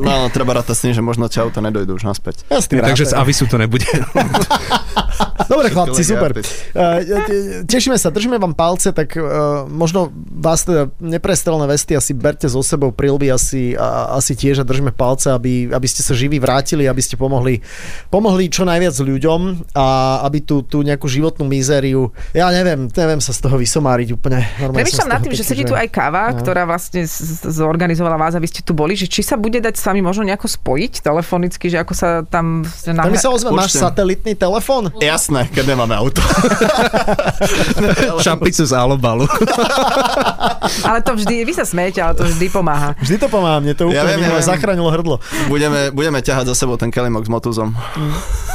No, 0.03 0.27
treba 0.29 0.55
rátať 0.55 0.75
s 0.75 0.83
tým, 0.83 0.93
že 0.93 1.01
možno 1.01 1.27
ťa 1.27 1.43
auto 1.43 1.59
nedojdu 1.59 1.91
už 1.93 2.05
naspäť. 2.05 2.47
Ja 2.49 2.59
s 2.59 2.67
tým 2.67 2.79
Takže 2.79 3.03
z. 3.05 3.15
Avisu 3.15 3.47
to 3.47 3.55
nebude. 3.57 3.87
Dobre 5.45 5.69
chlapci, 5.69 6.03
super. 6.03 6.33
Uh, 6.33 6.43
te- 7.03 7.43
tešíme 7.65 7.95
sa, 7.95 8.09
držíme 8.09 8.37
vám 8.37 8.53
palce, 8.53 8.91
tak 8.91 9.15
možno 9.67 10.09
vás 10.33 10.63
teda 10.63 10.89
neprestrelné 10.99 11.67
vesty 11.67 11.93
asi 11.93 12.13
berte 12.13 12.47
so 12.47 12.61
sebou, 12.61 12.91
prilby 12.91 13.29
asi, 13.29 13.75
a, 13.75 14.17
asi 14.17 14.33
tiež 14.33 14.63
a 14.63 14.65
držíme 14.65 14.91
palce, 14.91 15.32
aby, 15.33 15.53
aby 15.69 15.87
ste 15.87 16.01
sa 16.01 16.13
živí 16.13 16.37
vrátili, 16.37 16.85
aby 16.85 16.99
ste 16.99 17.15
pomohli, 17.15 17.61
pomohli 18.07 18.47
čo 18.47 18.63
najviac 18.63 18.93
ľuďom 18.93 19.41
a 19.73 19.87
aby 20.23 20.41
tú, 20.41 20.61
tú 20.61 20.81
nejakú 20.81 21.05
životnú 21.05 21.45
mizériu, 21.45 22.09
ja 22.31 22.49
neviem, 22.49 22.87
neviem 22.89 23.19
sa 23.19 23.31
z 23.31 23.41
toho 23.41 23.57
vysomáriť 23.57 24.13
úplne. 24.13 24.45
Premýšľam 24.59 25.09
nad 25.09 25.21
tým, 25.21 25.33
že 25.33 25.43
sedí 25.43 25.63
tu 25.63 25.73
aj 25.73 25.89
káva, 25.89 26.25
No. 26.25 26.39
ktorá 26.39 26.63
vlastne 26.63 27.03
zorganizovala 27.43 28.17
vás, 28.17 28.33
aby 28.33 28.45
ste 28.45 28.61
tu 28.61 28.73
boli, 28.73 28.93
že 28.93 29.05
či 29.05 29.21
sa 29.21 29.35
bude 29.35 29.59
dať 29.59 29.73
s 29.73 29.83
vami 29.83 30.01
možno 30.01 30.23
nejako 30.23 30.47
spojiť 30.47 31.01
telefonicky, 31.01 31.67
že 31.67 31.79
ako 31.79 31.93
sa 31.93 32.09
tam... 32.23 32.63
Tak 32.85 33.09
mi 33.09 33.17
sa 33.17 33.29
ozve, 33.29 33.51
máš 33.51 33.75
satelitný 33.75 34.33
telefón? 34.33 34.93
Jasné, 34.97 35.49
keď 35.49 35.73
nemáme 35.73 35.93
auto. 35.93 36.21
Šapicu 38.19 38.63
z 38.63 38.73
alobalu. 38.73 39.27
Ale 40.83 40.99
to 41.01 41.15
vždy, 41.15 41.43
vy 41.43 41.53
sa 41.53 41.65
smejete, 41.65 41.99
ale 41.99 42.13
to 42.15 42.25
vždy 42.25 42.47
pomáha. 42.49 42.95
Vždy 42.99 43.17
to 43.19 43.27
pomáha, 43.27 43.59
mne 43.59 43.75
to 43.75 43.89
Ja 43.89 44.03
úplne 44.03 44.17
viem, 44.17 44.23
ja 44.25 44.39
viem. 44.39 44.47
zachránilo 44.47 44.89
hrdlo. 44.89 45.12
Budeme, 45.49 45.91
budeme 45.91 46.21
ťahať 46.23 46.53
za 46.53 46.65
sebou 46.65 46.77
ten 46.79 46.93
kelimok 46.93 47.27
s 47.27 47.31
motuzom. 47.33 47.75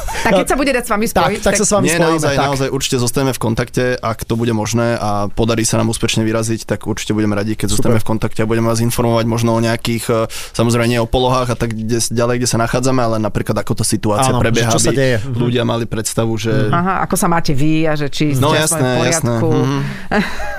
Tak 0.08 0.32
keď 0.34 0.47
sa 0.47 0.55
bude 0.55 0.72
dať 0.72 0.84
s 0.84 0.89
vami 0.89 1.05
Tak, 1.05 1.12
spojiť, 1.14 1.39
tak 1.41 1.53
sa 1.53 1.64
s 1.64 1.72
vami 1.72 1.86
Nie, 1.86 1.95
spojíme. 1.95 2.08
naozaj, 2.10 2.34
tak. 2.34 2.45
naozaj 2.45 2.68
určite 2.70 2.97
zostaneme 2.97 3.32
v 3.32 3.39
kontakte, 3.39 3.84
ak 3.93 4.20
to 4.22 4.34
bude 4.34 4.51
možné 4.51 4.95
a 4.95 5.10
podarí 5.28 5.64
sa 5.64 5.76
nám 5.76 5.88
úspešne 5.88 6.22
vyraziť, 6.22 6.66
tak 6.66 6.84
určite 6.84 7.12
budeme 7.12 7.34
radi, 7.34 7.53
keď 7.53 7.68
zostaneme 7.70 7.97
v 7.97 8.08
kontakte 8.08 8.39
a 8.39 8.45
budeme 8.45 8.66
vás 8.66 8.80
informovať 8.80 9.26
možno 9.26 9.51
o 9.51 9.60
nejakých, 9.60 10.03
e, 10.05 10.16
samozrejme 10.51 10.88
nie 10.88 10.97
o 10.97 11.05
polohách 11.05 11.49
a 11.49 11.55
tak 11.55 11.72
kde, 11.72 11.99
ďalej, 12.01 12.36
kde 12.38 12.47
sa 12.47 12.58
nachádzame, 12.58 12.99
ale 12.99 13.16
napríklad 13.18 13.55
ako 13.55 13.74
tá 13.74 13.84
situácia 13.84 14.30
Áno, 14.30 14.39
prebieha, 14.39 14.70
čo 14.70 14.80
sa 14.80 14.89
deje. 14.89 15.20
Mhm. 15.20 15.38
ľudia 15.38 15.64
mali 15.64 15.84
predstavu, 15.84 16.34
že... 16.36 16.51
Aha, 16.68 17.01
ako 17.01 17.16
sa 17.16 17.28
máte 17.28 17.51
vy 17.51 17.84
a 17.84 17.93
že 17.93 18.08
či 18.08 18.34
No 18.34 18.51
jasné, 18.51 18.80
v 18.80 19.10
jasné. 19.10 19.34
poriadku. 19.38 19.47
Mhm. 19.49 19.80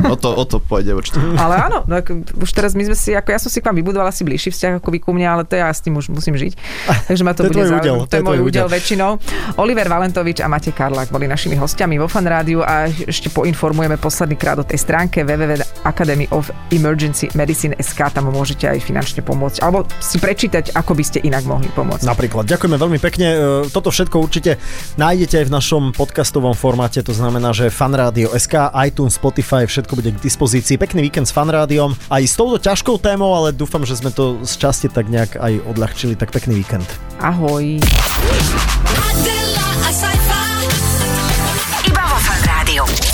O, 0.04 0.14
to, 0.14 0.28
o 0.30 0.44
to 0.44 0.56
pôjde 0.58 0.92
určite. 0.92 1.18
Ale 1.42 1.54
áno, 1.60 1.82
no, 1.82 1.94
ako, 1.94 2.10
už 2.38 2.50
teraz 2.50 2.72
my 2.72 2.84
sme 2.84 2.94
si, 2.94 3.10
ako 3.10 3.28
ja 3.28 3.38
som 3.38 3.48
si 3.48 3.58
k 3.58 3.66
vám 3.66 3.76
vybudovala 3.76 4.10
si 4.10 4.22
bližší 4.22 4.48
vzťah 4.48 4.78
ako 4.78 4.88
vy 4.88 4.98
ku 4.98 5.10
mne, 5.10 5.26
ale 5.26 5.42
to 5.42 5.54
ja 5.54 5.66
s 5.66 5.80
tým 5.80 5.94
už 5.94 6.08
musím 6.08 6.34
žiť. 6.34 6.52
Takže 7.08 7.22
ma 7.22 7.32
to, 7.32 7.42
To 7.42 7.50
bude 7.50 7.66
zaujímať. 7.66 7.82
to 7.82 7.88
je 7.88 8.06
To 8.08 8.16
je 8.16 8.22
môj 8.22 8.38
údel. 8.40 8.66
väčšinou. 8.68 9.10
Oliver 9.56 9.88
Valentovič 9.88 10.44
a 10.44 10.50
Matej 10.50 10.76
Karlák 10.76 11.08
boli 11.08 11.24
našimi 11.24 11.56
hostiami 11.56 11.96
vo 11.96 12.04
Fan 12.04 12.28
Rádiu 12.28 12.60
a 12.60 12.90
ešte 12.90 13.32
poinformujeme 13.32 13.96
posledný 13.96 14.36
krát 14.36 14.60
o 14.60 14.64
tej 14.66 14.84
stránke 14.84 15.24
www.academy 15.24 16.28
of 16.34 16.52
Emergency 16.68 17.32
Medicine 17.32 17.72
SK, 17.80 18.12
tam 18.12 18.28
môžete 18.28 18.68
aj 18.68 18.84
finančne 18.84 19.24
pomôcť, 19.24 19.64
alebo 19.64 19.88
si 20.02 20.20
prečítať, 20.20 20.76
ako 20.76 20.92
by 20.92 21.04
ste 21.06 21.18
inak 21.24 21.48
mohli 21.48 21.72
pomôcť. 21.72 22.04
Napríklad. 22.04 22.44
Ďakujeme 22.44 22.76
veľmi 22.76 22.98
pekne. 23.00 23.28
E, 23.32 23.38
Toto 23.72 23.88
všetko 23.88 24.16
určite 24.20 24.60
nájdete 25.00 25.40
aj 25.40 25.46
v 25.48 25.52
našom 25.54 25.82
podcastovom 25.96 26.52
formáte, 26.52 27.00
to 27.00 27.16
znamená, 27.16 27.56
že 27.56 27.72
Fanrádio 27.72 28.34
SK, 28.36 28.74
iTunes, 28.84 29.16
Spotify, 29.16 29.64
všetko 29.64 29.92
bude 29.96 30.12
k 30.12 30.18
dispozícii. 30.20 30.76
Pekný 30.76 31.08
víkend 31.08 31.30
s 31.30 31.32
Fanrádiom 31.32 31.96
aj 32.12 32.22
s 32.26 32.34
touto 32.36 32.60
ťažkou 32.60 33.00
témou, 33.00 33.32
ale 33.32 33.56
dúfam, 33.56 33.86
že 33.86 33.96
sme 33.96 34.12
to 34.12 34.42
z 34.44 34.52
časti 34.60 34.86
tak 34.90 35.08
nejak 35.08 35.40
aj 35.40 35.62
odľahčili. 35.64 36.18
Tak 36.18 36.34
pekný 36.34 36.60
víkend. 36.60 36.86
Ahoj. 37.22 37.78